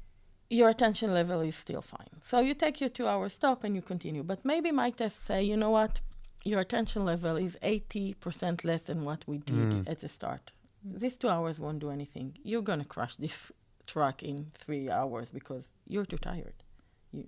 Your 0.49 0.70
attention 0.70 1.13
level 1.13 1.41
is 1.41 1.55
still 1.55 1.82
fine. 1.82 2.09
So 2.24 2.39
you 2.39 2.53
take 2.53 2.80
your 2.80 2.89
two 2.89 3.05
hour 3.05 3.28
stop 3.28 3.65
and 3.65 3.76
you 3.76 3.82
continue. 3.82 4.24
But 4.24 4.45
maybe 4.45 4.72
my 4.72 4.91
test 4.91 5.26
say, 5.26 5.43
you 5.43 5.57
know 5.57 5.70
what? 5.70 5.99
Your 6.45 6.61
attention 6.61 7.03
level 7.03 7.36
is 7.36 7.57
80% 7.61 8.63
less 8.63 8.84
than 8.84 9.03
what 9.03 9.26
we 9.28 9.39
did 9.39 9.74
hmm. 9.74 9.82
at 9.86 9.99
the 9.99 10.07
start. 10.07 10.51
These 10.84 11.17
two 11.17 11.28
hours 11.28 11.59
won't 11.59 11.80
do 11.80 11.89
anything. 11.91 12.38
You're 12.43 12.61
going 12.61 12.80
to 12.80 12.86
crash 12.86 13.17
this 13.17 13.51
truck 13.86 14.24
in 14.24 14.51
three 14.57 14.89
hours 14.89 15.32
because 15.32 15.70
you're 15.86 16.05
too 16.05 16.17
tired. 16.17 16.63
You, 17.11 17.26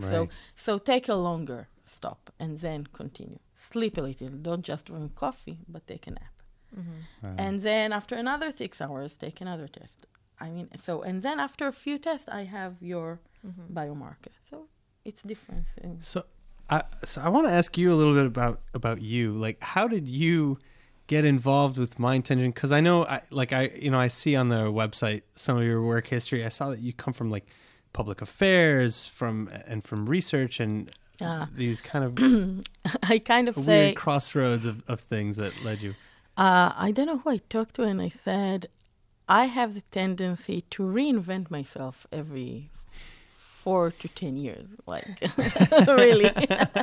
So, 0.00 0.20
Right. 0.20 0.28
so 0.56 0.78
take 0.78 1.08
a 1.08 1.14
longer 1.14 1.68
stop 1.90 2.32
and 2.38 2.58
then 2.58 2.86
continue. 2.92 3.38
Sleep 3.58 3.98
a 3.98 4.00
little. 4.00 4.28
Don't 4.28 4.62
just 4.62 4.86
drink 4.86 5.14
coffee, 5.14 5.58
but 5.68 5.86
take 5.86 6.06
a 6.06 6.12
nap. 6.12 6.34
Mm-hmm. 6.76 7.38
And 7.38 7.60
then 7.62 7.92
after 7.92 8.14
another 8.14 8.50
six 8.52 8.80
hours, 8.80 9.16
take 9.16 9.40
another 9.40 9.68
test. 9.68 10.06
I 10.40 10.48
mean, 10.48 10.68
so 10.76 11.02
and 11.02 11.22
then 11.22 11.38
after 11.38 11.66
a 11.66 11.72
few 11.72 11.98
tests, 11.98 12.28
I 12.28 12.44
have 12.44 12.76
your 12.80 13.20
mm-hmm. 13.46 13.76
biomarker. 13.76 14.32
So 14.48 14.68
it's 15.04 15.22
different. 15.22 15.66
in- 15.82 16.00
So, 16.00 16.24
I 16.70 16.82
so 17.04 17.20
I 17.20 17.28
want 17.28 17.46
to 17.48 17.52
ask 17.52 17.76
you 17.76 17.92
a 17.92 17.96
little 18.00 18.14
bit 18.14 18.26
about 18.26 18.60
about 18.72 19.02
you. 19.02 19.32
Like, 19.32 19.62
how 19.62 19.86
did 19.88 20.08
you 20.08 20.58
get 21.08 21.24
involved 21.24 21.76
with 21.76 21.98
MindTension? 21.98 22.54
Because 22.54 22.72
I 22.72 22.80
know, 22.80 23.04
I 23.04 23.20
like 23.30 23.52
I 23.52 23.70
you 23.78 23.90
know 23.90 23.98
I 23.98 24.08
see 24.08 24.36
on 24.36 24.48
the 24.48 24.72
website 24.72 25.22
some 25.32 25.58
of 25.58 25.64
your 25.64 25.82
work 25.82 26.06
history. 26.06 26.44
I 26.44 26.50
saw 26.50 26.70
that 26.70 26.80
you 26.80 26.92
come 26.92 27.12
from 27.12 27.30
like 27.30 27.46
public 27.92 28.22
affairs, 28.22 29.04
from 29.04 29.50
and 29.66 29.84
from 29.84 30.08
research 30.08 30.60
and 30.60 30.90
Ah. 31.22 31.48
these 31.54 31.80
kind 31.80 32.04
of 32.04 32.12
I 33.12 33.18
kind 33.18 33.48
of 33.48 33.56
weird 33.56 33.66
say, 33.66 33.92
crossroads 33.94 34.64
of, 34.66 34.82
of 34.88 35.00
things 35.00 35.36
that 35.36 35.52
led 35.64 35.80
you. 35.82 35.94
uh, 36.36 36.72
I 36.76 36.90
don't 36.94 37.06
know 37.06 37.18
who 37.18 37.30
I 37.30 37.38
talked 37.48 37.74
to, 37.76 37.82
and 37.84 38.00
I 38.00 38.08
said, 38.08 38.66
I 39.28 39.44
have 39.46 39.74
the 39.74 39.82
tendency 39.92 40.62
to 40.74 40.82
reinvent 40.82 41.50
myself 41.50 42.06
every 42.10 42.70
four 43.62 43.90
to 43.90 44.08
ten 44.08 44.36
years. 44.36 44.66
Like, 44.86 45.06
really. 45.86 46.30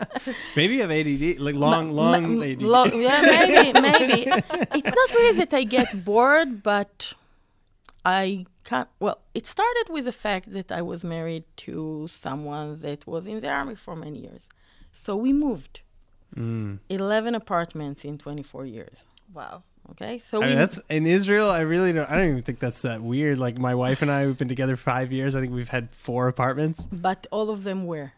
Maybe 0.55 0.75
you 0.75 0.81
have 0.85 0.91
ADD, 0.91 1.39
like 1.39 1.55
long, 1.55 1.87
Ma- 1.87 2.01
long 2.01 2.37
ma- 2.37 2.45
ADD. 2.45 2.61
long- 2.61 3.01
yeah, 3.01 3.21
maybe, 3.21 3.81
maybe. 3.81 4.21
It's 4.77 4.93
not 4.99 5.09
really 5.17 5.37
that 5.39 5.53
I 5.53 5.63
get 5.63 6.05
bored, 6.05 6.61
but 6.63 7.13
I. 8.05 8.45
Well, 8.99 9.19
it 9.33 9.45
started 9.47 9.85
with 9.89 10.05
the 10.05 10.11
fact 10.11 10.51
that 10.51 10.71
I 10.71 10.81
was 10.81 11.03
married 11.03 11.45
to 11.65 12.07
someone 12.09 12.79
that 12.81 13.05
was 13.07 13.25
in 13.27 13.39
the 13.39 13.49
army 13.49 13.75
for 13.75 13.95
many 13.95 14.19
years. 14.19 14.43
So 14.91 15.15
we 15.15 15.31
moved. 15.33 15.81
Mm. 16.35 16.79
11 16.89 17.35
apartments 17.35 18.03
in 18.03 18.17
24 18.17 18.65
years. 18.65 19.05
Wow. 19.33 19.63
Okay, 19.91 20.17
so 20.17 20.39
I 20.41 20.41
we 20.41 20.47
mean, 20.47 20.57
that's 20.57 20.79
in 20.89 21.05
Israel. 21.07 21.49
I 21.49 21.61
really 21.61 21.93
don't. 21.93 22.09
I 22.11 22.15
don't 22.17 22.29
even 22.31 22.41
think 22.41 22.59
that's 22.59 22.81
that 22.81 23.01
weird. 23.01 23.39
Like 23.39 23.57
my 23.57 23.73
wife 23.73 24.01
and 24.01 24.11
I, 24.11 24.25
we've 24.27 24.37
been 24.37 24.49
together 24.49 24.75
five 24.75 25.13
years. 25.13 25.33
I 25.33 25.39
think 25.39 25.53
we've 25.53 25.69
had 25.69 25.85
four 25.91 26.27
apartments 26.27 26.87
but 26.91 27.25
all 27.31 27.49
of 27.49 27.63
them 27.63 27.85
were 27.85 28.11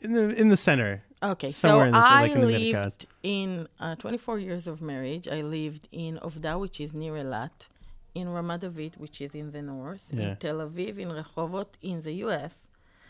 in 0.00 0.12
the 0.14 0.24
in 0.40 0.48
the 0.48 0.56
center. 0.56 1.02
okay. 1.22 1.50
Somewhere 1.50 1.84
so 1.84 1.88
in 1.88 1.92
the- 1.92 1.98
I 1.98 2.22
like 2.22 2.32
in 2.32 2.40
the 2.40 2.46
Midcast. 2.46 2.84
lived 2.84 3.06
in 3.22 3.68
uh, 3.78 3.94
24 3.96 4.38
years 4.38 4.66
of 4.66 4.80
marriage. 4.80 5.28
I 5.28 5.40
lived 5.42 5.86
in 5.92 6.18
Ovda, 6.22 6.58
which 6.58 6.80
is 6.80 6.94
near 6.94 7.12
Eilat, 7.12 7.66
in 8.20 8.26
Ramat 8.36 8.60
David, 8.66 8.92
which 9.02 9.16
is 9.26 9.32
in 9.40 9.48
the 9.56 9.62
north, 9.74 10.04
Yeah. 10.12 10.22
in 10.22 10.36
Tel 10.42 10.58
Aviv, 10.66 10.92
in 11.04 11.08
Rehovot, 11.18 11.70
in 11.90 11.96
the 12.06 12.14
U.S. 12.26 12.54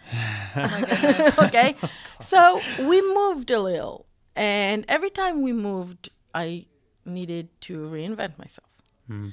Oh 0.09 1.35
okay, 1.47 1.71
so 2.33 2.39
we 2.91 2.99
moved 3.21 3.49
a 3.59 3.61
little, 3.71 3.99
and 4.35 4.79
every 4.97 5.13
time 5.21 5.35
we 5.47 5.53
moved, 5.69 6.03
I 6.45 6.49
needed 7.19 7.47
to 7.67 7.75
reinvent 7.95 8.35
myself, 8.45 8.73
hmm. 9.09 9.29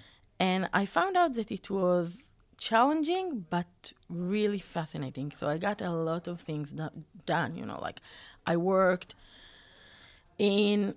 and 0.49 0.61
I 0.81 0.83
found 0.97 1.13
out 1.21 1.31
that 1.37 1.49
it 1.57 1.65
was 1.81 2.29
challenging 2.69 3.27
but 3.55 3.71
really 4.09 4.61
fascinating. 4.75 5.27
So 5.39 5.43
I 5.53 5.57
got 5.67 5.77
a 5.81 5.91
lot 6.09 6.23
of 6.31 6.35
things 6.49 6.67
do- 6.79 6.97
done. 7.33 7.51
You 7.59 7.65
know, 7.69 7.79
like 7.87 7.99
I 8.51 8.55
worked 8.75 9.11
in 10.37 10.95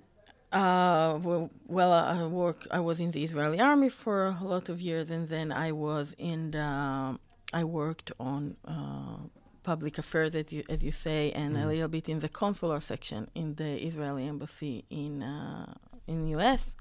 uh, 0.56 1.18
well, 1.22 1.50
well, 1.66 1.92
I 1.92 2.26
work. 2.26 2.66
I 2.70 2.80
was 2.80 2.98
in 2.98 3.10
the 3.10 3.22
Israeli 3.22 3.60
army 3.60 3.90
for 3.90 4.36
a 4.40 4.44
lot 4.44 4.68
of 4.68 4.80
years, 4.80 5.10
and 5.10 5.28
then 5.28 5.52
I 5.52 5.72
was 5.72 6.14
in 6.18 6.52
the. 6.52 7.18
I 7.52 7.64
worked 7.64 8.10
on 8.18 8.56
uh, 8.64 9.18
public 9.62 9.98
affairs, 9.98 10.34
as 10.34 10.52
you, 10.52 10.62
as 10.68 10.82
you 10.82 10.92
say, 10.92 11.30
and 11.32 11.56
a 11.56 11.66
little 11.66 11.88
bit 11.88 12.08
in 12.08 12.20
the 12.20 12.28
consular 12.28 12.80
section 12.80 13.28
in 13.34 13.54
the 13.56 13.72
Israeli 13.88 14.26
embassy 14.26 14.84
in 14.88 15.22
uh, 15.22 15.74
in 16.06 16.26
U.S. 16.28 16.74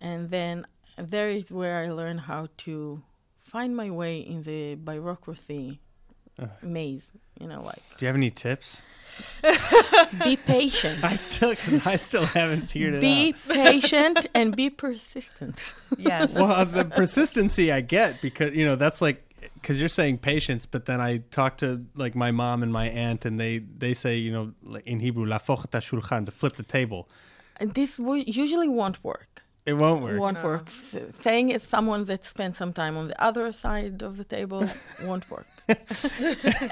And 0.00 0.30
then 0.30 0.66
there 0.96 1.30
is 1.30 1.52
where 1.52 1.76
I 1.84 1.90
learned 1.92 2.22
how 2.22 2.48
to 2.64 3.02
find 3.38 3.76
my 3.76 3.90
way 3.90 4.18
in 4.18 4.42
the 4.42 4.74
bureaucracy 4.74 5.80
maze. 6.62 7.12
You 7.40 7.46
know, 7.48 7.62
like 7.62 7.82
Do 7.96 8.04
you 8.04 8.08
have 8.08 8.16
any 8.16 8.30
tips? 8.30 8.82
be 10.24 10.36
patient. 10.36 11.02
I 11.02 11.16
still, 11.16 11.54
cause 11.56 11.86
I 11.86 11.96
still 11.96 12.24
haven't 12.24 12.66
figured 12.70 12.94
it 12.94 13.00
be 13.00 13.34
out. 13.48 13.54
patient 13.54 14.26
and 14.34 14.54
be 14.54 14.70
persistent. 14.70 15.60
Yes. 15.96 16.34
Well, 16.34 16.52
uh, 16.52 16.64
the 16.64 16.84
persistency 16.84 17.72
I 17.72 17.80
get 17.80 18.20
because 18.20 18.54
you 18.54 18.64
know 18.64 18.76
that's 18.76 19.00
like 19.00 19.24
because 19.54 19.80
you're 19.80 19.88
saying 19.88 20.18
patience, 20.18 20.66
but 20.66 20.86
then 20.86 21.00
I 21.00 21.18
talk 21.30 21.58
to 21.58 21.84
like 21.96 22.14
my 22.14 22.30
mom 22.30 22.62
and 22.62 22.72
my 22.72 22.88
aunt, 22.88 23.24
and 23.24 23.40
they 23.40 23.58
they 23.58 23.94
say 23.94 24.16
you 24.16 24.32
know 24.32 24.80
in 24.84 25.00
Hebrew 25.00 25.26
"lafoch 25.26 25.66
et 25.72 25.82
shulchan" 25.82 26.26
to 26.26 26.32
flip 26.32 26.54
the 26.56 26.62
table. 26.62 27.08
this 27.60 27.96
w- 27.96 28.24
usually 28.26 28.68
won't 28.68 29.02
work. 29.02 29.42
It 29.66 29.74
won't 29.74 30.02
work. 30.02 30.18
Won't 30.18 30.42
work. 30.42 30.68
Saying 31.20 31.50
it's 31.50 31.66
someone 31.66 32.04
that 32.04 32.24
spent 32.24 32.56
some 32.56 32.72
time 32.72 32.96
on 32.96 33.08
the 33.08 33.22
other 33.22 33.52
side 33.52 34.02
of 34.02 34.16
the 34.16 34.24
table 34.24 34.68
won't 35.04 35.30
work. 35.30 35.46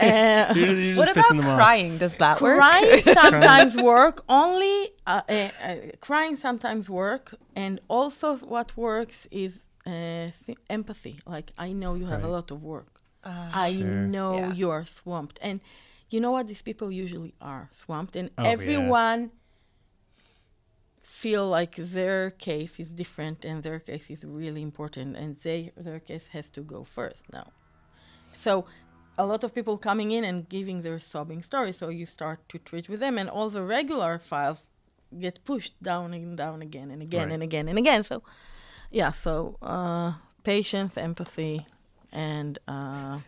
Uh, 0.07 0.53
You're 0.55 0.67
just, 0.67 0.81
you're 0.81 0.97
what 0.97 1.07
just 1.07 1.17
about 1.17 1.25
pissing 1.25 1.37
them 1.41 1.49
off. 1.49 1.59
crying? 1.59 1.99
Does 1.99 2.17
that 2.17 2.41
work? 2.41 2.59
crying 2.63 2.99
sometimes 3.03 3.77
work. 3.77 4.25
Only 4.29 4.93
uh, 5.07 5.23
uh, 5.29 5.33
uh, 5.63 5.77
crying 6.01 6.37
sometimes 6.37 6.89
work, 6.89 7.35
and 7.55 7.81
also 7.89 8.37
what 8.39 8.77
works 8.77 9.27
is 9.31 9.61
uh, 9.87 10.31
sy- 10.31 10.57
empathy. 10.71 11.19
Like 11.27 11.53
I 11.59 11.73
know 11.73 11.95
you 11.95 12.07
have 12.07 12.25
a 12.25 12.29
lot 12.29 12.51
of 12.51 12.65
work. 12.65 13.01
I 13.25 13.73
Sure. 13.79 14.07
know 14.17 14.35
Yeah. 14.39 14.53
you 14.53 14.71
are 14.71 14.85
swamped, 14.87 15.39
and 15.43 15.61
you 16.11 16.21
know 16.21 16.31
what? 16.31 16.47
These 16.47 16.63
people 16.63 16.91
usually 16.93 17.35
are 17.41 17.69
swamped, 17.73 18.15
and 18.17 18.31
Oh, 18.39 18.43
yeah. 18.45 18.51
everyone 18.51 19.31
feel 21.03 21.49
like 21.49 21.75
their 21.77 22.31
case 22.31 22.79
is 22.79 22.93
different 22.93 23.45
and 23.45 23.63
their 23.63 23.79
case 23.81 24.11
is 24.11 24.25
really 24.25 24.63
important, 24.63 25.17
and 25.17 25.37
they 25.43 25.73
their 25.77 26.01
case 26.01 26.29
has 26.29 26.51
to 26.51 26.61
go 26.63 26.85
first 26.85 27.25
now. 27.33 27.49
So 28.35 28.67
a 29.19 29.25
lot 29.27 29.43
of 29.45 29.55
people 29.55 29.79
coming 29.79 30.11
in 30.13 30.25
and 30.25 30.49
giving 30.49 30.83
their 30.83 30.99
sobbing 31.01 31.43
story. 31.43 31.73
So 31.73 31.89
you 31.89 32.07
start 32.07 32.39
to 32.51 32.59
treat 32.59 32.89
with 32.89 33.01
them, 33.01 33.19
and 33.19 33.29
all 33.31 33.49
the 33.51 33.63
regular 33.63 34.19
files 34.19 34.67
get 35.19 35.45
pushed 35.45 35.81
down 35.83 36.13
and 36.15 36.37
down 36.37 36.63
again 36.63 36.91
and 36.91 37.01
again 37.03 37.29
Right. 37.29 37.35
and 37.35 37.43
again 37.43 37.69
and 37.69 37.79
again. 37.79 38.03
So, 38.03 38.23
yeah. 38.91 39.13
So 39.13 39.57
uh, 39.63 40.13
patience, 40.45 40.97
empathy, 40.99 41.67
and 42.13 42.59
uh, 42.69 43.21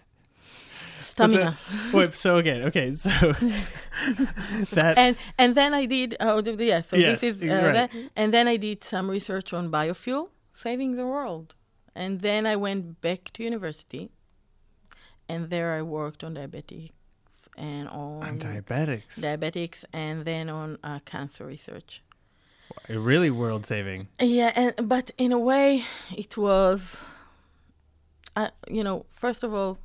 stamina. 0.98 1.56
the- 1.92 1.96
wait, 1.96 2.14
so 2.16 2.36
again, 2.36 2.62
okay, 2.64 2.94
so 2.94 3.10
that 4.72 4.94
and 4.98 5.16
and 5.38 5.54
then 5.54 5.74
I 5.74 5.86
did 5.86 6.16
oh 6.20 6.42
yeah 6.44 6.80
so 6.82 6.96
Yes, 6.96 7.20
this 7.20 7.36
is 7.36 7.42
uh, 7.50 7.54
right. 7.64 7.72
that- 7.72 7.90
and 8.16 8.32
then 8.32 8.48
I 8.48 8.56
did 8.56 8.84
some 8.84 9.08
research 9.10 9.52
on 9.52 9.70
biofuel 9.70 10.28
saving 10.52 10.96
the 10.96 11.06
world 11.06 11.54
and 11.94 12.20
then 12.20 12.46
I 12.46 12.56
went 12.56 13.00
back 13.00 13.30
to 13.34 13.42
university 13.44 14.10
and 15.28 15.50
there 15.50 15.72
I 15.74 15.82
worked 15.82 16.24
on 16.24 16.34
diabetics 16.34 16.92
and 17.56 17.88
on 17.88 18.38
diabetics, 18.38 19.18
diabetics 19.18 19.84
and 19.92 20.24
then 20.24 20.48
on 20.48 20.78
uh, 20.82 21.00
cancer 21.04 21.46
research. 21.46 22.02
Really 22.88 23.30
world 23.30 23.66
saving. 23.66 24.08
yeah 24.20 24.52
and 24.54 24.88
but 24.88 25.10
in 25.18 25.32
a 25.32 25.38
way 25.38 25.84
it 26.16 26.36
was 26.36 27.04
uh, 28.36 28.50
you 28.68 28.84
know 28.84 29.06
first 29.10 29.42
of 29.42 29.52
all 29.54 29.78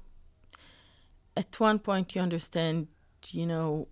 at 1.35 1.59
one 1.59 1.79
point 1.79 2.13
you 2.13 2.21
understand 2.21 2.87
you 3.31 3.45
know 3.45 3.87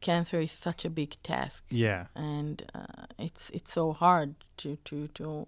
cancer 0.00 0.40
is 0.40 0.52
such 0.52 0.84
a 0.84 0.90
big 0.90 1.16
task. 1.22 1.64
Yeah, 1.70 2.06
and 2.14 2.62
uh, 2.74 3.06
it's 3.18 3.50
it's 3.50 3.72
so 3.72 3.92
hard 3.92 4.34
to 4.58 4.76
to 4.84 5.08
to 5.08 5.46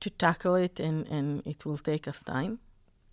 to 0.00 0.10
tackle 0.10 0.56
it 0.56 0.80
and 0.80 1.06
and 1.08 1.46
it 1.46 1.64
will 1.64 1.78
take 1.78 2.08
us 2.08 2.22
time 2.22 2.58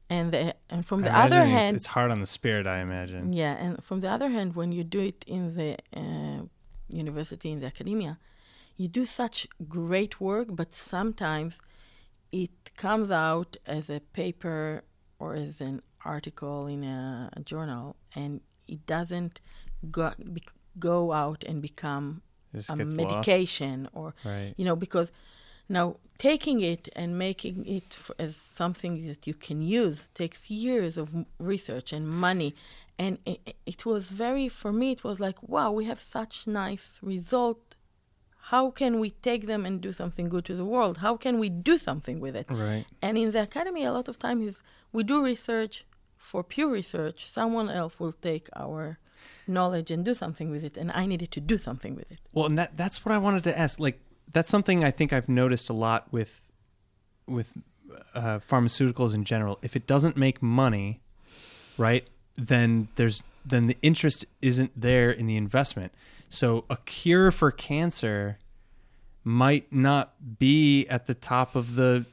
And 0.10 0.32
the, 0.34 0.56
and 0.70 0.86
from 0.86 1.02
the 1.04 1.16
other 1.16 1.38
it's- 1.42 1.52
hand, 1.52 1.76
it's, 1.78 1.86
hard 1.86 2.10
on 2.12 2.20
the 2.20 2.28
spirit. 2.28 2.66
I 2.66 2.80
imagine. 2.82 3.32
yeah, 3.34 3.54
and 3.64 3.84
from 3.84 4.00
the 4.02 4.10
other 4.10 4.30
hand, 4.30 4.56
when 4.56 4.72
you 4.72 4.84
do 4.84 5.00
it 5.00 5.24
in 5.28 5.54
the 5.56 5.78
uh, 5.96 6.46
university, 6.90 7.52
in 7.52 7.60
the 7.60 7.68
academia, 7.68 8.18
you 8.76 8.88
do 8.88 9.06
such 9.06 9.48
great 9.68 10.20
work, 10.20 10.48
but 10.52 10.74
sometimes 10.74 11.60
it 12.32 12.76
comes 12.76 13.12
out 13.12 13.58
as 13.66 13.90
a 13.90 14.00
paper 14.14 14.84
or 15.20 15.36
as 15.36 15.62
an 15.62 15.82
article 16.06 16.66
in 16.68 16.84
a, 16.84 17.30
a 17.34 17.42
journal, 17.42 17.96
and 18.16 18.42
it 18.68 18.86
doesn't 18.86 19.42
go 19.92 20.12
be, 20.34 20.42
go 20.80 21.12
out 21.12 21.44
and 21.44 21.62
become 21.62 22.22
a 22.54 22.58
gets 22.58 22.70
lost. 22.70 22.98
medication 22.98 23.88
or 23.94 24.16
Right. 24.26 24.54
you 24.58 24.66
know 24.66 24.76
because 24.76 25.12
now 25.70 25.98
taking 26.18 26.60
it 26.60 26.90
and 26.96 27.18
making 27.18 27.66
it 27.66 27.90
f- 27.92 28.12
as 28.20 28.36
something 28.36 29.08
that 29.08 29.26
you 29.26 29.34
can 29.34 29.62
use 29.62 30.10
takes 30.14 30.50
years 30.50 30.98
of 30.98 31.08
research 31.40 31.94
and 31.94 32.08
money. 32.10 32.54
And 32.98 33.20
it, 33.26 33.56
it 33.66 33.86
was 33.86 34.10
very 34.10 34.50
for 34.50 34.74
me 34.74 34.92
it 34.92 35.04
was 35.04 35.20
like 35.20 35.38
wow 35.42 35.72
we 35.72 35.86
have 35.86 36.00
such 36.00 36.48
nice 36.48 37.00
result. 37.02 37.76
How 38.54 38.72
can 38.72 39.00
we 39.00 39.12
take 39.12 39.46
them 39.46 39.66
and 39.66 39.80
do 39.80 39.94
something 39.94 40.28
good 40.28 40.44
to 40.46 40.56
the 40.56 40.66
world? 40.66 40.98
How 40.98 41.16
can 41.16 41.38
we 41.40 41.50
do 41.50 41.78
something 41.78 42.20
with 42.20 42.36
it? 42.36 42.48
Right. 42.50 42.86
and 43.02 43.18
in 43.18 43.32
the 43.32 43.44
academy 43.44 43.84
a 43.86 43.94
lot 43.94 44.08
of 44.10 44.18
times 44.18 44.44
is 44.46 44.64
we 44.92 45.04
do 45.04 45.24
research 45.24 45.86
for 46.18 46.44
pure 46.44 46.70
research. 46.70 47.30
Someone 47.30 47.70
else 47.70 48.00
will 48.00 48.12
take 48.12 48.50
our 48.56 48.98
knowledge 49.48 49.90
and 49.92 50.04
do 50.04 50.14
something 50.14 50.52
with 50.52 50.64
it 50.64 50.78
and 50.78 50.92
i 50.92 51.06
needed 51.06 51.32
to 51.32 51.40
do 51.40 51.58
something 51.58 51.96
with 51.96 52.10
it. 52.12 52.18
Well, 52.34 52.46
and 52.46 52.58
that 52.58 52.76
that's 52.76 53.04
what 53.06 53.14
I 53.14 53.18
wanted 53.18 53.44
to 53.44 53.58
ask. 53.58 53.80
Like, 53.80 54.00
that's 54.32 54.50
something 54.50 54.84
I 54.84 54.92
think 54.92 55.14
I've 55.14 55.30
noticed 55.30 55.70
a 55.70 55.74
lot 55.74 56.12
with 56.12 56.52
with 57.28 57.54
uh, 58.14 58.40
pharmaceuticals 58.40 59.14
in 59.14 59.24
general. 59.24 59.60
If 59.62 59.76
it 59.76 59.88
doesn't 59.88 60.18
make 60.18 60.42
money, 60.42 61.00
right, 61.78 62.08
then 62.36 62.88
there's 62.96 63.22
then 63.46 63.68
the 63.68 63.78
interest 63.82 64.26
isn't 64.42 64.72
there 64.80 65.12
in 65.12 65.26
the 65.26 65.38
investment. 65.38 65.94
So 66.30 66.66
a 66.70 66.78
cure 66.78 67.32
for 67.32 67.52
cancer 67.52 68.38
might 69.24 69.72
not 69.72 70.40
be 70.40 70.88
at 70.88 71.08
the 71.08 71.14
top 71.14 71.56
of 71.56 71.76
the 71.76 72.06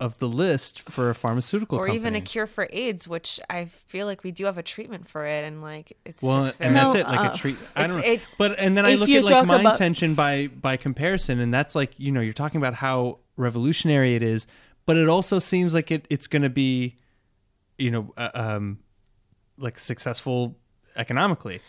of 0.00 0.18
the 0.18 0.28
list 0.28 0.80
for 0.80 1.08
a 1.10 1.14
pharmaceutical 1.14 1.78
or 1.78 1.88
even 1.88 2.14
a 2.16 2.20
cure 2.20 2.46
for 2.46 2.68
AIDS, 2.72 3.06
which 3.06 3.38
I 3.48 3.66
feel 3.66 4.06
like 4.06 4.24
we 4.24 4.32
do 4.32 4.44
have 4.46 4.58
a 4.58 4.62
treatment 4.62 5.08
for 5.08 5.24
it, 5.24 5.44
and 5.44 5.62
like 5.62 5.96
it's 6.04 6.22
Well, 6.22 6.46
just 6.46 6.56
and 6.60 6.74
that's 6.74 6.94
No, 6.94 7.00
it, 7.00 7.06
like 7.06 7.20
uh, 7.20 7.30
a 7.32 7.36
treat. 7.36 7.56
I 7.76 7.86
don't 7.86 7.96
know, 7.98 8.02
it- 8.04 8.20
but 8.36 8.58
and 8.58 8.76
then 8.76 8.84
I 8.86 8.94
look 8.96 9.08
at 9.08 9.22
like 9.24 9.32
talk 9.32 9.46
my 9.46 9.60
about- 9.60 9.72
intention 9.74 10.14
by 10.14 10.48
by 10.48 10.76
comparison, 10.76 11.38
and 11.40 11.54
that's 11.54 11.74
like 11.74 11.92
you 11.98 12.10
know 12.12 12.20
you're 12.20 12.32
talking 12.32 12.60
about 12.60 12.74
how 12.74 13.18
revolutionary 13.36 14.14
it 14.16 14.22
is, 14.22 14.46
but 14.86 14.96
it 14.96 15.08
also 15.08 15.38
seems 15.38 15.74
like 15.74 15.90
it 15.90 16.06
it's 16.10 16.26
going 16.26 16.42
to 16.42 16.50
be, 16.50 16.96
you 17.78 17.90
know, 17.90 18.12
uh, 18.16 18.30
um, 18.34 18.78
like 19.56 19.78
successful 19.78 20.56
economically 20.96 21.60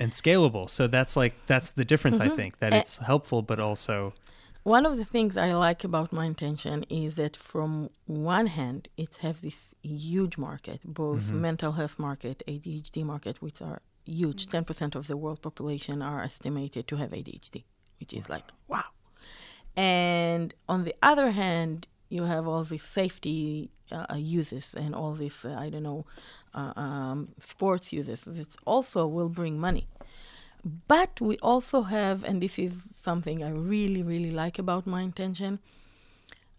and 0.00 0.10
scalable. 0.12 0.68
So 0.70 0.86
that's 0.86 1.16
like 1.16 1.34
that's 1.46 1.70
the 1.70 1.84
difference. 1.84 2.18
I 2.18 2.28
think 2.30 2.58
that 2.60 2.72
it's 2.72 2.96
helpful, 2.96 3.42
but 3.42 3.60
also 3.60 4.14
One 4.62 4.86
of 4.86 4.96
the 4.96 5.04
things 5.04 5.36
I 5.36 5.52
like 5.54 5.82
about 5.82 6.12
MindTension 6.12 6.84
is 6.88 7.16
that 7.16 7.36
from 7.36 7.90
one 8.06 8.46
hand, 8.46 8.88
it 8.96 9.16
have 9.22 9.40
this 9.42 9.74
huge 9.82 10.38
market, 10.38 10.80
both 10.84 11.30
mental 11.32 11.72
health 11.72 11.98
market, 11.98 12.44
ADHD 12.46 13.04
market, 13.04 13.42
which 13.42 13.60
are 13.60 13.82
huge. 14.04 14.46
Ten 14.46 14.64
percent 14.64 14.94
of 14.94 15.08
the 15.08 15.16
world 15.16 15.42
population 15.42 16.00
are 16.00 16.22
estimated 16.22 16.86
to 16.88 16.96
have 16.96 17.10
ADHD, 17.10 17.64
which 17.98 18.12
is 18.12 18.28
like 18.28 18.44
wow. 18.68 18.84
And 19.76 20.54
on 20.68 20.84
the 20.84 20.94
other 21.02 21.32
hand, 21.32 21.88
you 22.08 22.24
have 22.24 22.46
all 22.46 22.62
these 22.62 22.84
safety 22.84 23.70
uh, 23.90 24.14
uses 24.16 24.74
and 24.74 24.94
all 24.94 25.12
these 25.14 25.44
uh, 25.44 25.56
I 25.58 25.70
don't 25.70 25.82
know 25.82 26.06
uh, 26.54 26.72
um, 26.76 27.28
sports 27.40 27.92
uses 27.92 28.26
It 28.28 28.54
also 28.64 29.08
will 29.08 29.28
bring 29.28 29.58
money. 29.58 29.88
But 30.64 31.20
we 31.20 31.38
also 31.38 31.82
have, 31.82 32.24
and 32.24 32.40
this 32.42 32.58
is 32.58 32.84
something 32.94 33.42
I 33.42 33.50
really, 33.50 34.02
really 34.02 34.30
like 34.30 34.58
about 34.58 34.86
MindTension, 34.86 35.58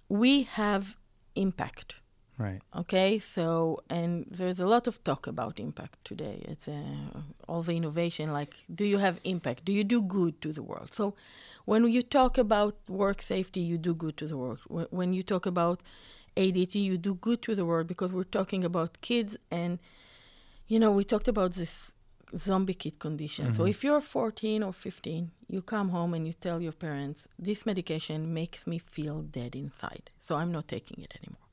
we 0.09 0.43
have 0.43 0.97
impact. 1.35 1.95
right. 2.37 2.61
Okay, 2.75 3.19
so 3.19 3.81
and 3.89 4.25
there's 4.29 4.59
a 4.59 4.65
lot 4.67 4.87
of 4.87 5.03
talk 5.03 5.27
about 5.27 5.59
impact 5.59 6.03
today. 6.05 6.43
It's 6.47 6.67
uh, 6.67 7.21
all 7.47 7.61
the 7.61 7.73
innovation. 7.77 8.33
Like, 8.33 8.55
do 8.73 8.85
you 8.85 8.97
have 8.97 9.19
impact? 9.23 9.65
Do 9.65 9.71
you 9.71 9.83
do 9.83 10.01
good 10.01 10.41
to 10.41 10.51
the 10.51 10.63
world? 10.63 10.93
So, 10.93 11.15
when 11.65 11.87
you 11.87 12.01
talk 12.01 12.37
about 12.37 12.75
work 12.89 13.21
safety, 13.21 13.59
you 13.61 13.77
do 13.77 13.93
good 13.93 14.17
to 14.17 14.27
the 14.27 14.37
world. 14.37 14.59
Wh- 14.67 14.91
When 14.91 15.13
you 15.13 15.23
talk 15.23 15.45
about 15.45 15.81
ADT, 16.35 16.79
you 16.79 16.97
do 16.97 17.13
good 17.15 17.41
to 17.43 17.55
the 17.55 17.65
world 17.65 17.87
because 17.87 18.11
we're 18.11 18.23
talking 18.39 18.63
about 18.63 19.01
kids. 19.01 19.37
And 19.51 19.79
you 20.67 20.79
know, 20.79 20.91
we 20.91 21.03
talked 21.05 21.27
about 21.29 21.53
this 21.53 21.92
zombie 22.37 22.73
kid 22.73 22.99
condition. 22.99 23.51
So, 23.51 23.59
mm-hmm. 23.59 23.69
if 23.69 23.83
you're 23.83 24.01
14 24.01 24.63
or 24.63 24.73
15, 24.73 25.31
you 25.47 25.61
come 25.61 25.89
home 25.89 26.13
and 26.13 26.25
you 26.27 26.33
tell 26.33 26.61
your 26.61 26.71
parents, 26.71 27.27
"This 27.37 27.65
medication 27.65 28.33
makes 28.33 28.65
me 28.65 28.79
feel 28.79 29.21
dead 29.21 29.55
inside, 29.55 30.11
so 30.19 30.35
I'm 30.35 30.51
not 30.51 30.67
taking 30.67 31.03
it 31.03 31.13
anymore." 31.21 31.43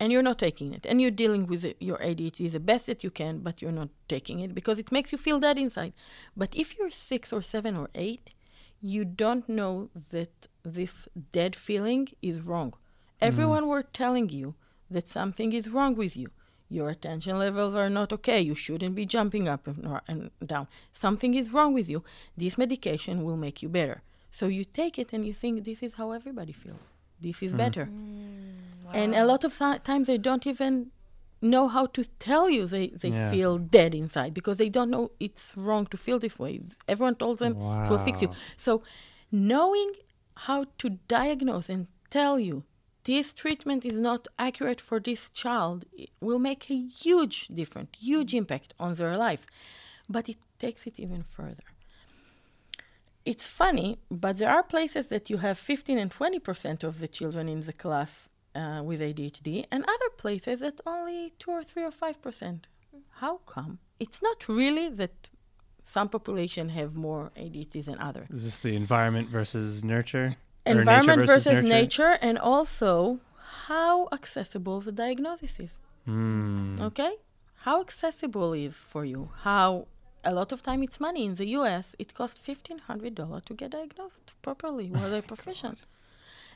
and 0.00 0.10
you're 0.10 0.22
not 0.22 0.38
taking 0.38 0.72
it. 0.72 0.86
And 0.86 1.00
you're 1.00 1.10
dealing 1.10 1.46
with 1.46 1.64
it, 1.64 1.76
your 1.78 1.98
ADHD 1.98 2.50
the 2.50 2.58
best 2.58 2.86
that 2.86 3.04
you 3.04 3.10
can 3.10 3.40
but 3.40 3.60
you're 3.60 3.70
not 3.70 3.90
taking 4.08 4.40
it 4.40 4.54
because 4.54 4.78
it 4.78 4.90
makes 4.90 5.12
you 5.12 5.18
feel 5.18 5.38
dead 5.38 5.58
inside. 5.58 5.92
But 6.36 6.56
if 6.56 6.76
you're 6.76 6.90
6 6.90 7.32
or 7.32 7.42
7 7.42 7.76
or 7.76 7.90
8 7.94 8.30
you 8.80 9.04
don't 9.04 9.46
know 9.46 9.90
that 10.10 10.48
this 10.62 11.06
dead 11.32 11.54
feeling 11.54 12.08
is 12.22 12.40
wrong. 12.40 12.70
Mm-hmm. 12.70 13.26
Everyone 13.28 13.66
were 13.68 13.82
telling 13.82 14.30
you 14.30 14.54
that 14.90 15.06
something 15.06 15.52
is 15.52 15.68
wrong 15.68 15.94
with 15.94 16.16
you 16.16 16.30
your 16.70 16.88
attention 16.88 17.38
levels 17.38 17.74
are 17.74 17.90
not 17.90 18.12
okay. 18.12 18.40
You 18.40 18.54
shouldn't 18.54 18.94
be 18.94 19.04
jumping 19.04 19.48
up 19.48 19.66
and, 20.08 20.30
down. 20.44 20.68
Something 20.92 21.34
is 21.34 21.52
wrong 21.52 21.74
with 21.74 21.90
you. 21.90 22.04
This 22.36 22.56
medication 22.56 23.24
will 23.24 23.36
make 23.36 23.62
you 23.62 23.68
better. 23.68 24.02
So 24.30 24.46
you 24.46 24.64
take 24.64 24.98
it 24.98 25.12
and 25.12 25.26
you 25.26 25.34
think 25.34 25.64
this 25.64 25.82
is 25.82 25.94
how 25.94 26.12
everybody 26.12 26.52
feels. 26.52 26.92
This 27.20 27.42
is 27.42 27.48
mm-hmm. 27.48 27.56
better. 27.58 27.84
Mm, 27.86 28.94
and 28.94 29.14
a 29.14 29.24
lot 29.24 29.42
of 29.44 29.52
si- 29.52 29.80
times 29.82 30.06
they 30.06 30.16
don't 30.16 30.46
even 30.46 30.92
know 31.42 31.68
how 31.68 31.86
to 31.86 32.04
tell 32.18 32.48
you 32.48 32.66
they, 32.66 32.88
they 32.88 33.08
Yeah. 33.08 33.30
feel 33.30 33.58
dead 33.58 33.94
inside 33.94 34.32
because 34.32 34.58
they 34.58 34.68
don't 34.68 34.90
know 34.90 35.10
it's 35.18 35.52
wrong 35.56 35.86
to 35.86 35.96
feel 35.96 36.18
this 36.18 36.38
way. 36.38 36.60
Everyone 36.86 37.16
told 37.16 37.38
them 37.38 37.52
it 37.52 37.90
will 37.90 37.98
fix 37.98 38.22
you. 38.22 38.30
So 38.56 38.82
knowing 39.32 39.92
how 40.36 40.66
to 40.78 40.90
diagnose 41.08 41.68
and 41.68 41.88
tell 42.10 42.38
you 42.38 42.64
this 43.04 43.32
treatment 43.32 43.84
is 43.84 43.98
not 43.98 44.28
accurate 44.38 44.80
for 44.80 45.00
this 45.00 45.30
child 45.30 45.84
it 45.92 46.10
will 46.20 46.38
make 46.38 46.70
a 46.70 46.86
huge 46.86 47.48
difference 47.48 47.90
huge 47.98 48.34
impact 48.34 48.74
on 48.78 48.94
their 48.94 49.16
lives 49.16 49.46
but 50.08 50.28
it 50.28 50.38
takes 50.58 50.86
it 50.86 50.98
even 50.98 51.22
further 51.22 51.64
it's 53.24 53.46
funny, 53.46 53.98
but 54.10 54.38
there 54.38 54.50
are 54.50 54.62
places 54.62 55.08
that 55.08 55.28
you 55.28 55.36
have 55.38 55.58
15 55.58 55.98
and 55.98 56.10
20 56.10 56.38
percent 56.38 56.82
of 56.82 57.00
the 57.00 57.08
children 57.08 57.48
in 57.48 57.60
the 57.60 57.72
class 57.72 58.28
uh, 58.54 58.80
with 58.82 59.00
ADHD, 59.00 59.66
and 59.70 59.84
other 59.84 60.10
places 60.16 60.60
that 60.60 60.80
only 60.86 61.32
two 61.38 61.50
or 61.50 61.62
three 61.62 61.84
or 61.84 61.90
five 61.90 62.20
percent. 62.22 62.66
How 63.22 63.38
come? 63.46 63.78
It's 63.98 64.22
not 64.22 64.48
really 64.48 64.88
that 64.88 65.28
some 65.84 66.08
population 66.08 66.70
have 66.70 66.96
more 66.96 67.30
ADHD 67.36 67.84
than 67.84 67.98
others. 67.98 68.28
Is 68.30 68.44
this 68.44 68.58
the 68.58 68.74
environment 68.74 69.28
versus 69.28 69.84
nurture? 69.84 70.36
Environment 70.78 71.20
nature 71.20 71.32
versus, 71.32 71.68
nature, 71.68 72.18
and 72.20 72.38
also 72.38 73.20
how 73.66 74.08
accessible 74.12 74.80
the 74.80 74.92
diagnosis 74.92 75.60
is. 75.60 75.78
Hmm. 76.04 76.80
Okay, 76.80 77.16
how 77.66 77.80
accessible 77.80 78.52
is 78.52 78.74
for 78.74 79.04
you? 79.04 79.30
How 79.42 79.86
a 80.24 80.34
lot 80.34 80.52
of 80.52 80.62
time 80.62 80.82
it's 80.82 81.00
money 81.00 81.24
in 81.24 81.34
the 81.36 81.48
U.S. 81.58 81.94
It 81.98 82.14
costs 82.14 82.40
fifteen 82.40 82.78
hundred 82.78 83.14
dollars 83.14 83.42
to 83.46 83.54
get 83.54 83.70
diagnosed 83.72 84.34
properly 84.42 84.90
with 84.90 85.12
a 85.12 85.22
profession. 85.22 85.76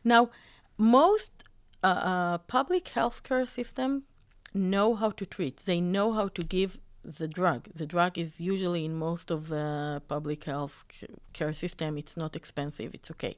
Now, 0.03 0.31
most 0.77 1.45
uh, 1.83 1.87
uh, 1.87 2.39
public 2.39 2.85
healthcare 2.85 3.47
system 3.49 4.05
know 4.53 4.95
how 4.95 5.11
to 5.11 5.27
treat. 5.27 5.59
They 5.59 5.81
know 5.81 6.13
how 6.13 6.29
to 6.29 6.43
give 6.43 6.79
the 7.05 7.29
drug. 7.29 7.69
The 7.75 7.87
drug 7.87 8.19
is 8.19 8.41
usually 8.41 8.85
in 8.85 8.95
most 8.95 9.31
of 9.31 9.49
the 9.49 10.03
public 10.09 10.45
health 10.45 10.85
care 11.33 11.53
system. 11.55 11.99
It's 11.99 12.17
not 12.17 12.35
expensive. 12.37 12.95
It's 12.95 13.11
okay. 13.11 13.37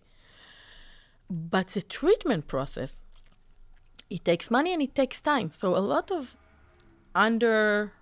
But 1.29 1.69
the 1.69 1.83
treatment 1.83 2.47
process, 2.47 2.99
it 4.09 4.25
takes 4.25 4.51
money 4.51 4.73
and 4.73 4.83
it 4.83 4.95
takes 4.95 5.21
time. 5.21 5.51
So 5.53 5.77
a 5.77 5.79
lot 5.79 6.11
of 6.11 6.37
under 7.15 7.93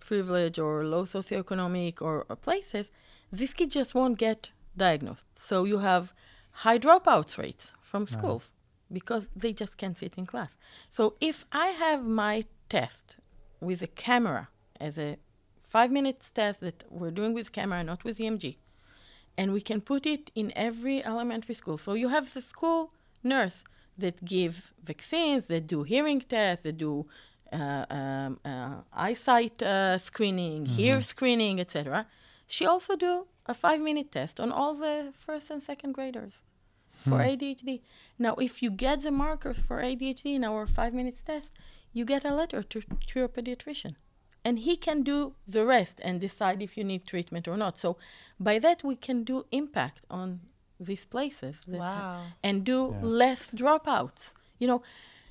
privileged 0.00 0.58
or 0.58 0.84
low 0.84 1.04
socioeconomic 1.04 2.02
or, 2.02 2.26
or 2.28 2.36
places, 2.36 2.90
this 3.30 3.54
kid 3.54 3.70
just 3.70 3.94
won't 3.94 4.18
get 4.18 4.50
diagnosed. 4.76 5.26
So 5.36 5.64
you 5.64 5.78
have 5.78 6.12
high 6.50 6.78
dropouts 6.78 7.38
rates 7.38 7.72
from 7.80 8.06
schools 8.06 8.50
because 8.92 9.28
they 9.36 9.52
just 9.52 9.76
can't 9.76 9.96
sit 9.96 10.18
in 10.18 10.26
class. 10.26 10.50
So 10.88 11.14
if 11.20 11.44
I 11.52 11.68
have 11.68 12.06
my 12.06 12.44
test 12.68 13.16
with 13.60 13.82
a 13.82 13.86
camera 13.86 14.48
as 14.80 14.98
a 14.98 15.16
five 15.60 15.92
minutes 15.92 16.30
test 16.30 16.60
that 16.60 16.84
we're 16.90 17.12
doing 17.12 17.34
with 17.34 17.52
camera, 17.52 17.84
not 17.84 18.02
with 18.02 18.18
EMG, 18.18 18.56
and 19.36 19.52
we 19.52 19.60
can 19.60 19.80
put 19.80 20.06
it 20.06 20.30
in 20.34 20.52
every 20.56 21.04
elementary 21.04 21.54
school. 21.54 21.78
So 21.78 21.94
you 21.94 22.08
have 22.08 22.32
the 22.34 22.40
school 22.40 22.92
nurse 23.22 23.64
that 23.98 24.24
gives 24.24 24.72
vaccines, 24.82 25.46
that 25.48 25.66
do 25.66 25.82
hearing 25.82 26.20
tests, 26.20 26.64
that 26.64 26.76
do 26.76 27.06
uh, 27.52 27.84
um, 27.90 28.38
uh, 28.44 28.76
eyesight 28.92 29.62
uh, 29.62 29.98
screening, 29.98 30.66
hair 30.66 31.00
screening, 31.00 31.60
etc. 31.60 32.06
She 32.46 32.64
also 32.66 32.96
do 32.96 33.26
a 33.46 33.54
five-minute 33.54 34.12
test 34.12 34.38
on 34.40 34.52
all 34.52 34.74
the 34.74 35.12
first 35.12 35.50
and 35.50 35.62
second 35.62 35.92
graders 35.92 36.34
for 37.00 37.18
ADHD. 37.18 37.80
Now, 38.18 38.34
if 38.34 38.62
you 38.62 38.70
get 38.70 39.02
the 39.02 39.10
markers 39.10 39.58
for 39.58 39.82
ADHD 39.82 40.34
in 40.34 40.44
our 40.44 40.66
five-minute 40.66 41.18
test, 41.24 41.52
you 41.92 42.04
get 42.04 42.24
a 42.24 42.34
letter 42.34 42.62
to, 42.62 42.80
to 42.80 43.18
your 43.18 43.28
pediatrician, 43.28 43.96
and 44.44 44.58
he 44.60 44.76
can 44.76 45.02
do 45.02 45.34
the 45.46 45.64
rest 45.66 46.00
and 46.02 46.20
decide 46.20 46.62
if 46.62 46.76
you 46.76 46.84
need 46.84 47.04
treatment 47.06 47.46
or 47.48 47.56
not. 47.56 47.78
So, 47.78 47.96
by 48.38 48.58
that, 48.60 48.82
we 48.84 48.96
can 48.96 49.24
do 49.24 49.44
impact 49.52 50.04
on 50.10 50.40
these 50.78 51.04
places 51.06 51.56
that- 51.66 51.78
Wow. 51.80 52.22
and 52.42 52.64
do 52.64 52.78
less 53.02 53.50
dropouts. 53.52 54.32
You 54.58 54.68
know, 54.68 54.82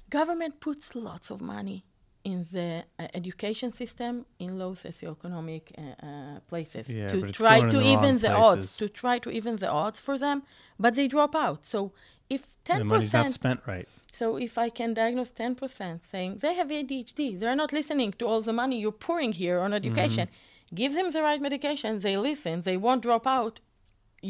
government 0.09 0.59
puts 0.59 0.95
lots 0.95 1.31
of 1.31 1.41
money 1.41 1.83
in 2.23 2.45
the 2.51 2.83
uh, 2.99 3.07
education 3.13 3.71
system 3.71 4.25
in 4.39 4.59
low 4.59 4.73
socioeconomic 4.73 5.63
uh, 5.77 6.05
uh, 6.05 6.39
places 6.47 6.89
Yeah, 6.89 7.11
to 7.11 7.31
try 7.31 7.59
to 7.61 7.77
the 7.77 7.85
even 7.93 8.15
the 8.19 8.27
places. 8.27 8.45
odds 8.45 8.77
to 8.77 8.89
try 8.89 9.19
to 9.19 9.29
even 9.31 9.55
the 9.55 9.69
odds 9.69 9.99
for 10.01 10.17
them 10.17 10.43
but 10.77 10.95
they 10.95 11.07
drop 11.07 11.33
out 11.33 11.63
so 11.63 11.93
if 12.29 12.41
10% 12.65 12.77
The 12.79 12.85
money's 12.85 13.13
not 13.13 13.29
spent 13.31 13.61
right. 13.65 13.87
So 14.19 14.25
if 14.47 14.53
i 14.65 14.67
can 14.79 14.93
diagnose 15.01 15.31
10% 15.31 15.99
saying 16.13 16.31
they 16.43 16.53
have 16.59 16.69
adhd 16.79 17.19
they're 17.39 17.59
not 17.63 17.71
listening 17.79 18.11
to 18.19 18.25
all 18.29 18.41
the 18.49 18.53
money 18.61 18.77
you're 18.83 19.01
pouring 19.07 19.33
here 19.43 19.59
on 19.65 19.73
education 19.81 20.27
Mm-hmm. 20.29 20.75
give 20.81 20.93
them 20.97 21.09
the 21.15 21.21
right 21.29 21.41
medication 21.49 21.91
they 22.07 22.15
listen 22.29 22.55
they 22.69 22.77
won't 22.85 23.03
drop 23.09 23.25
out 23.37 23.55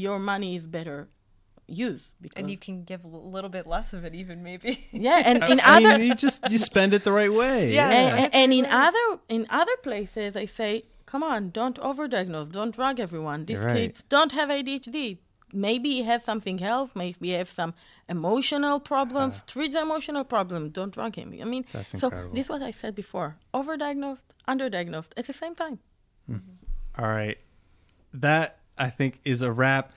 your 0.06 0.20
money 0.32 0.52
is 0.60 0.68
better 0.78 1.00
used 1.68 2.08
because 2.24 2.40
And 2.42 2.50
you 2.54 2.58
can 2.66 2.78
give 2.92 3.02
a 3.04 3.08
little 3.36 3.50
bit 3.58 3.66
less 3.68 3.94
of 3.94 4.02
it, 4.08 4.14
even 4.22 4.38
maybe. 4.50 4.72
yeah 5.08 5.22
and 5.30 5.38
in 5.54 5.60
I 5.60 5.76
other 5.78 5.98
mean, 6.00 6.08
you 6.08 6.16
just 6.16 6.40
you 6.54 6.58
spend 6.72 6.92
it 6.98 7.04
the 7.04 7.12
right 7.22 7.34
way. 7.44 7.58
Yeah. 7.80 7.90
and, 8.00 8.10
and- 8.26 8.34
and 8.42 8.50
in 8.60 8.66
other 8.88 9.06
in 9.36 9.42
other 9.62 9.78
places 9.88 10.36
i 10.44 10.46
say 10.60 10.72
come 11.12 11.24
on 11.34 11.42
don't 11.60 11.78
overdiagnose 11.90 12.50
don't 12.58 12.74
drug 12.80 12.96
everyone 13.00 13.40
these 13.50 13.60
right. 13.68 13.76
kids 13.78 13.98
don't 14.16 14.32
have 14.40 14.50
adhd 14.58 15.18
maybe 15.54 15.89
he 15.91 16.04
has 16.04 16.24
something 16.24 16.62
else 16.64 16.95
maybe 16.95 17.28
he 17.28 17.32
has 17.32 17.50
some 17.50 17.74
emotional 18.08 18.80
problems 18.80 19.43
treat 19.43 19.72
the 19.74 19.82
emotional 19.82 20.24
problem 20.24 20.70
don't 20.70 20.93
drug 20.93 21.16
him 21.16 21.34
i 21.41 21.45
mean 21.45 21.66
That's 21.74 22.00
so 22.00 22.08
incredible. 22.08 22.36
this 22.36 22.45
is 22.45 22.50
what 22.50 22.62
i 22.62 22.72
said 22.72 22.93
before 22.95 23.38
overdiagnosed 23.54 24.24
underdiagnosed 24.47 25.12
at 25.18 25.26
the 25.28 25.34
same 25.34 25.56
time 25.56 25.80
All 26.97 27.08
right. 27.08 27.38
That 28.14 28.58
I 28.78 28.89
think 28.89 29.20
is 29.24 29.41
a 29.41 29.52
wrap. 29.52 29.93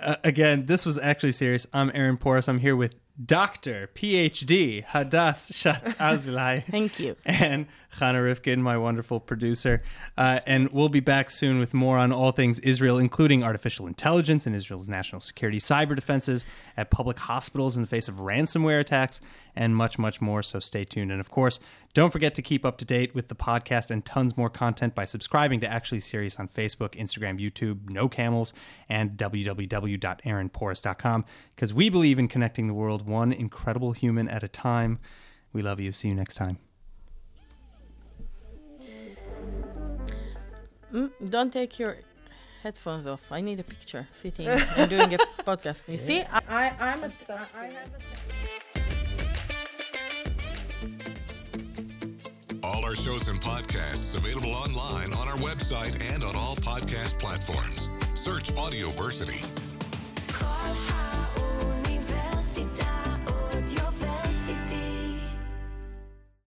Uh, 0.00 0.16
again, 0.24 0.66
this 0.66 0.84
was 0.84 0.98
actually 0.98 1.32
serious. 1.32 1.66
I'm 1.72 1.90
Aaron 1.94 2.16
Poris. 2.16 2.48
I'm 2.48 2.58
here 2.58 2.76
with 2.76 2.94
Dr. 3.24 3.88
PhD 3.94 4.84
Hadas 4.84 5.50
Shatz 5.52 5.94
Azoulay. 6.08 6.64
Thank 6.70 7.00
you. 7.00 7.16
And 7.24 7.66
Channa 7.98 8.22
Rifkin, 8.22 8.62
my 8.62 8.78
wonderful 8.78 9.20
producer. 9.20 9.82
Uh, 10.16 10.40
and 10.46 10.70
we'll 10.70 10.88
be 10.88 11.00
back 11.00 11.28
soon 11.30 11.58
with 11.58 11.74
more 11.74 11.98
on 11.98 12.12
all 12.12 12.32
things 12.32 12.58
Israel, 12.60 12.98
including 12.98 13.42
artificial 13.42 13.86
intelligence 13.86 14.46
and 14.46 14.54
Israel's 14.54 14.88
national 14.88 15.20
security, 15.20 15.58
cyber 15.58 15.96
defenses 15.96 16.46
at 16.76 16.90
public 16.90 17.18
hospitals 17.18 17.76
in 17.76 17.82
the 17.82 17.88
face 17.88 18.08
of 18.08 18.16
ransomware 18.16 18.80
attacks, 18.80 19.20
and 19.56 19.74
much, 19.74 19.98
much 19.98 20.20
more. 20.20 20.42
So 20.42 20.60
stay 20.60 20.84
tuned. 20.84 21.10
And 21.10 21.20
of 21.20 21.30
course, 21.30 21.58
don't 21.94 22.12
forget 22.12 22.34
to 22.36 22.42
keep 22.42 22.64
up 22.64 22.78
to 22.78 22.84
date 22.84 23.12
with 23.14 23.26
the 23.28 23.34
podcast 23.34 23.90
and 23.90 24.04
tons 24.04 24.36
more 24.36 24.50
content 24.50 24.94
by 24.94 25.04
subscribing 25.04 25.58
to 25.60 25.66
Actually 25.66 25.98
Serious 26.00 26.38
on 26.38 26.46
Facebook, 26.46 26.90
Instagram, 26.90 27.40
YouTube, 27.40 27.86
NoCamels, 27.86 28.52
and 28.88 29.16
www.aaronporis.com 29.16 31.24
because 31.54 31.74
we 31.74 31.90
believe 31.90 32.18
in 32.18 32.28
connecting 32.28 32.68
the 32.68 32.74
world 32.74 33.06
one 33.06 33.32
incredible 33.32 33.92
human 33.92 34.28
at 34.28 34.44
a 34.44 34.48
time. 34.48 35.00
We 35.52 35.62
love 35.62 35.80
you. 35.80 35.92
See 35.92 36.08
you 36.08 36.14
next 36.14 36.36
time. 36.36 36.58
Mm, 40.92 41.10
don't 41.28 41.52
take 41.52 41.78
your 41.78 41.96
headphones 42.62 43.06
off. 43.06 43.20
I 43.30 43.40
need 43.40 43.60
a 43.60 43.64
picture 43.64 44.06
sitting 44.12 44.48
and 44.48 44.90
doing 44.90 45.14
a 45.14 45.18
podcast. 45.48 45.80
You 45.86 45.98
see, 45.98 46.22
I, 46.22 46.40
I, 46.48 46.72
I'm 46.80 47.00
have 47.00 47.04
a 47.04 47.10
all 52.64 52.84
our 52.84 52.94
shows 52.94 53.28
and 53.28 53.40
podcasts 53.40 54.16
available 54.16 54.54
online 54.54 55.12
on 55.14 55.28
our 55.28 55.36
website 55.36 56.00
and 56.12 56.24
on 56.24 56.36
all 56.36 56.56
podcast 56.56 57.18
platforms. 57.18 57.90
Search 58.14 58.52
Audioversity. 58.54 59.44